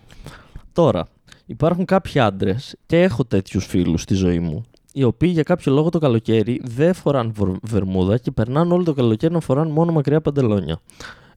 Τώρα, 0.75 1.07
Υπάρχουν 1.45 1.85
κάποιοι 1.85 2.19
άντρες 2.19 2.75
και 2.85 3.01
έχω 3.01 3.25
τέτοιους 3.25 3.65
φίλους 3.65 4.01
στη 4.01 4.13
ζωή 4.13 4.39
μου, 4.39 4.63
οι 4.93 5.03
οποίοι 5.03 5.29
για 5.33 5.43
κάποιο 5.43 5.73
λόγο 5.73 5.89
το 5.89 5.99
καλοκαίρι 5.99 6.61
δεν 6.63 6.93
φοράνε 6.93 7.31
βερμούδα 7.61 8.17
και 8.17 8.31
περνάνε 8.31 8.73
όλο 8.73 8.83
το 8.83 8.93
καλοκαίρι 8.93 9.33
να 9.33 9.39
φοράνε 9.39 9.71
μόνο 9.71 9.91
μακριά 9.91 10.21
παντελόνια. 10.21 10.81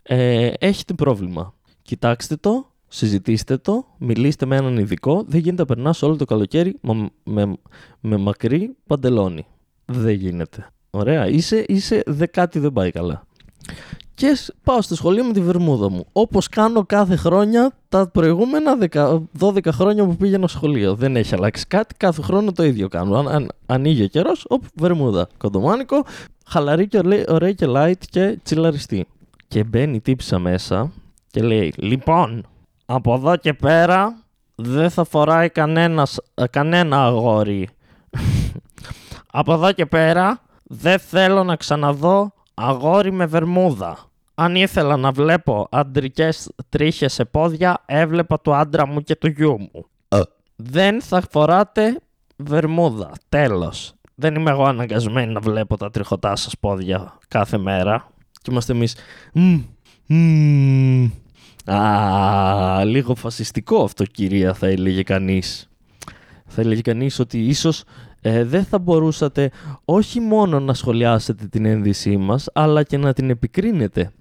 Ε, 0.02 0.50
έχετε 0.58 0.94
πρόβλημα. 0.94 1.54
Κοιτάξτε 1.82 2.36
το, 2.36 2.72
συζητήστε 2.88 3.56
το, 3.56 3.86
μιλήστε 3.98 4.46
με 4.46 4.56
έναν 4.56 4.76
ειδικό. 4.78 5.24
Δεν 5.26 5.40
γίνεται 5.40 5.62
να 5.62 5.74
περνάς 5.74 6.02
όλο 6.02 6.16
το 6.16 6.24
καλοκαίρι 6.24 6.78
με, 6.80 7.10
με, 7.24 7.56
με 8.00 8.16
μακρύ 8.16 8.76
παντελόνι. 8.86 9.46
Δεν 9.84 10.14
γίνεται. 10.14 10.66
Ωραία. 10.90 11.28
Είσαι, 11.28 11.64
είσαι, 11.68 12.02
δε, 12.06 12.26
κάτι 12.26 12.58
δεν 12.58 12.72
πάει 12.72 12.90
καλά 12.90 13.26
και 14.18 14.38
πάω 14.64 14.82
στο 14.82 14.94
σχολείο 14.94 15.24
με 15.24 15.32
τη 15.32 15.40
βερμούδα 15.40 15.90
μου. 15.90 16.04
Όπως 16.12 16.48
κάνω 16.48 16.84
κάθε 16.84 17.16
χρόνια 17.16 17.72
τα 17.88 18.08
προηγούμενα 18.08 18.76
12 19.38 19.72
χρόνια 19.72 20.04
που 20.04 20.16
πήγαινα 20.16 20.46
σχολείο. 20.46 20.94
Δεν 20.94 21.16
έχει 21.16 21.34
αλλάξει 21.34 21.66
κάτι, 21.66 21.94
κάθε 21.94 22.22
χρόνο 22.22 22.52
το 22.52 22.64
ίδιο 22.64 22.88
κάνω. 22.88 23.18
Αν, 23.18 23.28
αν 23.28 23.48
ανοίγει 23.66 24.02
ο 24.02 24.06
καιρός, 24.06 24.44
οπ, 24.48 24.62
βερμούδα. 24.74 25.28
Κοντομάνικο, 25.38 26.04
χαλαρή 26.46 26.88
και 26.88 27.24
ωραία 27.28 27.52
και 27.52 27.66
light 27.68 28.04
και 28.10 28.38
τσιλαριστή. 28.42 29.06
Και 29.48 29.64
μπαίνει 29.64 30.00
τύψα 30.00 30.38
μέσα 30.38 30.92
και 31.30 31.42
λέει: 31.42 31.72
Λοιπόν, 31.76 32.46
από 32.86 33.14
εδώ 33.14 33.36
και 33.36 33.54
πέρα 33.54 34.24
δεν 34.54 34.90
θα 34.90 35.04
φοράει 35.04 35.48
κανένας, 35.48 36.18
κανένα 36.50 37.04
αγόρι. 37.04 37.68
από 39.40 39.52
εδώ 39.52 39.72
και 39.72 39.86
πέρα 39.86 40.40
δεν 40.62 40.98
θέλω 40.98 41.44
να 41.44 41.56
ξαναδώ 41.56 42.32
αγόρι 42.54 43.12
με 43.12 43.26
βερμούδα. 43.26 44.07
Αν 44.40 44.54
ήθελα 44.54 44.96
να 44.96 45.12
βλέπω 45.12 45.68
αντρικές 45.70 46.50
τρίχες 46.68 47.12
σε 47.12 47.24
πόδια, 47.24 47.82
έβλεπα 47.86 48.40
το 48.40 48.54
άντρα 48.54 48.86
μου 48.86 49.00
και 49.00 49.16
το 49.16 49.28
γιού 49.28 49.58
μου. 49.58 49.86
Ε. 50.08 50.20
Δεν 50.56 51.02
θα 51.02 51.22
φοράτε 51.30 52.00
βερμούδα. 52.36 53.12
Τέλος. 53.28 53.94
Δεν 54.14 54.34
είμαι 54.34 54.50
εγώ 54.50 54.64
αναγκασμένη 54.64 55.32
να 55.32 55.40
βλέπω 55.40 55.76
τα 55.76 55.90
τριχωτά 55.90 56.36
σας 56.36 56.58
πόδια 56.60 57.18
κάθε 57.28 57.58
μέρα. 57.58 58.10
Και 58.32 58.50
είμαστε 58.50 58.72
εμείς, 58.72 58.96
Μμμ. 59.32 61.10
Α, 61.70 62.84
λίγο 62.84 63.14
φασιστικό 63.14 63.82
αυτό 63.82 64.04
κυρία 64.04 64.54
θα 64.54 64.66
έλεγε 64.66 65.02
κανείς. 65.02 65.68
Θα 66.46 66.60
έλεγε 66.60 66.80
κανείς 66.80 67.18
ότι 67.18 67.38
ίσως 67.38 67.84
ε, 68.34 68.44
δεν 68.44 68.64
θα 68.64 68.78
μπορούσατε 68.78 69.50
όχι 69.84 70.20
μόνο 70.20 70.60
να 70.60 70.74
σχολιάσετε 70.74 71.46
την 71.46 71.64
ένδυσή 71.64 72.16
μας, 72.16 72.48
αλλά 72.52 72.82
και 72.82 72.96
να 72.96 73.12
την 73.12 73.30
επικρίνετε. 73.30 74.12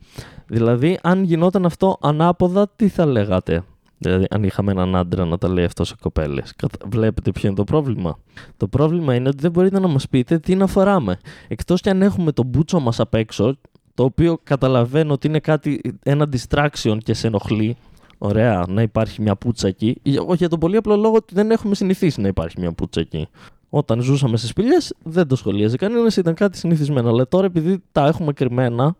Δηλαδή, 0.47 0.99
αν 1.03 1.23
γινόταν 1.23 1.65
αυτό 1.65 1.97
ανάποδα, 2.01 2.69
τι 2.75 2.87
θα 2.87 3.05
λέγατε; 3.05 3.63
Δηλαδή, 3.97 4.25
αν 4.29 4.43
είχαμε 4.43 4.71
έναν 4.71 4.95
άντρα 4.95 5.25
να 5.25 5.37
τα 5.37 5.47
λέει 5.47 5.65
αυτός 5.65 5.87
σε 5.87 5.95
κοπέλε. 6.01 6.41
Βλέπετε 6.85 7.31
ποιο 7.31 7.47
είναι 7.47 7.57
το 7.57 7.63
πρόβλημα; 7.63 8.19
Το 8.57 8.67
πρόβλημα 8.67 9.15
είναι 9.15 9.27
ότι 9.27 9.37
δεν 9.41 9.51
μπορείτε 9.51 9.79
να 9.79 9.87
μας 9.87 10.07
πείτε 10.07 10.39
τι 10.39 10.55
να 10.55 10.67
φοράμε. 10.67 11.19
Εκτός 11.47 11.81
κι 11.81 11.89
αν 11.89 12.01
έχουμε 12.01 12.31
τον 12.31 12.45
μπούτσο 12.45 12.79
μας 12.79 12.99
απ' 12.99 13.13
έξω, 13.13 13.57
το 13.93 14.03
οποίο 14.03 14.39
καταλαβαίνω 14.43 15.13
ότι 15.13 15.27
είναι 15.27 15.39
κάτι, 15.39 15.81
ένα 16.03 16.29
distraction 16.31 16.97
και 17.03 17.13
σε 17.13 17.27
ενοχλεί. 17.27 17.75
Ωραία, 18.17 18.65
να 18.67 18.81
υπάρχει 18.81 19.21
μια 19.21 19.35
πουτσα 19.35 19.67
εκεί. 19.67 20.01
Για 20.35 20.49
τον 20.49 20.59
πολύ 20.59 20.77
απλό 20.77 20.95
λόγο 20.95 21.15
ότι 21.15 21.33
δεν 21.33 21.51
έχουμε 21.51 21.75
συνηθίσει 21.75 22.21
να 22.21 22.27
υπάρχει 22.27 22.59
μια 22.59 22.71
πουτσα 22.71 22.99
εκεί. 22.99 23.27
Όταν 23.69 24.01
ζούσαμε 24.01 24.37
στις 24.37 24.49
σπηλιές, 24.49 24.93
δεν 25.03 25.27
το 25.27 25.35
σχολίαζε 25.35 25.75
κανένας, 25.75 26.17
ήταν 26.17 26.33
κάτι 26.33 26.57
συνηθισμένο. 26.57 27.09
Αλλά 27.09 27.27
τώρα, 27.27 27.45
επειδή 27.45 27.83
τα 27.91 28.05
έχουμε 28.05 28.33
κρυμμένα, 28.33 28.95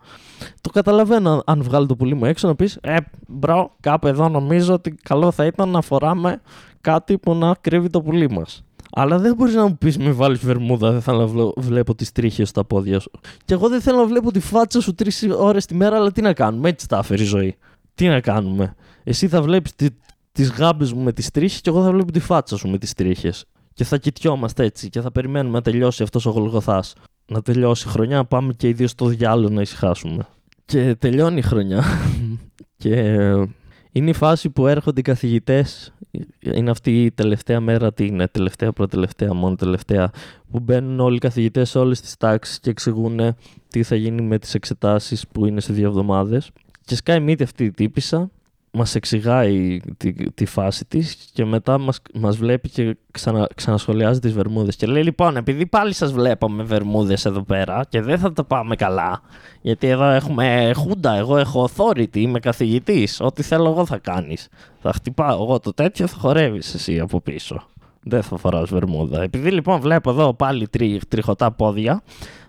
το 0.61 0.70
καταλαβαίνω 0.70 1.43
αν 1.45 1.63
βγάλω 1.64 1.86
το 1.88 1.95
πουλί 1.95 2.13
μου 2.13 2.26
έξω 2.26 2.47
να 2.47 2.55
πεις: 2.55 2.78
Ε, 2.82 2.97
bro, 3.28 3.76
κάπου 3.80 4.07
εδώ 4.07 4.30
νομίζω 4.30 4.74
ότι 4.74 4.95
καλό 5.03 5.32
θα 5.32 5.45
ήταν 5.45 5.70
να 5.70 5.82
φοράμε 5.82 6.41
κάτι 6.82 7.18
που 7.18 7.34
να 7.36 7.55
κρύβει 7.61 7.89
το 7.89 8.01
πουλί 8.01 8.30
μας. 8.30 8.63
Αλλά 8.91 9.20
δεν 9.20 9.36
μπορείς 9.36 9.53
να 9.53 9.68
μου 9.68 9.78
πεις: 9.78 9.97
Μη 9.98 10.12
βάλεις 10.11 10.39
βερμούδα, 10.39 10.91
δεν 10.91 11.01
θέλω 11.01 11.28
να 11.28 11.61
βλέπω 11.61 11.95
τις 11.95 12.11
τρίχες 12.11 12.49
στα 12.49 12.65
πόδια 12.65 12.99
σου. 12.99 13.11
Και 13.45 13.53
εγώ 13.53 13.70
δεν 13.70 13.82
θέλω 13.82 13.97
να 13.97 14.05
βλέπω 14.05 14.32
τη 14.32 14.39
φάτσα 14.39 14.82
σου 14.82 14.95
τρεις 14.95 15.28
ώρες 15.38 15.65
τη 15.65 15.76
μέρα, 15.76 15.95
αλλά 15.95 16.11
τι 16.11 16.22
να 16.22 16.34
κάνουμε, 16.34 16.70
έτσι 16.70 16.88
είναι 16.88 17.04
η 17.09 17.15
ζωή. 17.15 17.57
Τι 17.95 18.07
να 18.07 18.20
κάνουμε. 18.20 18.76
Εσύ 19.03 19.28
θα 19.28 19.41
βλέπεις 19.41 19.72
τις 20.32 20.51
γάμπες 20.51 20.93
μου 20.93 21.03
με 21.03 21.13
τις 21.13 21.32
τρίχες 21.32 21.61
και 21.61 21.70
εγώ 21.70 21.84
θα 21.84 21.91
βλέπω 21.91 22.11
τη 22.11 22.20
φάτσα 22.20 22.57
σου 22.57 22.70
με 22.70 22.78
τις 22.78 22.93
τρίχες. 22.93 23.45
Και 23.78 23.84
θα 23.84 23.98
κοιτιόμαστε 23.98 24.64
έτσι 24.64 24.90
και 24.90 25.02
θα 25.02 25.12
περιμένουμε 25.12 25.58
να 25.58 25.62
τελειώσει 25.62 26.04
αυτός 26.04 26.26
ο 26.26 26.30
γολγοθάς. 26.30 26.94
Να 27.28 27.42
τελειώσει 27.42 27.88
η 27.88 27.92
χρονιά, 27.92 28.16
να 28.16 28.26
πάμε 28.26 28.54
και 28.54 28.68
οι 28.68 28.74
δύο 28.74 28.88
στο 28.88 29.06
διάλογο 29.06 29.54
να 29.54 29.62
ησυχάσουμε. 29.62 30.28
Και 30.66 30.96
τελειώνει 30.96 31.38
η 31.38 31.42
χρονιά. 31.42 31.84
και 32.82 32.96
είναι 33.92 34.10
η 34.10 34.14
φάση 34.14 34.50
που 34.50 34.68
έρχονται 34.68 35.00
οι 35.00 35.04
καθηγητές. 35.04 35.94
Είναι 36.40 36.70
αυτή 36.70 37.04
η 37.04 37.12
τελευταία 37.12 37.60
μέρα, 37.60 37.94
τι 37.94 38.06
είναι, 38.06 38.28
τελευταία, 38.28 38.72
προτελευταία, 38.72 39.34
μόνο 39.34 39.56
τελευταία, 39.56 40.12
που 40.52 40.60
μπαίνουν 40.60 41.00
όλοι 41.00 41.16
οι 41.16 41.20
καθηγητές 41.20 41.70
σε 41.70 41.80
όλες 41.80 42.02
τις 42.02 42.18
τάξεις 42.18 42.60
και 42.60 42.70
εξηγούν 42.70 43.36
τι 43.68 43.84
θα 43.84 43.96
γίνει 43.96 44.22
με 44.22 44.40
τις 44.40 44.54
εξετάσεις 44.54 45.28
που 45.28 45.46
είναι 45.46 45.62
σε 45.62 45.74
δύο 45.74 45.88
εβδομάδες. 45.88 46.52
Και 46.86 46.96
σκάει 46.96 47.20
μύτη 47.20 47.44
αυτή 47.44 47.64
η 47.64 47.72
τύπησα 47.72 48.30
μας 48.78 48.96
εξηγάει 48.96 49.80
τη, 49.98 50.14
τη 50.14 50.46
φάση 50.46 50.86
της 50.86 51.30
και 51.34 51.46
μετά 51.46 51.78
μας, 51.78 52.02
μας 52.14 52.38
βλέπει 52.38 52.70
και 52.70 52.98
ξανα, 53.12 53.48
ξανασχολιάζει 53.56 54.20
τις 54.20 54.34
βερμούδες 54.34 54.76
και 54.76 54.88
λέει 54.88 55.04
λοιπόν 55.04 55.38
επειδή 55.38 55.66
πάλι 55.66 55.94
σας 55.94 56.12
βλέπω 56.12 56.50
με 56.50 56.64
βερμούδες 56.64 57.26
εδώ 57.26 57.42
πέρα 57.42 57.86
και 57.90 58.02
δεν 58.02 58.20
θα 58.20 58.34
τα 58.34 58.44
πάμε 58.44 58.76
καλά 58.76 59.22
γιατί 59.62 59.88
εδώ 59.88 60.04
έχουμε 60.04 60.72
χούντα, 60.76 61.14
εγώ 61.14 61.38
έχω 61.38 61.70
authority, 61.70 62.18
είμαι 62.18 62.40
καθηγητής, 62.40 63.22
ό,τι 63.22 63.44
θέλω 63.44 63.70
εγώ 63.70 63.86
θα 63.86 63.98
κάνεις. 63.98 64.48
Θα 64.82 64.94
χτυπάω 64.94 65.44
εγώ 65.44 65.60
το 65.60 65.74
τέτοιο 65.74 66.08
θα 66.08 66.18
χορεύεις 66.18 66.74
εσύ 66.74 67.00
από 67.00 67.22
πίσω. 67.22 67.68
Δεν 68.04 68.24
θα 68.24 68.38
φοράς 68.38 68.70
βερμούδα. 68.70 69.22
Επειδή 69.22 69.52
λοιπόν 69.52 69.80
βλέπω 69.80 70.10
εδώ 70.10 70.34
πάλι 70.34 70.68
τρι, 70.68 71.02
τριχωτά 71.08 71.52
πόδια 71.52 72.02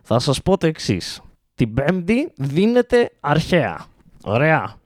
θα 0.02 0.18
σας 0.18 0.42
πω 0.42 0.58
το 0.58 0.66
εξής. 0.66 1.20
την 1.54 1.74
πέμπτη 1.74 2.32
δίνεται 2.36 3.10
αρχαία. 3.20 3.84
Ωραία 4.24 4.76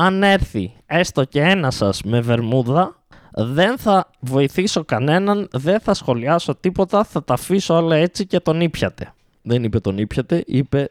αν 0.00 0.22
έρθει 0.22 0.72
έστω 0.86 1.24
και 1.24 1.40
ένας 1.40 1.74
σας 1.74 2.02
με 2.02 2.20
βερμούδα, 2.20 2.96
δεν 3.32 3.78
θα 3.78 4.10
βοηθήσω 4.20 4.84
κανέναν, 4.84 5.48
δεν 5.52 5.80
θα 5.80 5.94
σχολιάσω 5.94 6.54
τίποτα, 6.54 7.04
θα 7.04 7.24
τα 7.24 7.34
αφήσω 7.34 7.74
όλα 7.74 7.96
έτσι 7.96 8.26
και 8.26 8.40
τον 8.40 8.60
ήπιατε. 8.60 9.12
Δεν 9.42 9.64
είπε 9.64 9.80
τον 9.80 9.98
ήπιατε, 9.98 10.42
είπε 10.46 10.88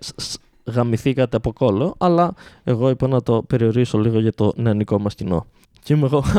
γαμηθήκατε 0.64 1.38
από 1.38 1.53
κόλλο, 1.53 1.95
αλλά 1.97 2.34
εγώ 2.64 2.89
είπα 2.89 3.08
να 3.08 3.22
το 3.22 3.43
περιορίσω 3.43 3.97
λίγο 3.97 4.20
για 4.20 4.32
το 4.32 4.53
νεανικό 4.55 4.99
μας 4.99 5.16
κοινό. 5.16 5.45
Και 5.84 5.93
είμαι 5.93 6.05
εγώ... 6.05 6.24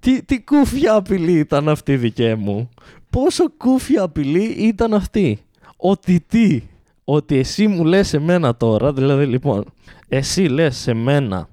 τι, 0.00 0.22
τι 0.22 0.42
κούφια 0.42 0.94
απειλή 0.94 1.38
ήταν 1.38 1.68
αυτή 1.68 1.96
δικέ 1.96 2.34
μου. 2.34 2.68
Πόσο 3.10 3.44
κούφια 3.56 4.02
απειλή 4.02 4.44
ήταν 4.44 4.94
αυτή. 4.94 5.40
Ότι 5.76 6.24
τι 6.28 6.62
ότι 7.08 7.36
εσύ 7.36 7.66
μου 7.66 7.84
λες 7.84 8.08
σε 8.08 8.18
μένα 8.18 8.56
τώρα, 8.56 8.92
δηλαδή 8.92 9.24
λοιπόν, 9.24 9.64
εσύ 10.08 10.42
λες 10.42 10.76
σε 10.76 10.94
μένα 10.94 11.48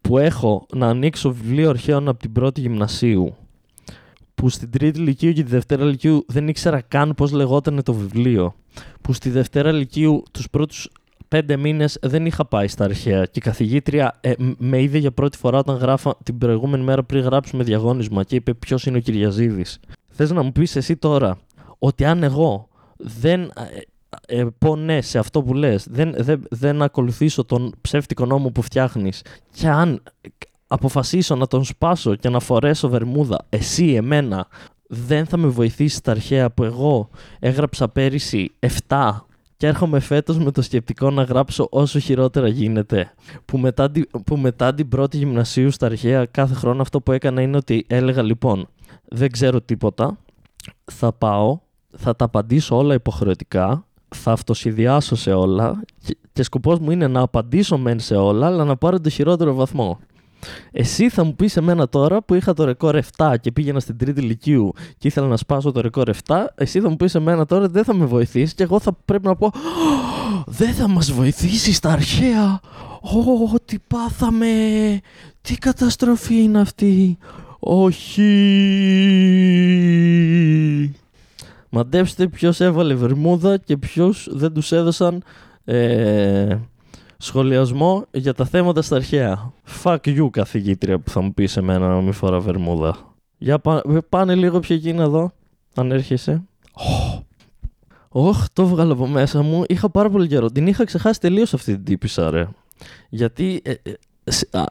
που 0.00 0.18
έχω 0.18 0.66
να 0.74 0.88
ανοίξω 0.88 1.32
βιβλίο 1.32 1.68
αρχαίων 1.68 2.08
από 2.08 2.18
την 2.18 2.32
πρώτη 2.32 2.60
γυμνασίου, 2.60 3.34
που 4.34 4.48
στην 4.48 4.70
τρίτη 4.70 4.98
λυκείου 4.98 5.32
και 5.32 5.42
τη 5.42 5.50
δευτέρα 5.50 5.84
λυκείου 5.84 6.24
δεν 6.28 6.48
ήξερα 6.48 6.80
καν 6.80 7.14
πώς 7.14 7.32
λεγόταν 7.32 7.82
το 7.82 7.94
βιβλίο, 7.94 8.54
που 9.00 9.12
στη 9.12 9.30
δευτέρα 9.30 9.72
λυκείου 9.72 10.22
τους 10.30 10.50
πρώτους 10.50 10.88
πέντε 11.28 11.56
μήνες 11.56 11.98
δεν 12.02 12.26
είχα 12.26 12.44
πάει 12.44 12.68
στα 12.68 12.84
αρχαία 12.84 13.24
και 13.24 13.38
η 13.38 13.40
καθηγήτρια 13.40 14.18
ε, 14.20 14.32
με 14.58 14.82
είδε 14.82 14.98
για 14.98 15.12
πρώτη 15.12 15.36
φορά 15.36 15.58
όταν 15.58 15.76
γράφα 15.76 16.16
την 16.22 16.38
προηγούμενη 16.38 16.84
μέρα 16.84 17.02
πριν 17.02 17.22
γράψουμε 17.22 17.64
διαγώνισμα 17.64 18.24
και 18.24 18.34
είπε 18.34 18.54
ποιος 18.54 18.86
είναι 18.86 18.96
ο 18.96 19.00
Κυριαζίδης. 19.00 19.80
Θες 20.08 20.30
να 20.30 20.42
μου 20.42 20.52
πεις 20.52 20.76
εσύ 20.76 20.96
τώρα 20.96 21.38
ότι 21.78 22.04
αν 22.04 22.22
εγώ 22.22 22.68
δεν 22.96 23.52
ε, 24.26 24.38
ε, 24.38 24.46
πω 24.58 24.76
ναι 24.76 25.00
σε 25.00 25.18
αυτό 25.18 25.42
που 25.42 25.54
λες, 25.54 25.86
δεν, 25.90 26.14
δεν, 26.16 26.42
δεν 26.50 26.82
ακολουθήσω 26.82 27.44
τον 27.44 27.74
ψεύτικο 27.80 28.26
νόμο 28.26 28.50
που 28.50 28.62
φτιάχνεις 28.62 29.22
και 29.50 29.68
αν 29.68 30.02
αποφασίσω 30.66 31.34
να 31.34 31.46
τον 31.46 31.64
σπάσω 31.64 32.14
και 32.14 32.28
να 32.28 32.40
φορέσω 32.40 32.88
βερμούδα, 32.88 33.46
εσύ 33.48 33.92
εμένα 33.92 34.46
δεν 34.86 35.26
θα 35.26 35.36
με 35.36 35.48
βοηθήσει 35.48 35.96
στα 35.96 36.10
αρχαία 36.10 36.50
που 36.50 36.64
εγώ 36.64 37.08
έγραψα 37.38 37.88
πέρυσι 37.88 38.52
7 38.88 39.10
και 39.56 39.66
έρχομαι 39.66 40.00
φέτος 40.00 40.38
με 40.38 40.50
το 40.50 40.62
σκεπτικό 40.62 41.10
να 41.10 41.22
γράψω 41.22 41.66
όσο 41.70 41.98
χειρότερα 41.98 42.48
γίνεται. 42.48 43.12
Που 43.44 43.58
μετά, 43.58 43.90
που 44.24 44.36
μετά 44.36 44.74
την 44.74 44.88
πρώτη 44.88 45.16
γυμνασίου 45.16 45.70
στα 45.70 45.86
αρχαία 45.86 46.26
κάθε 46.26 46.54
χρόνο 46.54 46.82
αυτό 46.82 47.00
που 47.00 47.12
έκανα 47.12 47.40
είναι 47.42 47.56
ότι 47.56 47.84
έλεγα 47.88 48.22
λοιπόν 48.22 48.68
δεν 49.04 49.30
ξέρω 49.30 49.60
τίποτα, 49.60 50.18
θα 50.84 51.12
πάω, 51.12 51.58
θα 51.96 52.16
τα 52.16 52.24
απαντήσω 52.24 52.76
όλα 52.76 52.94
υποχρεωτικά 52.94 53.86
θα 54.14 54.32
αυτοσχεδιάσω 54.32 55.16
σε 55.16 55.32
όλα 55.32 55.82
και, 56.06 56.16
και 56.32 56.42
σκοπός 56.42 56.78
μου 56.78 56.90
είναι 56.90 57.06
να 57.06 57.20
απαντήσω 57.20 57.78
μεν 57.78 58.00
σε 58.00 58.14
όλα 58.14 58.46
αλλά 58.46 58.64
να 58.64 58.76
πάρω 58.76 59.00
το 59.00 59.08
χειρότερο 59.08 59.54
βαθμό. 59.54 59.98
Εσύ 60.72 61.08
θα 61.08 61.24
μου 61.24 61.34
πεις 61.34 61.56
εμένα 61.56 61.88
τώρα 61.88 62.22
που 62.22 62.34
είχα 62.34 62.54
το 62.54 62.64
ρεκόρ 62.64 62.98
7 63.16 63.34
και 63.40 63.52
πήγαινα 63.52 63.80
στην 63.80 63.96
τρίτη 63.96 64.20
λυκείου 64.20 64.72
και 64.98 65.08
ήθελα 65.08 65.26
να 65.26 65.36
σπάσω 65.36 65.72
το 65.72 65.80
ρεκόρ 65.80 66.10
7, 66.26 66.34
εσύ 66.54 66.80
θα 66.80 66.88
μου 66.88 66.96
πεις 66.96 67.14
εμένα 67.14 67.46
τώρα 67.46 67.68
δεν 67.68 67.84
θα 67.84 67.94
με 67.94 68.04
βοηθήσει 68.04 68.54
και 68.54 68.62
εγώ 68.62 68.80
θα 68.80 68.92
πρέπει 69.04 69.26
να 69.26 69.36
πω 69.36 69.52
δεν 70.46 70.74
θα 70.74 70.88
μας 70.88 71.12
βοηθήσεις 71.12 71.76
στα 71.76 71.90
αρχαία. 71.90 72.60
Ω, 73.00 73.58
τι 73.64 73.78
πάθαμε. 73.86 74.46
Τι 75.40 75.54
καταστροφή 75.54 76.42
είναι 76.42 76.60
αυτή. 76.60 77.18
Όχι. 77.58 78.22
Μαντέψτε 81.74 82.28
ποιος 82.28 82.60
έβαλε 82.60 82.94
βερμούδα 82.94 83.56
και 83.56 83.76
ποιος 83.76 84.28
δεν 84.30 84.52
τους 84.52 84.72
έδωσαν 84.72 85.22
ε, 85.64 86.56
σχολιασμό 87.16 88.04
για 88.10 88.34
τα 88.34 88.44
θέματα 88.44 88.82
στα 88.82 88.96
αρχαία. 88.96 89.52
Fuck 89.82 89.98
you, 90.04 90.28
καθηγήτρια 90.30 90.98
που 90.98 91.10
θα 91.10 91.20
μου 91.20 91.34
πεις 91.34 91.52
σε 91.52 91.60
μένα 91.60 91.88
να 91.88 92.00
μην 92.00 92.12
φορά 92.12 92.40
βερμούδα. 92.40 93.14
Για 93.38 93.58
πά, 93.58 93.82
πάνε 94.08 94.34
λίγο 94.34 94.60
πιο 94.60 94.74
εκεί 94.74 94.88
εδώ, 94.88 95.32
αν 95.74 95.92
έρχεσαι. 95.92 96.42
Ωχ, 98.08 98.44
το 98.52 98.66
βγάλω 98.66 98.92
από 98.92 99.06
μέσα 99.06 99.42
μου. 99.42 99.64
Είχα 99.66 99.90
πάρα 99.90 100.10
πολύ 100.10 100.28
καιρό. 100.28 100.50
Την 100.50 100.66
είχα 100.66 100.84
ξεχάσει 100.84 101.20
τελείως 101.20 101.54
αυτή 101.54 101.74
την 101.74 101.84
τύπησα, 101.84 102.30
ρε. 102.30 102.48
Γιατί 103.08 103.60
ε, 103.64 103.74
ε, 104.50 104.64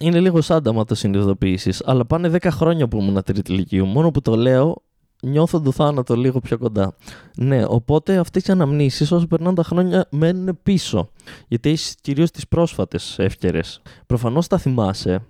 είναι 0.00 0.20
λίγο 0.20 0.40
σάνταμα 0.40 0.84
το 0.84 0.94
συνειδητοποιήσει, 0.94 1.72
αλλά 1.84 2.04
πάνε 2.04 2.30
10 2.32 2.48
χρόνια 2.50 2.88
που 2.88 2.98
ήμουν 3.00 3.22
τρίτη 3.22 3.52
ηλικίου. 3.52 3.86
Μόνο 3.86 4.10
που 4.10 4.22
το 4.22 4.36
λέω, 4.36 4.82
νιώθω 5.22 5.60
το 5.60 5.72
θάνατο 5.72 6.16
λίγο 6.16 6.40
πιο 6.40 6.58
κοντά. 6.58 6.94
Ναι, 7.36 7.64
οπότε 7.68 8.16
αυτές 8.16 8.46
οι 8.46 8.52
αναμνήσεις 8.52 9.12
όσο 9.12 9.26
περνάνε 9.26 9.54
τα 9.54 9.62
χρόνια 9.62 10.06
μένουν 10.10 10.58
πίσω. 10.62 11.08
Γιατί 11.48 11.68
έχεις 11.68 11.94
κυρίως 12.00 12.30
τις 12.30 12.48
πρόσφατες 12.48 13.18
εύκαιρε. 13.18 13.60
Προφανώς 14.06 14.46
τα 14.46 14.58
θυμάσαι, 14.58 15.22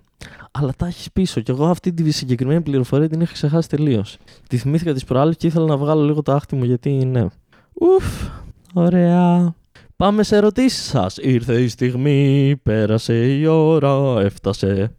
αλλά 0.51 0.73
τα 0.77 0.87
έχεις 0.87 1.11
πίσω. 1.11 1.41
Και 1.41 1.51
εγώ 1.51 1.65
αυτή 1.65 1.93
τη 1.93 2.11
συγκεκριμένη 2.11 2.61
πληροφορία 2.61 3.09
την 3.09 3.21
είχα 3.21 3.33
ξεχάσει 3.33 3.69
τελείως. 3.69 4.17
Τη 4.47 4.57
θυμήθηκα 4.57 4.93
τις 4.93 5.03
προάλλες 5.03 5.35
και 5.35 5.47
ήθελα 5.47 5.65
να 5.65 5.77
βγάλω 5.77 6.03
λίγο 6.03 6.21
το 6.21 6.31
άχτι 6.31 6.55
μου 6.55 6.63
γιατί 6.63 6.89
ναι. 6.89 7.25
Ουφ, 7.73 8.29
ωραία. 8.73 9.53
Πάμε 9.95 10.23
σε 10.23 10.35
ερωτήσεις 10.35 10.85
σας. 10.85 11.17
Ήρθε 11.17 11.61
η 11.61 11.67
στιγμή, 11.67 12.55
πέρασε 12.63 13.13
η 13.13 13.45
ώρα, 13.45 14.21
έφτασε 14.21 14.93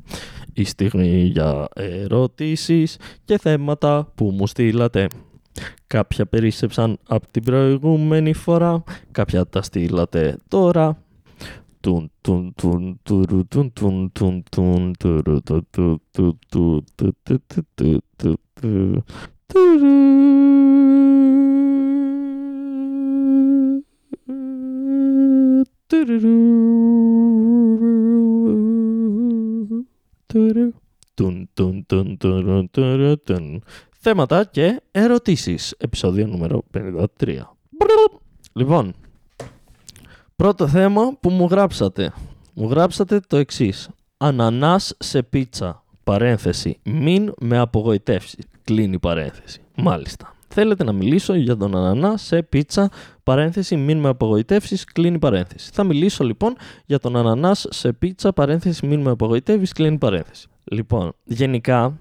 η 0.54 0.64
στιγμή 0.64 1.30
για 1.32 1.68
ερωτήσεις 1.74 2.98
και 3.24 3.38
θέματα 3.38 4.12
που 4.14 4.24
μου 4.24 4.46
στείλατε. 4.46 5.06
Κάποια 5.86 6.26
περίσσεψαν 6.26 6.98
από 7.08 7.26
την 7.30 7.42
προηγούμενη 7.42 8.32
φορά, 8.32 8.82
κάποια 9.10 9.46
τα 9.46 9.62
στείλατε 9.62 10.36
τώρα. 10.48 10.98
Τουν 11.80 12.10
τουν 12.20 12.54
τουν 12.54 13.00
τουρου 13.02 13.46
τουν 13.48 13.72
τουν 13.72 14.12
τουν 14.12 14.42
τουν 14.50 14.92
τουρου 14.98 15.42
του 15.42 15.66
του 15.70 16.00
του 16.10 16.38
του 16.50 16.84
του 16.96 17.14
του 17.22 17.22
του 17.22 17.42
του 17.44 17.64
του 17.74 18.02
του 18.16 18.38
τουρου. 18.60 19.02
Τουρουρου. 19.46 20.04
Τουρου. 25.86 26.16
Τουν, 26.16 26.16
τουν, 26.16 26.16
τουν, 26.16 26.16
τουρου, 26.16 26.24
τουρου, 26.24 27.04
τουν. 29.68 29.86
Θέματα 33.98 34.44
και 34.44 34.80
ερωτήσεις. 34.90 35.74
Επεισόδιο 35.78 36.26
νούμερο 36.26 36.62
53. 37.18 37.40
Λοιπόν, 38.52 38.94
πρώτο 40.36 40.68
θέμα 40.68 41.16
που 41.20 41.30
μου 41.30 41.46
γράψατε. 41.46 42.12
Μου 42.54 42.68
γράψατε 42.68 43.20
το 43.20 43.36
εξής. 43.36 43.88
Ανανάς 44.16 44.94
σε 44.98 45.22
πίτσα. 45.22 45.82
Παρένθεση. 46.04 46.78
Μην 46.84 47.32
με 47.40 47.58
απογοητεύσει. 47.58 48.38
Κλείνει 48.64 48.98
παρένθεση. 48.98 49.60
Μάλιστα. 49.76 50.33
Θέλετε 50.56 50.84
να 50.84 50.92
μιλήσω 50.92 51.34
για 51.34 51.56
τον 51.56 51.76
ανανά 51.76 52.16
σε 52.16 52.42
πίτσα, 52.42 52.90
παρένθεση, 53.22 53.76
μην 53.76 53.98
με 53.98 54.08
απογοητεύσεις, 54.08 54.84
κλείνει 54.84 55.18
παρένθεση. 55.18 55.70
Θα 55.72 55.84
μιλήσω 55.84 56.24
λοιπόν 56.24 56.56
για 56.86 56.98
τον 56.98 57.16
ανανά 57.16 57.54
σε 57.54 57.92
πίτσα, 57.92 58.32
παρένθεση, 58.32 58.86
μην 58.86 59.00
με 59.00 59.10
απογοητεύεις, 59.10 59.72
κλείνει 59.72 59.98
παρένθεση. 59.98 60.48
Λοιπόν, 60.64 61.12
γενικά, 61.24 61.98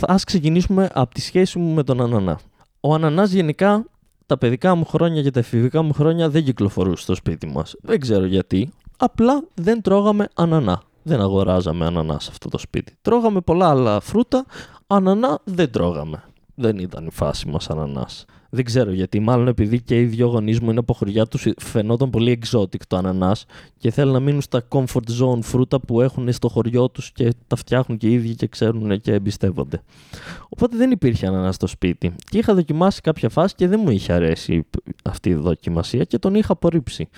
α 0.00 0.14
ξεκινήσουμε 0.24 0.88
από 0.92 1.14
τη 1.14 1.20
σχέση 1.20 1.58
μου 1.58 1.74
με 1.74 1.82
τον 1.82 2.00
ανανά. 2.00 2.40
Ο 2.80 2.94
ανανάς 2.94 3.30
γενικά 3.30 3.84
τα 4.26 4.38
παιδικά 4.38 4.74
μου 4.74 4.84
χρόνια 4.84 5.22
και 5.22 5.30
τα 5.30 5.38
εφηβικά 5.38 5.82
μου 5.82 5.92
χρόνια 5.92 6.28
δεν 6.28 6.44
κυκλοφορούσε 6.44 7.02
στο 7.02 7.14
σπίτι 7.14 7.46
μας. 7.46 7.74
Δεν 7.82 8.00
ξέρω 8.00 8.24
γιατί. 8.24 8.72
Απλά 8.96 9.42
δεν 9.54 9.82
τρώγαμε 9.82 10.28
ανανά. 10.34 10.82
Δεν 11.02 11.20
αγοράζαμε 11.20 11.86
ανανά 11.86 12.20
σε 12.20 12.28
αυτό 12.30 12.48
το 12.48 12.58
σπίτι. 12.58 12.96
Τρώγαμε 13.02 13.40
πολλά 13.40 13.68
άλλα 13.68 14.00
φρούτα, 14.00 14.44
ανανά 14.86 15.38
δεν 15.44 15.70
τρώγαμε 15.70 16.22
δεν 16.56 16.78
ήταν 16.78 17.06
η 17.06 17.10
φάση 17.10 17.48
μας 17.48 17.70
ανανά. 17.70 18.08
Δεν 18.50 18.64
ξέρω 18.64 18.92
γιατί. 18.92 19.20
Μάλλον 19.20 19.48
επειδή 19.48 19.80
και 19.80 20.00
οι 20.00 20.04
δύο 20.04 20.26
γονείς 20.26 20.60
μου 20.60 20.70
είναι 20.70 20.78
από 20.78 20.92
χωριά 20.92 21.26
τους, 21.26 21.46
φαινόταν 21.58 22.10
πολύ 22.10 22.38
exotic 22.42 22.80
το 22.88 22.96
ανανά 22.96 23.36
και 23.78 23.90
θέλουν 23.90 24.12
να 24.12 24.20
μείνουν 24.20 24.40
στα 24.40 24.62
comfort 24.68 25.20
zone 25.20 25.38
φρούτα 25.42 25.80
που 25.80 26.00
έχουν 26.00 26.32
στο 26.32 26.48
χωριό 26.48 26.88
τους 26.88 27.12
και 27.12 27.32
τα 27.46 27.56
φτιάχνουν 27.56 27.98
και 27.98 28.08
οι 28.08 28.12
ίδιοι 28.12 28.34
και 28.34 28.46
ξέρουν 28.46 29.00
και 29.00 29.12
εμπιστεύονται. 29.12 29.82
Οπότε 30.48 30.76
δεν 30.76 30.90
υπήρχε 30.90 31.26
ανανά 31.26 31.52
στο 31.52 31.66
σπίτι. 31.66 32.14
Και 32.30 32.38
είχα 32.38 32.54
δοκιμάσει 32.54 33.00
κάποια 33.00 33.28
φάση 33.28 33.54
και 33.54 33.68
δεν 33.68 33.80
μου 33.84 33.90
είχε 33.90 34.12
αρέσει 34.12 34.66
αυτή 35.04 35.28
η 35.28 35.34
δοκιμασία 35.34 36.04
και 36.04 36.18
τον 36.18 36.34
είχα 36.34 36.52
απορρίψει. 36.52 37.08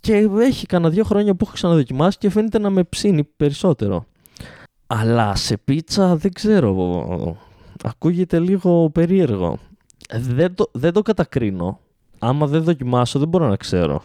Και 0.00 0.28
έχει 0.40 0.66
κανένα 0.66 0.90
δύο 0.90 1.04
χρόνια 1.04 1.34
που 1.34 1.44
έχω 1.44 1.52
ξαναδοκιμάσει 1.54 2.18
και 2.18 2.30
φαίνεται 2.30 2.58
να 2.58 2.70
με 2.70 2.84
ψήνει 2.84 3.24
περισσότερο. 3.24 4.06
Αλλά 4.86 5.34
σε 5.34 5.56
πίτσα 5.56 6.16
δεν 6.16 6.32
ξέρω 6.32 6.74
ακούγεται 7.82 8.38
λίγο 8.38 8.90
περίεργο. 8.90 9.58
Ε, 10.08 10.18
δεν 10.18 10.54
το, 10.54 10.70
δεν 10.72 10.92
το 10.92 11.02
κατακρίνω. 11.02 11.80
Άμα 12.18 12.46
δεν 12.46 12.62
δοκιμάσω, 12.62 13.18
δεν 13.18 13.28
μπορώ 13.28 13.48
να 13.48 13.56
ξέρω. 13.56 14.02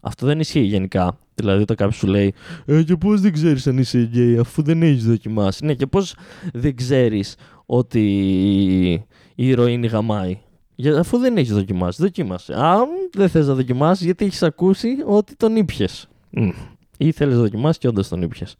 Αυτό 0.00 0.26
δεν 0.26 0.40
ισχύει 0.40 0.60
γενικά. 0.60 1.18
Δηλαδή, 1.34 1.62
όταν 1.62 1.76
κάποιος 1.76 1.96
σου 1.96 2.06
λέει 2.06 2.34
Ε, 2.64 2.82
και 2.82 2.96
πώς 2.96 3.20
δεν 3.20 3.32
ξέρεις 3.32 3.66
αν 3.66 3.78
είσαι 3.78 3.98
γκέι, 3.98 4.38
αφού 4.38 4.62
δεν 4.62 4.82
έχεις 4.82 5.04
δοκιμάσει. 5.04 5.64
Ναι, 5.64 5.74
και 5.74 5.86
πώς 5.86 6.14
δεν 6.52 6.76
ξέρεις 6.76 7.36
ότι 7.66 8.02
η 9.34 9.48
ηρωίνη 9.48 9.86
γαμάει. 9.86 10.38
Για, 10.74 10.98
αφού 10.98 11.18
δεν 11.18 11.36
έχεις 11.36 11.52
δοκιμάσει, 11.52 12.02
δοκίμασε. 12.02 12.54
Αν 12.56 12.86
δεν 13.12 13.28
θες 13.28 13.46
να 13.46 13.54
δοκιμάσεις, 13.54 14.04
γιατί 14.04 14.24
έχεις 14.24 14.42
ακούσει 14.42 14.88
ότι 15.06 15.36
τον 15.36 15.56
ήπιες. 15.56 16.08
Ή 16.96 17.12
θέλεις 17.12 17.34
να 17.34 17.40
δοκιμάσεις 17.40 17.78
και 17.78 17.88
όντως 17.88 18.08
τον 18.08 18.22
ήπιες. 18.22 18.56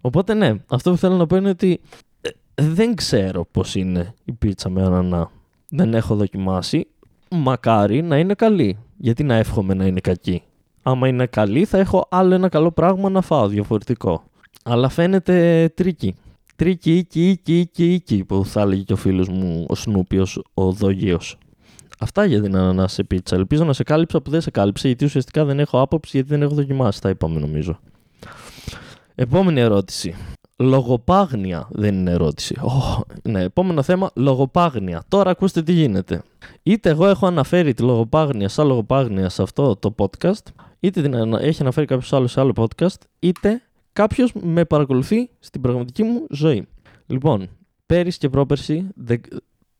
Οπότε, 0.00 0.34
ναι, 0.34 0.54
αυτό 0.66 0.90
που 0.90 0.96
θέλω 0.96 1.16
να 1.16 1.26
πω 1.26 1.36
είναι 1.36 1.48
ότι 1.48 1.80
δεν 2.68 2.94
ξέρω 2.94 3.46
πώς 3.50 3.74
είναι 3.74 4.14
η 4.24 4.32
πίτσα 4.32 4.68
με 4.68 4.82
ανανά. 4.82 5.30
Δεν 5.68 5.94
έχω 5.94 6.14
δοκιμάσει. 6.14 6.86
Μακάρι 7.30 8.02
να 8.02 8.18
είναι 8.18 8.34
καλή. 8.34 8.78
Γιατί 8.96 9.22
να 9.22 9.34
εύχομαι 9.34 9.74
να 9.74 9.86
είναι 9.86 10.00
κακή. 10.00 10.42
Άμα 10.82 11.08
είναι 11.08 11.26
καλή 11.26 11.64
θα 11.64 11.78
έχω 11.78 12.06
άλλο 12.10 12.34
ένα 12.34 12.48
καλό 12.48 12.70
πράγμα 12.70 13.08
να 13.08 13.20
φάω 13.20 13.48
διαφορετικό. 13.48 14.24
Αλλά 14.64 14.88
φαίνεται 14.88 15.68
tricky. 15.74 16.14
Tricky, 16.56 16.92
εκεί, 16.92 17.28
εκεί, 17.28 17.58
εκεί, 17.58 17.92
εκεί 17.92 18.24
που 18.24 18.44
θα 18.44 18.60
έλεγε 18.60 18.82
και 18.82 18.92
ο 18.92 18.96
φίλος 18.96 19.28
μου 19.28 19.66
ο 19.68 19.74
Σνούπιος, 19.74 20.42
ο 20.54 20.72
Δόγιος. 20.72 21.38
Αυτά 21.98 22.24
για 22.24 22.42
την 22.42 22.56
ανανά 22.56 22.88
σε 22.88 23.04
πίτσα. 23.04 23.36
Ελπίζω 23.36 23.64
να 23.64 23.72
σε 23.72 23.82
κάλυψα 23.82 24.22
που 24.22 24.30
δεν 24.30 24.40
σε 24.40 24.50
κάλυψε 24.50 24.86
γιατί 24.86 25.04
ουσιαστικά 25.04 25.44
δεν 25.44 25.58
έχω 25.58 25.80
άποψη 25.80 26.10
γιατί 26.14 26.28
δεν 26.28 26.42
έχω 26.42 26.54
δοκιμάσει. 26.54 27.00
Τα 27.00 27.08
είπαμε 27.08 27.40
νομίζω. 27.40 27.78
Επόμενη 29.14 29.60
ερώτηση. 29.60 30.14
Λογοπαίγνια 30.62 31.68
δεν 31.70 31.94
είναι 31.94 32.10
ερώτηση. 32.10 32.56
Oh, 32.60 33.00
ναι, 33.22 33.42
επόμενο 33.42 33.82
θέμα, 33.82 34.10
λογοπαίγνια. 34.14 35.02
Τώρα 35.08 35.30
ακούστε 35.30 35.62
τι 35.62 35.72
γίνεται. 35.72 36.22
Είτε 36.62 36.90
εγώ 36.90 37.06
έχω 37.06 37.26
αναφέρει 37.26 37.74
τη 37.74 37.82
λογοπάγνια 37.82 38.48
σαν 38.48 38.66
λογοπάγνια 38.66 39.28
σε 39.28 39.42
αυτό 39.42 39.76
το 39.76 39.94
podcast, 39.98 40.46
είτε 40.80 41.02
την 41.02 41.34
έχει 41.34 41.62
αναφέρει 41.62 41.86
κάποιος 41.86 42.12
άλλος 42.12 42.32
σε 42.32 42.40
άλλο 42.40 42.52
podcast, 42.56 42.96
είτε 43.18 43.62
κάποιος 43.92 44.32
με 44.32 44.64
παρακολουθεί 44.64 45.30
στην 45.38 45.60
πραγματική 45.60 46.02
μου 46.02 46.26
ζωή. 46.30 46.66
Λοιπόν, 47.06 47.48
πέρυσι 47.86 48.18
και 48.18 48.28
πρόπερσι 48.28 48.86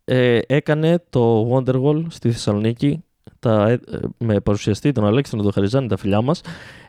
ε, 0.04 0.38
έκανε 0.46 1.04
το 1.10 1.50
Wonderwall 1.52 2.04
στη 2.08 2.30
Θεσσαλονίκη 2.30 3.04
τα, 3.38 3.68
ε, 3.68 3.80
με 4.18 4.40
παρουσιαστή 4.40 4.92
τον 4.92 5.06
Αλέξανδρο 5.06 5.42
τον 5.42 5.52
Χαριζάνη, 5.52 5.88
τα 5.88 5.96
φιλιά 5.96 6.20
μας. 6.20 6.40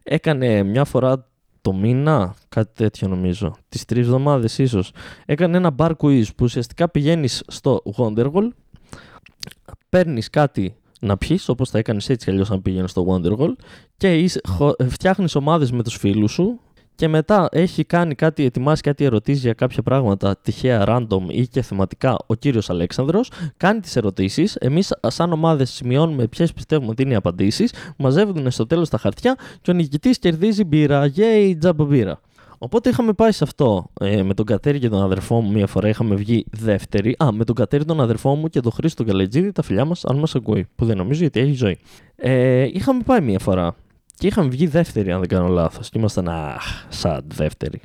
Έκανε 0.04 0.64
μια 0.64 0.84
φορά 0.84 1.28
το 1.64 1.74
μήνα, 1.74 2.36
κάτι 2.50 2.72
τέτοιο 2.74 3.08
νομίζω, 3.08 3.56
τις 3.70 3.86
τρεις 3.86 4.06
εβδομάδες 4.06 4.58
ίσως, 4.58 4.92
έκανε 5.26 5.58
ένα 5.58 5.76
bar 5.78 5.92
quiz 5.98 6.26
που 6.26 6.44
ουσιαστικά 6.44 6.90
πηγαίνεις 6.90 7.44
στο 7.48 7.82
Wonderwall, 7.98 8.48
παίρνεις 9.90 10.30
κάτι 10.30 10.76
να 11.00 11.18
πιεις, 11.18 11.50
όπως 11.50 11.70
θα 11.70 11.78
έκανες 11.78 12.10
έτσι 12.10 12.26
κι 12.26 12.32
αλλιώς 12.32 12.52
αν 12.52 12.62
πήγαινε 12.62 12.88
στο 12.88 13.06
Wonderwall, 13.10 13.54
και 13.98 14.30
φτιάχνεις 14.88 15.36
ομάδες 15.36 15.72
με 15.72 15.84
τους 15.84 15.96
φίλους 15.98 16.32
σου 16.32 16.60
και 16.96 17.08
μετά 17.08 17.48
έχει 17.52 17.84
κάνει 17.84 18.16
κάτι, 18.16 18.46
ετοιμάσει 18.46 18.82
κάτι 18.82 19.04
ερωτήσεις 19.04 19.42
για 19.44 19.54
κάποια 19.54 19.82
πράγματα 19.82 20.38
τυχαία, 20.42 20.84
random 20.88 21.22
ή 21.28 21.48
και 21.48 21.62
θεματικά 21.62 22.18
ο 22.28 22.34
κύριος 22.36 22.70
Αλέξανδρος. 22.70 23.32
Κάνει 23.58 23.80
τις 23.80 23.96
ερωτήσεις. 23.96 24.56
Εμείς, 24.56 24.94
σαν 25.08 25.32
ομάδες, 25.32 25.70
σημειώνουμε 25.70 26.28
ποιες 26.28 26.54
πιστεύουμε 26.54 26.90
ότι 26.90 27.02
είναι 27.02 27.12
οι 27.12 27.16
απαντήσεις. 27.16 27.74
Μαζεύουν 27.98 28.52
στο 28.52 28.68
τέλος 28.68 28.90
τα 28.90 28.98
χαρτιά 28.98 29.38
και 29.62 29.72
ο 29.72 29.74
νικητής 29.74 30.20
κερδίζει 30.20 30.64
μπύρα. 30.64 31.12
Yay, 31.16 31.56
τζάμπα 31.60 31.86
μπύρα. 31.86 32.20
Οπότε 32.58 32.90
είχαμε 32.90 33.14
πάει 33.14 33.32
σε 33.32 33.44
αυτό 33.44 33.90
ε, 34.00 34.24
με 34.24 34.34
τον 34.34 34.46
Κατέρι 34.46 34.80
και 34.80 34.90
τον 34.90 35.02
αδερφό 35.04 35.42
μου 35.42 35.52
μία 35.52 35.68
φορά. 35.68 35.88
Είχαμε 35.88 36.16
βγει 36.16 36.46
δεύτερη. 36.52 37.16
Α, 37.24 37.32
με 37.32 37.44
τον 37.44 37.56
Κατέρι 37.56 37.86
τον 37.86 38.02
αδερφό 38.02 38.36
μου 38.36 38.48
και 38.48 38.60
τον 38.60 38.72
Χρήστο 38.72 39.04
Καλετζίδη, 39.04 39.52
τα 39.52 39.62
φιλιά 39.62 39.86
μας, 39.86 40.06
αν 40.06 40.18
μας 40.18 40.36
ακούει. 40.36 40.68
Που 40.76 40.86
δεν 40.86 40.98
νομίζω 40.98 41.22
γιατί 41.22 41.40
έχει 41.40 41.54
ζωή. 41.54 41.78
Ε, 42.16 42.64
είχαμε 42.64 43.02
πάει 43.06 43.22
μία 43.22 43.40
φορά. 43.40 43.76
Και 44.16 44.28
είχαμε 44.28 44.50
βγει 44.50 44.68
δεύτερη, 44.68 45.12
αν 45.12 45.20
δεν 45.20 45.30
κάνω 45.30 45.48
λάθος. 45.48 45.90
Και 45.90 45.98
ήμασταν, 46.00 46.30
αχ, 46.30 46.86
σαν 46.90 47.24
δεύτερη. 47.34 47.82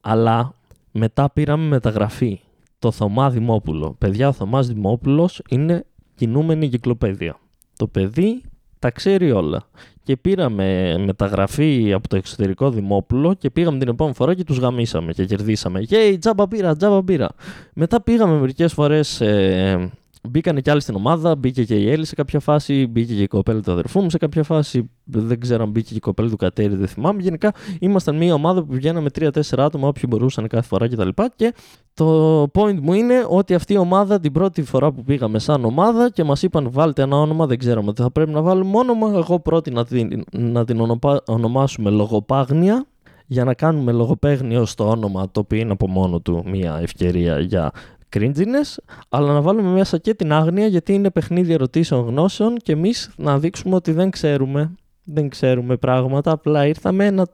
Αλλά 0.00 0.54
μετά 0.92 1.30
πήραμε 1.30 1.66
μεταγραφή. 1.66 2.40
Το 2.78 2.90
Θωμά 2.90 3.30
Δημόπουλο. 3.30 3.94
Παιδιά, 3.98 4.28
ο 4.28 4.32
Θωμάς 4.32 4.66
Δημόπουλος 4.66 5.42
είναι 5.48 5.84
κινούμενη 6.14 6.68
κυκλοπαίδεια. 6.68 7.38
Το 7.76 7.86
παιδί 7.86 8.42
τα 8.78 8.90
ξέρει 8.90 9.30
όλα. 9.30 9.62
Και 10.02 10.16
πήραμε 10.16 10.98
μεταγραφή 10.98 11.92
από 11.92 12.08
το 12.08 12.16
εξωτερικό 12.16 12.70
Δημόπουλο 12.70 13.34
και 13.34 13.50
πήγαμε 13.50 13.78
την 13.78 13.88
επόμενη 13.88 14.16
φορά 14.16 14.34
και 14.34 14.44
τους 14.44 14.58
γαμίσαμε 14.58 15.12
και 15.12 15.24
κερδίσαμε. 15.24 15.80
Γεια, 15.80 16.18
τζάμπα 16.18 16.48
πήρα, 16.48 16.76
τζάμπα 16.76 17.02
πήρα. 17.04 17.28
Μετά 17.74 18.02
πήγαμε 18.02 18.38
μερικές 18.38 18.72
φορές 18.72 19.20
ε, 19.20 19.90
Μπήκανε 20.28 20.60
κι 20.60 20.70
άλλοι 20.70 20.80
στην 20.80 20.94
ομάδα, 20.94 21.36
μπήκε 21.36 21.64
και 21.64 21.74
η 21.74 21.90
Έλλη 21.90 22.04
σε 22.04 22.14
κάποια 22.14 22.40
φάση, 22.40 22.86
μπήκε 22.86 23.14
και 23.14 23.22
η 23.22 23.26
κοπέλα 23.26 23.60
του 23.60 23.72
αδερφού 23.72 24.00
μου 24.00 24.10
σε 24.10 24.18
κάποια 24.18 24.42
φάση. 24.42 24.90
Δεν 25.04 25.40
ξέρω 25.40 25.62
αν 25.62 25.70
μπήκε 25.70 25.88
και 25.88 25.96
η 25.96 26.00
κοπέλα 26.00 26.28
του 26.28 26.36
Κατέρι, 26.36 26.74
δεν 26.74 26.86
θυμάμαι. 26.88 27.22
Γενικά 27.22 27.52
ήμασταν 27.80 28.16
μια 28.16 28.34
ομάδα 28.34 28.64
που 28.64 28.74
βγαίναμε 28.74 29.08
3-4 29.18 29.30
άτομα, 29.56 29.88
όποιοι 29.88 30.02
μπορούσαν 30.08 30.48
κάθε 30.48 30.66
φορά 30.66 30.88
κτλ. 30.88 31.08
Και, 31.08 31.24
και 31.36 31.54
το 31.94 32.42
point 32.42 32.78
μου 32.80 32.92
είναι 32.92 33.26
ότι 33.28 33.54
αυτή 33.54 33.72
η 33.72 33.76
ομάδα 33.76 34.20
την 34.20 34.32
πρώτη 34.32 34.62
φορά 34.62 34.92
που 34.92 35.02
πήγαμε 35.02 35.38
σαν 35.38 35.64
ομάδα 35.64 36.10
και 36.10 36.24
μας 36.24 36.42
είπαν 36.42 36.70
βάλτε 36.70 37.02
ένα 37.02 37.16
όνομα, 37.16 37.46
δεν 37.46 37.58
ξέραμε 37.58 37.88
ότι 37.88 38.02
θα 38.02 38.10
πρέπει 38.10 38.30
να 38.30 38.42
βάλουμε 38.42 38.78
όνομα. 38.78 39.12
Εγώ 39.14 39.40
πρότεινα 39.40 39.84
την, 39.84 40.24
να 40.32 40.64
την 40.64 40.98
ονομάσουμε 41.24 41.90
Λογοπάγνια 41.90 42.86
για 43.26 43.44
να 43.44 43.54
κάνουμε 43.54 43.92
λογοπαίγνιο 43.92 44.64
στο 44.64 44.88
όνομα 44.88 45.30
το 45.30 45.40
οποίο 45.40 45.58
είναι 45.58 45.72
από 45.72 45.88
μόνο 45.88 46.20
του 46.20 46.42
μια 46.46 46.78
ευκαιρία 46.82 47.38
για 47.38 47.72
cringiness, 48.12 48.76
αλλά 49.08 49.32
να 49.32 49.40
βάλουμε 49.40 49.70
μέσα 49.70 49.98
και 49.98 50.14
την 50.14 50.32
άγνοια 50.32 50.66
γιατί 50.66 50.94
είναι 50.94 51.10
παιχνίδι 51.10 51.52
ερωτήσεων 51.52 52.06
γνώσεων 52.06 52.56
και 52.56 52.72
εμείς 52.72 53.10
να 53.16 53.38
δείξουμε 53.38 53.74
ότι 53.74 53.92
δεν 53.92 54.10
ξέρουμε, 54.10 54.74
δεν 55.04 55.28
ξέρουμε 55.28 55.76
πράγματα, 55.76 56.30
απλά 56.30 56.66
ήρθαμε 56.66 57.10
να, 57.10 57.26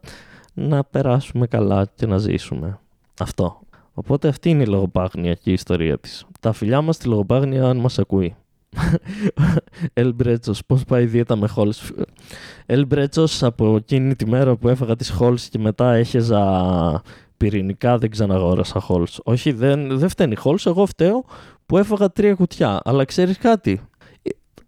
να 0.55 0.85
περάσουμε 0.85 1.47
καλά 1.47 1.87
και 1.95 2.07
να 2.07 2.18
ζήσουμε. 2.18 2.79
Αυτό. 3.20 3.61
Οπότε 3.95 4.29
αυτή 4.29 4.51
είναι 4.51 4.62
η 4.62 4.66
λογοπάγνια 4.66 5.35
και 5.35 5.51
η 5.51 5.53
ιστορία 5.53 5.99
της. 5.99 6.26
Τα 6.41 6.53
φιλιά 6.53 6.81
μας 6.81 6.95
στη 6.95 7.09
λογοπάγνια 7.09 7.64
αν 7.64 7.76
μας 7.76 7.99
ακούει. 7.99 8.37
Ελμπρέτσο, 9.93 10.53
πώς 10.66 10.85
πάει 10.85 11.03
η 11.03 11.07
δίαιτα 11.07 11.37
με 11.37 11.49
χόλς; 11.49 11.93
Ελμπρέτσο 12.66 13.24
από 13.41 13.76
εκείνη 13.76 14.16
τη 14.16 14.26
μέρα 14.26 14.57
που 14.57 14.68
έφαγα 14.68 14.97
τις 14.97 15.11
χόλς 15.11 15.49
και 15.49 15.59
μετά 15.59 15.95
έχεζα 15.95 17.03
πυρηνικά, 17.39 17.99
δεν 17.99 18.11
ξαναγόρασα 18.11 18.80
χόλ. 18.80 19.07
Όχι, 19.24 19.53
δεν, 19.53 19.99
δεν 19.99 20.09
φταίνει 20.09 20.34
χόλ. 20.34 20.59
Εγώ 20.64 20.86
φταίω 20.86 21.24
που 21.66 21.78
έφαγα 21.78 22.11
τρία 22.11 22.34
κουτιά. 22.34 22.80
Αλλά 22.84 23.05
ξέρεις 23.05 23.39
κάτι; 23.39 23.80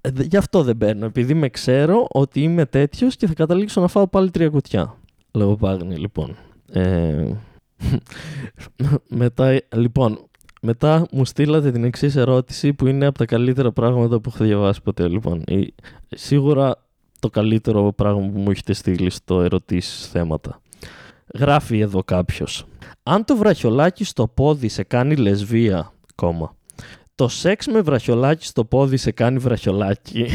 Ε, 0.01 0.11
γι' 0.23 0.37
αυτό 0.37 0.63
δεν 0.63 0.77
παίρνω. 0.77 1.07
Επειδή 1.07 1.35
με 1.35 1.49
ξέρω 1.49 2.07
ότι 2.11 2.43
είμαι 2.43 2.67
τέτοιος 2.67 3.17
και 3.17 3.27
θα 3.27 3.35
καταλήξω 3.35 3.81
να 3.81 3.89
φάω 3.89 4.09
πάλι 4.09 4.31
τρία 4.31 4.49
κουτιά. 4.49 4.97
Λέω 5.33 5.57
πάγνη, 5.57 5.97
λοιπόν. 5.97 6.37
Ε, 6.73 7.33
μετά, 9.23 9.61
λοιπόν, 9.75 10.19
μετά 10.63 11.07
μου 11.13 11.25
στείλατε 11.25 11.71
την 11.71 11.85
εξής 11.85 12.17
ερώτηση 12.17 12.73
που 12.73 12.87
είναι 12.87 13.07
από 13.07 13.19
τα 13.19 13.25
καλύτερα 13.25 13.73
πράγματα 13.73 14.21
που 14.21 14.31
έχω 14.35 14.45
διαβάσει 14.45 14.83
ποτέ. 14.83 15.09
Λοιπόν, 15.09 15.45
σίγουρα 16.09 16.75
το 17.19 17.31
καλύτερο 17.31 17.93
πράγμα 17.93 18.29
που 18.29 18.39
μου 18.39 18.51
έχετε 18.51 18.73
στείλει 18.73 19.11
στο 19.11 19.41
ερωτήσεις 19.41 20.09
θέματα. 20.09 20.61
Γράφει 21.35 21.79
εδώ 21.79 22.05
κάποιος. 22.05 22.67
Αν 23.03 23.25
το 23.25 23.37
βραχιολάκι 23.37 24.05
στο 24.05 24.29
πόδι 24.29 24.69
σε 24.69 24.83
κάνει 24.83 25.17
λεσβία, 25.17 25.93
κόμμα. 26.15 26.57
Το 27.15 27.29
σεξ 27.29 27.67
με 27.67 27.81
βραχιολάκι 27.81 28.47
στο 28.47 28.65
πόδι 28.65 28.97
σε 28.97 29.11
κάνει 29.11 29.39
βραχιολάκι. 29.39 30.27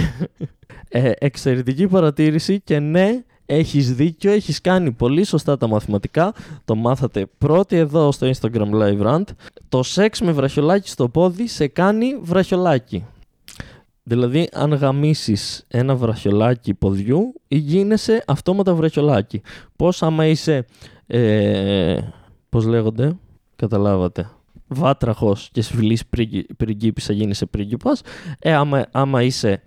ε, 0.89 1.11
εξαιρετική 1.17 1.87
παρατήρηση 1.87 2.61
και 2.61 2.79
ναι, 2.79 3.23
έχεις 3.45 3.95
δίκιο, 3.95 4.31
έχεις 4.31 4.61
κάνει 4.61 4.91
πολύ 4.91 5.23
σωστά 5.23 5.57
τα 5.57 5.67
μαθηματικά. 5.67 6.33
Το 6.65 6.75
μάθατε 6.75 7.25
πρώτοι 7.37 7.75
εδώ 7.75 8.11
στο 8.11 8.29
Instagram 8.29 8.71
Live 8.71 9.01
Rant. 9.01 9.23
Το 9.69 9.83
σεξ 9.83 10.21
με 10.21 10.31
βραχιολάκι 10.31 10.89
στο 10.89 11.09
πόδι 11.09 11.47
σε 11.47 11.67
κάνει 11.67 12.17
βραχιολάκι. 12.21 13.05
Δηλαδή, 14.07 14.49
αν 14.51 14.73
γαμίσεις 14.73 15.65
ένα 15.67 15.95
βραχιολάκι 15.95 16.73
ποδιού, 16.73 17.33
γίνεσαι 17.47 18.23
αυτόματα 18.27 18.73
βραχιολάκι. 18.75 19.41
Πώς 19.75 20.03
άμα 20.03 20.25
είσαι, 20.25 20.65
ε, 21.07 21.97
πώς 22.49 22.65
λέγονται, 22.65 23.17
καταλάβατε, 23.55 24.29
βάτραχος 24.67 25.49
και 25.51 25.61
σφυλής 25.61 26.03
πριγκίπισσα 26.57 27.13
γίνεσαι 27.13 27.45
πρίγκιπας. 27.45 28.01
Ε, 28.39 28.53
άμα, 28.53 28.85
άμα 28.91 29.23
είσαι, 29.23 29.61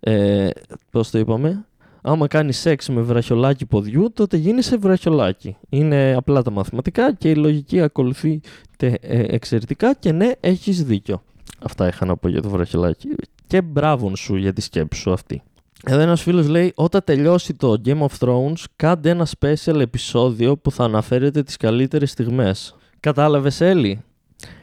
ε, 0.00 0.50
πώς 0.90 1.10
το 1.10 1.18
είπαμε, 1.18 1.64
άμα 2.02 2.26
κάνεις 2.26 2.58
σεξ 2.58 2.88
με 2.88 3.00
βραχιολάκι 3.00 3.66
ποδιού, 3.66 4.12
τότε 4.14 4.36
γίνεσαι 4.36 4.76
βραχιολάκι. 4.76 5.56
Είναι 5.68 6.14
απλά 6.16 6.42
τα 6.42 6.50
μαθηματικά 6.50 7.14
και 7.14 7.30
η 7.30 7.34
λογική 7.34 7.80
ακολουθεί 7.80 8.40
ε, 8.78 8.94
εξαιρετικά 9.00 9.94
και 9.94 10.12
ναι, 10.12 10.30
έχεις 10.40 10.84
δίκιο. 10.84 11.22
Αυτά 11.62 11.88
είχα 11.88 12.06
να 12.06 12.16
πω 12.16 12.28
για 12.28 12.42
το 12.42 12.48
βραχιολάκι. 12.48 13.08
Και 13.50 13.62
μπράβο 13.62 14.16
σου 14.16 14.36
για 14.36 14.52
τη 14.52 14.60
σκέψη 14.60 15.00
σου 15.00 15.12
αυτή. 15.12 15.42
Εδώ 15.84 16.00
ένας 16.00 16.22
φίλος 16.22 16.48
λέει: 16.48 16.72
Όταν 16.74 17.00
τελειώσει 17.04 17.54
το 17.54 17.80
Game 17.84 17.98
of 17.98 18.08
Thrones, 18.18 18.64
κάντε 18.76 19.10
ένα 19.10 19.26
special 19.38 19.80
επεισόδιο 19.80 20.56
που 20.56 20.70
θα 20.70 20.84
αναφέρετε 20.84 21.42
τις 21.42 21.56
καλύτερες 21.56 22.10
στιγμές. 22.10 22.76
Κατάλαβες, 23.00 23.60
Έλλη; 23.60 24.02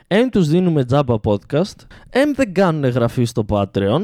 Εμ 0.07 0.29
τους 0.29 0.47
δίνουμε 0.47 0.85
τζάμπα 0.85 1.15
podcast, 1.23 1.75
εμ 2.09 2.31
δεν 2.35 2.53
κάνουν 2.53 2.83
εγγραφή 2.83 3.23
στο 3.23 3.45
Patreon, 3.49 4.01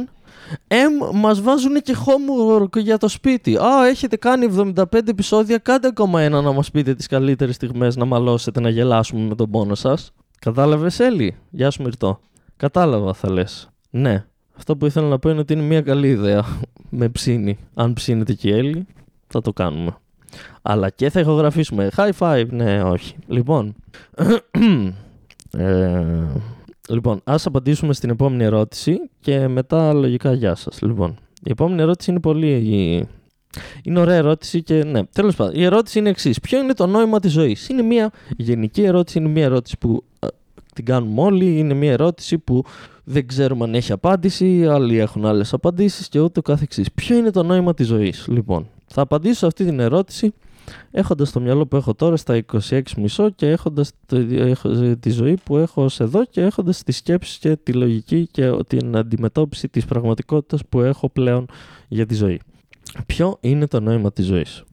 εμ 0.68 0.92
μας 1.14 1.42
βάζουν 1.42 1.82
και 1.82 1.96
homework 2.06 2.78
για 2.78 2.98
το 2.98 3.08
σπίτι. 3.08 3.56
Α, 3.58 3.88
έχετε 3.88 4.16
κάνει 4.16 4.46
75 4.46 5.08
επεισόδια, 5.08 5.58
κάντε 5.58 5.88
ακόμα 5.88 6.22
ένα 6.22 6.42
να 6.42 6.52
μας 6.52 6.72
πείτε 6.72 6.94
τις 6.96 7.08
καλύτερες 7.08 7.56
στιγμές 7.56 7.96
να 7.96 8.06
μαλώσετε, 8.06 8.60
να 8.60 8.70
γελάσουμε 8.70 9.28
με 9.28 9.36
τον 9.36 9.50
πόνο 9.50 9.76
σας. 9.76 10.12
Κατάλαβες, 10.40 11.00
Έλλη; 11.00 11.36
Γεια 11.50 11.72
σου, 11.72 11.84
Μυρτό. 11.84 12.20
Κατάλαβα, 12.58 13.14
θα 13.14 13.32
λες. 13.32 13.70
Ναι. 13.90 14.26
Αυτό 14.58 14.78
που 14.78 14.86
ήθελα 14.86 15.08
να 15.08 15.20
πω 15.20 15.30
είναι 15.30 15.40
ότι 15.40 15.54
είναι 15.54 15.62
μια 15.62 15.82
καλή 15.82 16.08
ιδέα 16.08 16.44
με 16.90 17.10
ψήνη. 17.10 17.58
Αν 17.74 17.94
ψήνεται 17.94 18.34
και 18.34 18.50
η 18.50 18.52
Έλλη, 18.52 18.86
θα 19.28 19.42
το 19.42 19.54
κάνουμε. 19.54 19.98
Αλλά 20.62 20.90
και 20.90 21.10
θα 21.10 21.20
ηχογραφήσουμε. 21.20 21.90
High 21.96 22.12
five, 22.20 22.48
ναι, 22.50 22.84
όχι. 22.84 23.16
Λοιπόν. 23.28 23.76
ε, 25.58 26.24
λοιπόν, 26.90 27.22
ας 27.24 27.46
απαντήσουμε 27.46 27.94
στην 27.94 28.10
επόμενη 28.10 28.44
ερώτηση 28.44 29.00
και 29.20 29.48
μετά 29.48 29.94
λογικά 29.94 30.34
γεια 30.34 30.56
σας. 30.56 30.82
Λοιπόν, 30.82 31.16
η 31.44 31.52
επόμενη 31.52 31.82
ερώτηση 31.82 32.12
είναι 32.12 32.20
πολύ... 32.20 33.08
Είναι 33.84 34.00
ωραία 34.00 34.16
ερώτηση 34.16 34.64
και 34.64 34.84
ναι, 34.84 35.04
τέλος 35.04 35.36
πάντων. 35.36 35.56
Η 35.56 35.64
ερώτηση 35.64 36.00
είναι 36.00 36.10
εξής. 36.10 36.40
Ποιο 36.40 36.60
είναι 36.60 36.74
το 36.74 36.88
νόημα 36.88 37.20
της 37.20 37.32
ζωής; 37.32 37.70
Είναι 37.70 37.82
μια 37.82 38.12
γενική 38.38 38.84
ερώτηση, 38.84 39.18
είναι 39.18 39.28
μια 39.28 39.44
ερώτηση 39.44 39.78
που 39.78 40.04
την 40.74 40.86
κάνουμε 40.86 41.22
όλοι. 41.22 41.58
Είναι 41.58 41.74
μια 41.74 41.92
ερώτηση 41.92 42.38
που 42.38 42.64
δεν 43.04 43.28
ξέρουμε 43.28 43.64
αν 43.64 43.76
έχει 43.76 43.92
απάντηση, 43.92 44.68
άλλοι 44.68 44.98
έχουν 44.98 45.26
άλλες 45.26 45.54
απαντήσεις 45.54 46.10
και 46.10 46.20
ούτω 46.20 46.42
καθεξής. 46.42 46.92
Ποιο 46.92 47.18
είναι 47.18 47.32
το 47.32 47.44
νόημα 47.44 47.74
της 47.74 47.88
ζωής; 47.88 48.28
Λοιπόν, 48.28 48.68
θα 48.86 49.02
απαντήσω 49.02 49.36
σε 49.36 49.46
αυτή 49.46 49.66
την 49.66 49.80
ερώτηση 49.80 50.34
έχοντας 50.92 51.32
το 51.32 51.40
μυαλό 51.40 51.66
που 51.66 51.76
έχω 51.76 51.94
τώρα 51.94 52.18
στα 52.18 52.44
26 52.70 52.82
μισό 52.98 53.30
και 53.30 53.50
έχοντας 53.50 53.92
τη 55.00 55.10
ζωή 55.10 55.38
που 55.44 55.58
έχω 55.58 55.84
ως 55.84 56.00
εδώ 56.00 56.26
και 56.26 56.42
έχοντας 56.42 56.84
τις 56.84 56.98
σκέψεις 56.98 57.38
και 57.38 57.56
τη 57.56 57.74
λογική 57.74 58.28
και 58.32 58.52
την 58.68 58.96
αντιμετώπιση 58.96 59.68
της 59.70 59.86
πραγματικότητας 59.86 60.62
που 60.70 60.82
έχω 60.82 61.10
πλέον 61.10 61.46
για 61.88 62.06
τη 62.06 62.16
ζωή. 62.16 62.40
Ποιο 63.06 63.38
είναι 63.40 63.68
το 63.68 63.80
νόημα 63.80 64.12
της 64.12 64.26
ζωής; 64.26 64.64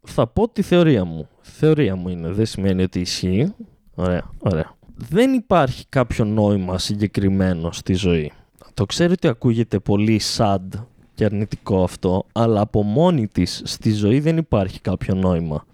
Θα 0.00 0.26
πω 0.26 0.48
τη 0.48 0.62
θεωρία 0.62 1.04
μου. 1.04 1.28
Θεωρία 1.40 1.96
μου 1.96 2.08
είναι, 2.08 2.32
δεν 2.32 2.46
σημαίνει 2.46 2.82
ότι 2.82 3.00
ισχύει. 3.00 3.54
Ωραία, 3.94 4.30
ωραία 4.38 4.77
δεν 4.98 5.32
υπάρχει 5.32 5.86
κάποιο 5.88 6.24
νόημα 6.24 6.78
συγκεκριμένο 6.78 7.72
στη 7.72 7.94
ζωή. 7.94 8.32
Το 8.74 8.86
ξέρω 8.86 9.12
ότι 9.12 9.28
ακούγεται 9.28 9.78
πολύ 9.78 10.20
sad 10.36 10.68
και 11.14 11.24
αρνητικό 11.24 11.82
αυτό, 11.82 12.24
αλλά 12.32 12.60
από 12.60 12.82
μόνη 12.82 13.28
της 13.28 13.62
στη 13.64 13.92
ζωή 13.92 14.20
δεν 14.20 14.36
υπάρχει 14.36 14.80
κάποιο 14.80 15.14
νόημα. 15.14 15.64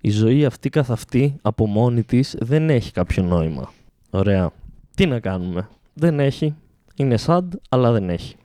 Η 0.00 0.10
ζωή 0.10 0.44
αυτή 0.44 0.68
καθ' 0.68 0.90
αυτή 0.90 1.36
από 1.42 1.66
μόνη 1.66 2.02
της 2.02 2.36
δεν 2.40 2.70
έχει 2.70 2.92
κάποιο 2.92 3.22
νόημα. 3.22 3.72
Ωραία. 4.10 4.50
Τι 4.94 5.06
να 5.06 5.20
κάνουμε; 5.20 5.68
Δεν 5.94 6.20
έχει. 6.20 6.54
Είναι 6.96 7.18
sad, 7.26 7.44
αλλά 7.68 7.92
δεν 7.92 8.10
έχει. 8.10 8.36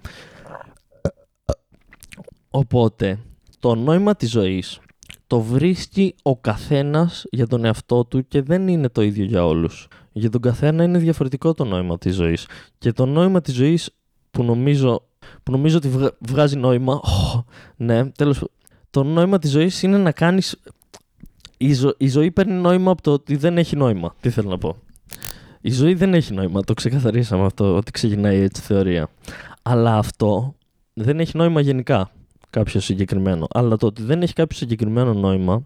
Οπότε, 2.50 3.20
το 3.60 3.76
νόημα 3.76 4.16
της 4.16 4.30
ζωής 4.30 4.80
το 5.28 5.42
βρίσκει 5.42 6.16
ο 6.22 6.38
καθένας 6.38 7.26
για 7.32 7.48
τον 7.48 7.66
εαυτό 7.66 8.06
του 8.06 8.28
και 8.28 8.42
δεν 8.42 8.68
είναι 8.68 8.90
το 8.90 9.02
ίδιο 9.02 9.26
για 9.26 9.46
όλους. 9.46 9.88
Για 10.12 10.30
τον 10.30 10.42
καθένα 10.42 10.84
είναι 10.84 10.98
διαφορετικό 10.98 11.54
το 11.54 11.64
νόημα 11.64 11.98
της 11.98 12.16
ζωής. 12.16 12.48
Και 12.78 12.92
το 12.92 13.06
νόημα 13.06 13.42
της 13.42 13.54
ζωής 13.54 13.90
που 14.32 14.44
νομίζω, 14.44 15.08
που 15.44 15.52
νομίζω 15.52 15.78
ότι 15.78 15.90
βγάζει 16.20 16.58
νόημα... 16.58 17.02
Oh, 17.34 17.44
ναι, 17.76 18.06
τέλος 18.10 18.48
Το 18.90 19.04
νόημα 19.04 19.40
της 19.40 19.52
ζωής 19.52 19.84
είναι 19.84 19.98
να 19.98 20.12
κάνεις... 20.12 20.60
Η, 21.58 21.76
η 21.98 22.08
ζωή 22.08 22.32
παίρνει 22.32 22.54
νόημα 22.54 22.92
από 22.92 23.02
το 23.02 23.12
ότι 23.12 23.36
δεν 23.36 23.58
έχει 23.58 23.76
νόημα. 23.76 24.16
Τι 24.22 24.30
θέλω 24.30 24.50
να 24.50 24.58
πω; 24.58 24.76
Η 25.62 25.72
ζωή 25.72 25.94
δεν 25.94 26.14
έχει 26.14 26.34
νόημα. 26.34 26.62
Το 26.62 26.74
ξεκαθαρίσαμε 26.74 27.46
αυτό, 27.46 27.76
ότι 27.76 27.92
ξεκινάει 27.92 28.40
έτσι 28.40 28.62
θεωρία. 28.62 29.10
Αλλά 29.62 29.98
αυτό 29.98 30.56
δεν 30.94 31.20
έχει 31.20 31.38
νόημα 31.38 31.62
γενικά 31.62 32.12
κάποιο 32.50 32.80
συγκεκριμένο. 32.80 33.48
Αλλά 33.52 33.76
το 33.78 33.86
ότι 33.86 34.04
δεν 34.04 34.22
έχει 34.22 34.34
κάποιο 34.34 34.58
συγκεκριμένο 34.58 35.14
νόημα 35.14 35.66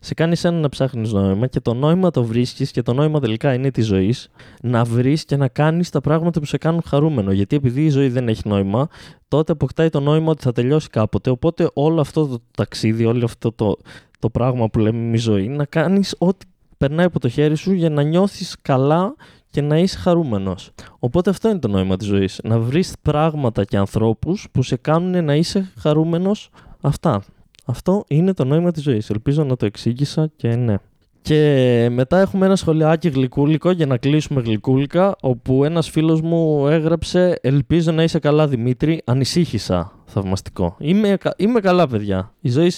σε 0.00 0.14
κάνει 0.14 0.36
ένα 0.42 0.58
να 0.58 0.68
ψάχνεις 0.68 1.12
νόημα 1.12 1.46
και 1.46 1.60
το 1.60 1.74
νόημα 1.74 2.10
το 2.10 2.24
βρίσκεις 2.24 2.70
και 2.70 2.82
το 2.82 2.92
νόημα 2.92 3.20
τελικά 3.20 3.54
είναι 3.54 3.70
τη 3.70 3.82
ζωή 3.82 4.14
να 4.62 4.84
βρεις 4.84 5.24
και 5.24 5.36
να 5.36 5.48
κάνεις 5.48 5.90
τα 5.90 6.00
πράγματα 6.00 6.40
που 6.40 6.46
σε 6.46 6.58
κάνουν 6.58 6.82
χαρούμενο. 6.86 7.32
Γιατί 7.32 7.56
επειδή 7.56 7.84
η 7.84 7.88
ζωή 7.88 8.08
δεν 8.08 8.28
έχει 8.28 8.48
νόημα, 8.48 8.88
τότε 9.28 9.52
αποκτάει 9.52 9.88
το 9.88 10.00
νόημα 10.00 10.30
ότι 10.30 10.42
θα 10.42 10.52
τελειώσει 10.52 10.88
κάποτε. 10.88 11.30
Οπότε 11.30 11.70
όλο 11.72 12.00
αυτό 12.00 12.26
το 12.26 12.38
ταξίδι, 12.56 13.04
όλο 13.04 13.24
αυτό 13.24 13.52
το, 13.52 13.76
το 14.18 14.30
πράγμα 14.30 14.68
που 14.68 14.78
λέμε 14.78 14.98
εμείς 14.98 15.22
ζωή, 15.22 15.48
να 15.48 15.64
κάνεις 15.64 16.14
ό,τι 16.18 16.46
περνάει 16.76 17.06
από 17.06 17.20
το 17.20 17.28
χέρι 17.28 17.54
σου 17.54 17.72
για 17.72 17.90
να 17.90 18.02
νιώθεις 18.02 18.56
καλά 18.62 19.14
και 19.50 19.60
να 19.60 19.78
είσαι 19.78 19.98
χαρούμενος. 19.98 20.70
Οπότε 20.98 21.30
αυτό 21.30 21.48
είναι 21.48 21.58
το 21.58 21.68
νόημα 21.68 21.96
της 21.96 22.06
ζωής. 22.06 22.40
Να 22.42 22.58
βρεις 22.58 22.92
πράγματα 23.02 23.64
και 23.64 23.76
ανθρώπους 23.76 24.48
που 24.52 24.62
σε 24.62 24.76
κάνουν 24.76 25.24
να 25.24 25.34
είσαι 25.34 25.72
χαρούμενος. 25.78 26.50
Αυτά. 26.80 27.22
Αυτό 27.70 28.04
είναι 28.08 28.34
το 28.34 28.44
νόημα 28.44 28.70
της 28.70 28.82
ζωής. 28.82 29.10
Ελπίζω 29.10 29.44
να 29.44 29.56
το 29.56 29.66
εξήγησα 29.66 30.30
και 30.36 30.56
ναι. 30.56 30.74
Και 31.22 31.88
μετά 31.90 32.18
έχουμε 32.18 32.46
ένα 32.46 32.56
σχολιάκι 32.56 33.08
γλυκούλικο 33.08 33.70
για 33.70 33.86
να 33.86 33.96
κλείσουμε 33.96 34.40
γλυκούλικα, 34.40 35.16
όπου 35.20 35.64
ένας 35.64 35.90
φίλος 35.90 36.20
μου 36.20 36.66
έγραψε 36.66 37.38
«Ελπίζω 37.42 37.92
να 37.92 38.02
είσαι 38.02 38.18
καλά 38.18 38.48
Δημήτρη, 38.48 39.02
ανησύχησα». 39.04 39.92
Θαυμαστικό. 40.04 40.76
Είμαι, 40.78 41.16
είμαι 41.36 41.60
καλά 41.60 41.88
παιδιά. 41.88 42.32
Η 42.40 42.50
ζωή 42.50 42.70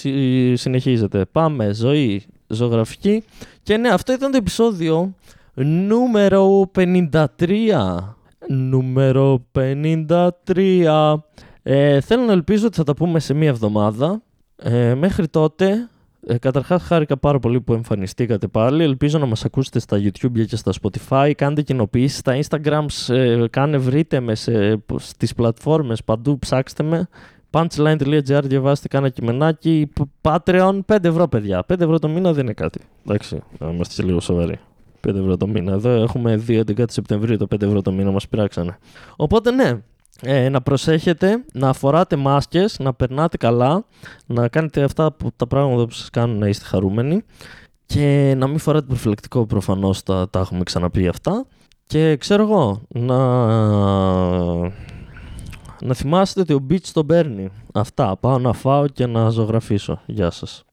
συνεχίζεται. 0.55 1.25
Πάμε, 1.31 1.73
ζωή, 1.73 2.23
ζωγραφική. 2.47 3.23
Και 3.63 3.77
ναι, 3.77 3.89
αυτό 3.89 4.13
ήταν 4.13 4.31
το 4.31 4.37
επεισόδιο 4.37 5.13
νούμερο 5.53 6.71
53. 6.75 7.25
Νούμερο 8.47 9.45
53. 9.51 11.15
Ε, 11.63 12.01
θέλω 12.01 12.23
να 12.23 12.31
ελπίζω 12.31 12.65
ότι 12.65 12.75
θα 12.75 12.83
τα 12.83 12.93
πούμε 12.93 13.19
σε 13.19 13.33
μία 13.33 13.49
εβδομάδα. 13.49 14.21
Ε, 14.55 14.93
μέχρι 14.93 15.27
τότε 15.27 15.87
Ε, 16.27 16.37
Καταρχάς, 16.37 16.83
χάρηκα 16.83 17.17
πάρα 17.17 17.39
πολύ 17.39 17.61
που 17.61 17.73
εμφανιστήκατε 17.73 18.47
πάλι. 18.47 18.83
Ελπίζω 18.83 19.17
να 19.17 19.25
μας 19.25 19.45
ακούσετε 19.45 19.79
στα 19.79 19.97
YouTube 19.97 20.45
και 20.45 20.55
στα 20.55 20.71
Spotify. 20.81 21.31
Κάντε 21.37 21.61
κοινοποιήσει 21.61 22.17
στα 22.17 22.39
Instagram. 22.41 22.85
Ε, 23.07 23.45
κάνε 23.49 23.77
βρείτε 23.77 24.19
με 24.19 24.35
σε, 24.35 24.83
στις 24.95 25.33
πλατφόρμες 25.33 26.03
παντού. 26.03 26.39
Ψάξτε 26.39 26.83
με. 26.83 27.07
Punchline.gr 27.51 28.41
διαβάστε 28.43 28.87
κάνα 28.87 29.09
κειμενάκι. 29.09 29.89
Patreon 30.21 30.79
5 30.85 31.03
ευρώ, 31.03 31.27
παιδιά. 31.27 31.65
5 31.67 31.79
ευρώ 31.79 31.99
το 31.99 32.07
μήνα 32.07 32.33
δεν 32.33 32.43
είναι 32.43 32.53
κάτι. 32.53 32.79
Εντάξει, 33.07 33.43
να 33.59 33.69
είμαστε 33.69 34.03
λίγο 34.03 34.19
σοβαροί. 34.19 34.59
5 35.07 35.15
ευρώ 35.15 35.37
το 35.37 35.47
μήνα. 35.47 35.71
Εδώ 35.71 35.89
έχουμε 35.89 36.43
2 36.47 36.61
11 36.77 36.83
Σεπτεμβρίου 36.89 37.37
το 37.37 37.47
5 37.55 37.61
ευρώ 37.61 37.81
το 37.81 37.91
μήνα 37.91 38.11
μας 38.11 38.27
πειράξανε. 38.27 38.77
Οπότε 39.15 39.51
ναι, 39.51 39.81
ε, 40.23 40.49
να 40.49 40.61
προσέχετε, 40.61 41.43
να 41.53 41.73
φοράτε 41.73 42.15
μάσκες, 42.15 42.79
να 42.79 42.93
περνάτε 42.93 43.37
καλά, 43.37 43.85
να 44.25 44.47
κάνετε 44.47 44.83
αυτά 44.83 45.11
που, 45.11 45.31
τα 45.35 45.47
πράγματα 45.47 45.85
που 45.85 45.91
σας 45.91 46.09
κάνουν 46.09 46.37
να 46.37 46.47
είστε 46.47 46.65
χαρούμενοι 46.65 47.23
και 47.85 48.33
να 48.37 48.47
μην 48.47 48.57
φοράτε 48.57 48.85
προφυλακτικό 48.85 49.45
προφανώς, 49.45 50.03
τα, 50.03 50.29
τα 50.29 50.39
έχουμε 50.39 50.63
ξαναπεί 50.63 51.07
αυτά 51.07 51.45
και 51.87 52.17
ξέρω 52.17 52.43
εγώ, 52.43 52.81
να, 52.87 53.17
να 55.81 55.93
θυμάστε 55.93 56.39
ότι 56.39 56.53
ο 56.53 56.65
Beach 56.69 56.87
τον 56.93 57.05
παίρνει. 57.05 57.49
Αυτά, 57.73 58.17
πάω 58.17 58.39
να 58.39 58.53
φάω 58.53 58.87
και 58.87 59.05
να 59.05 59.29
ζωγραφίσω. 59.29 60.01
Γεια 60.05 60.31
σας. 60.31 60.65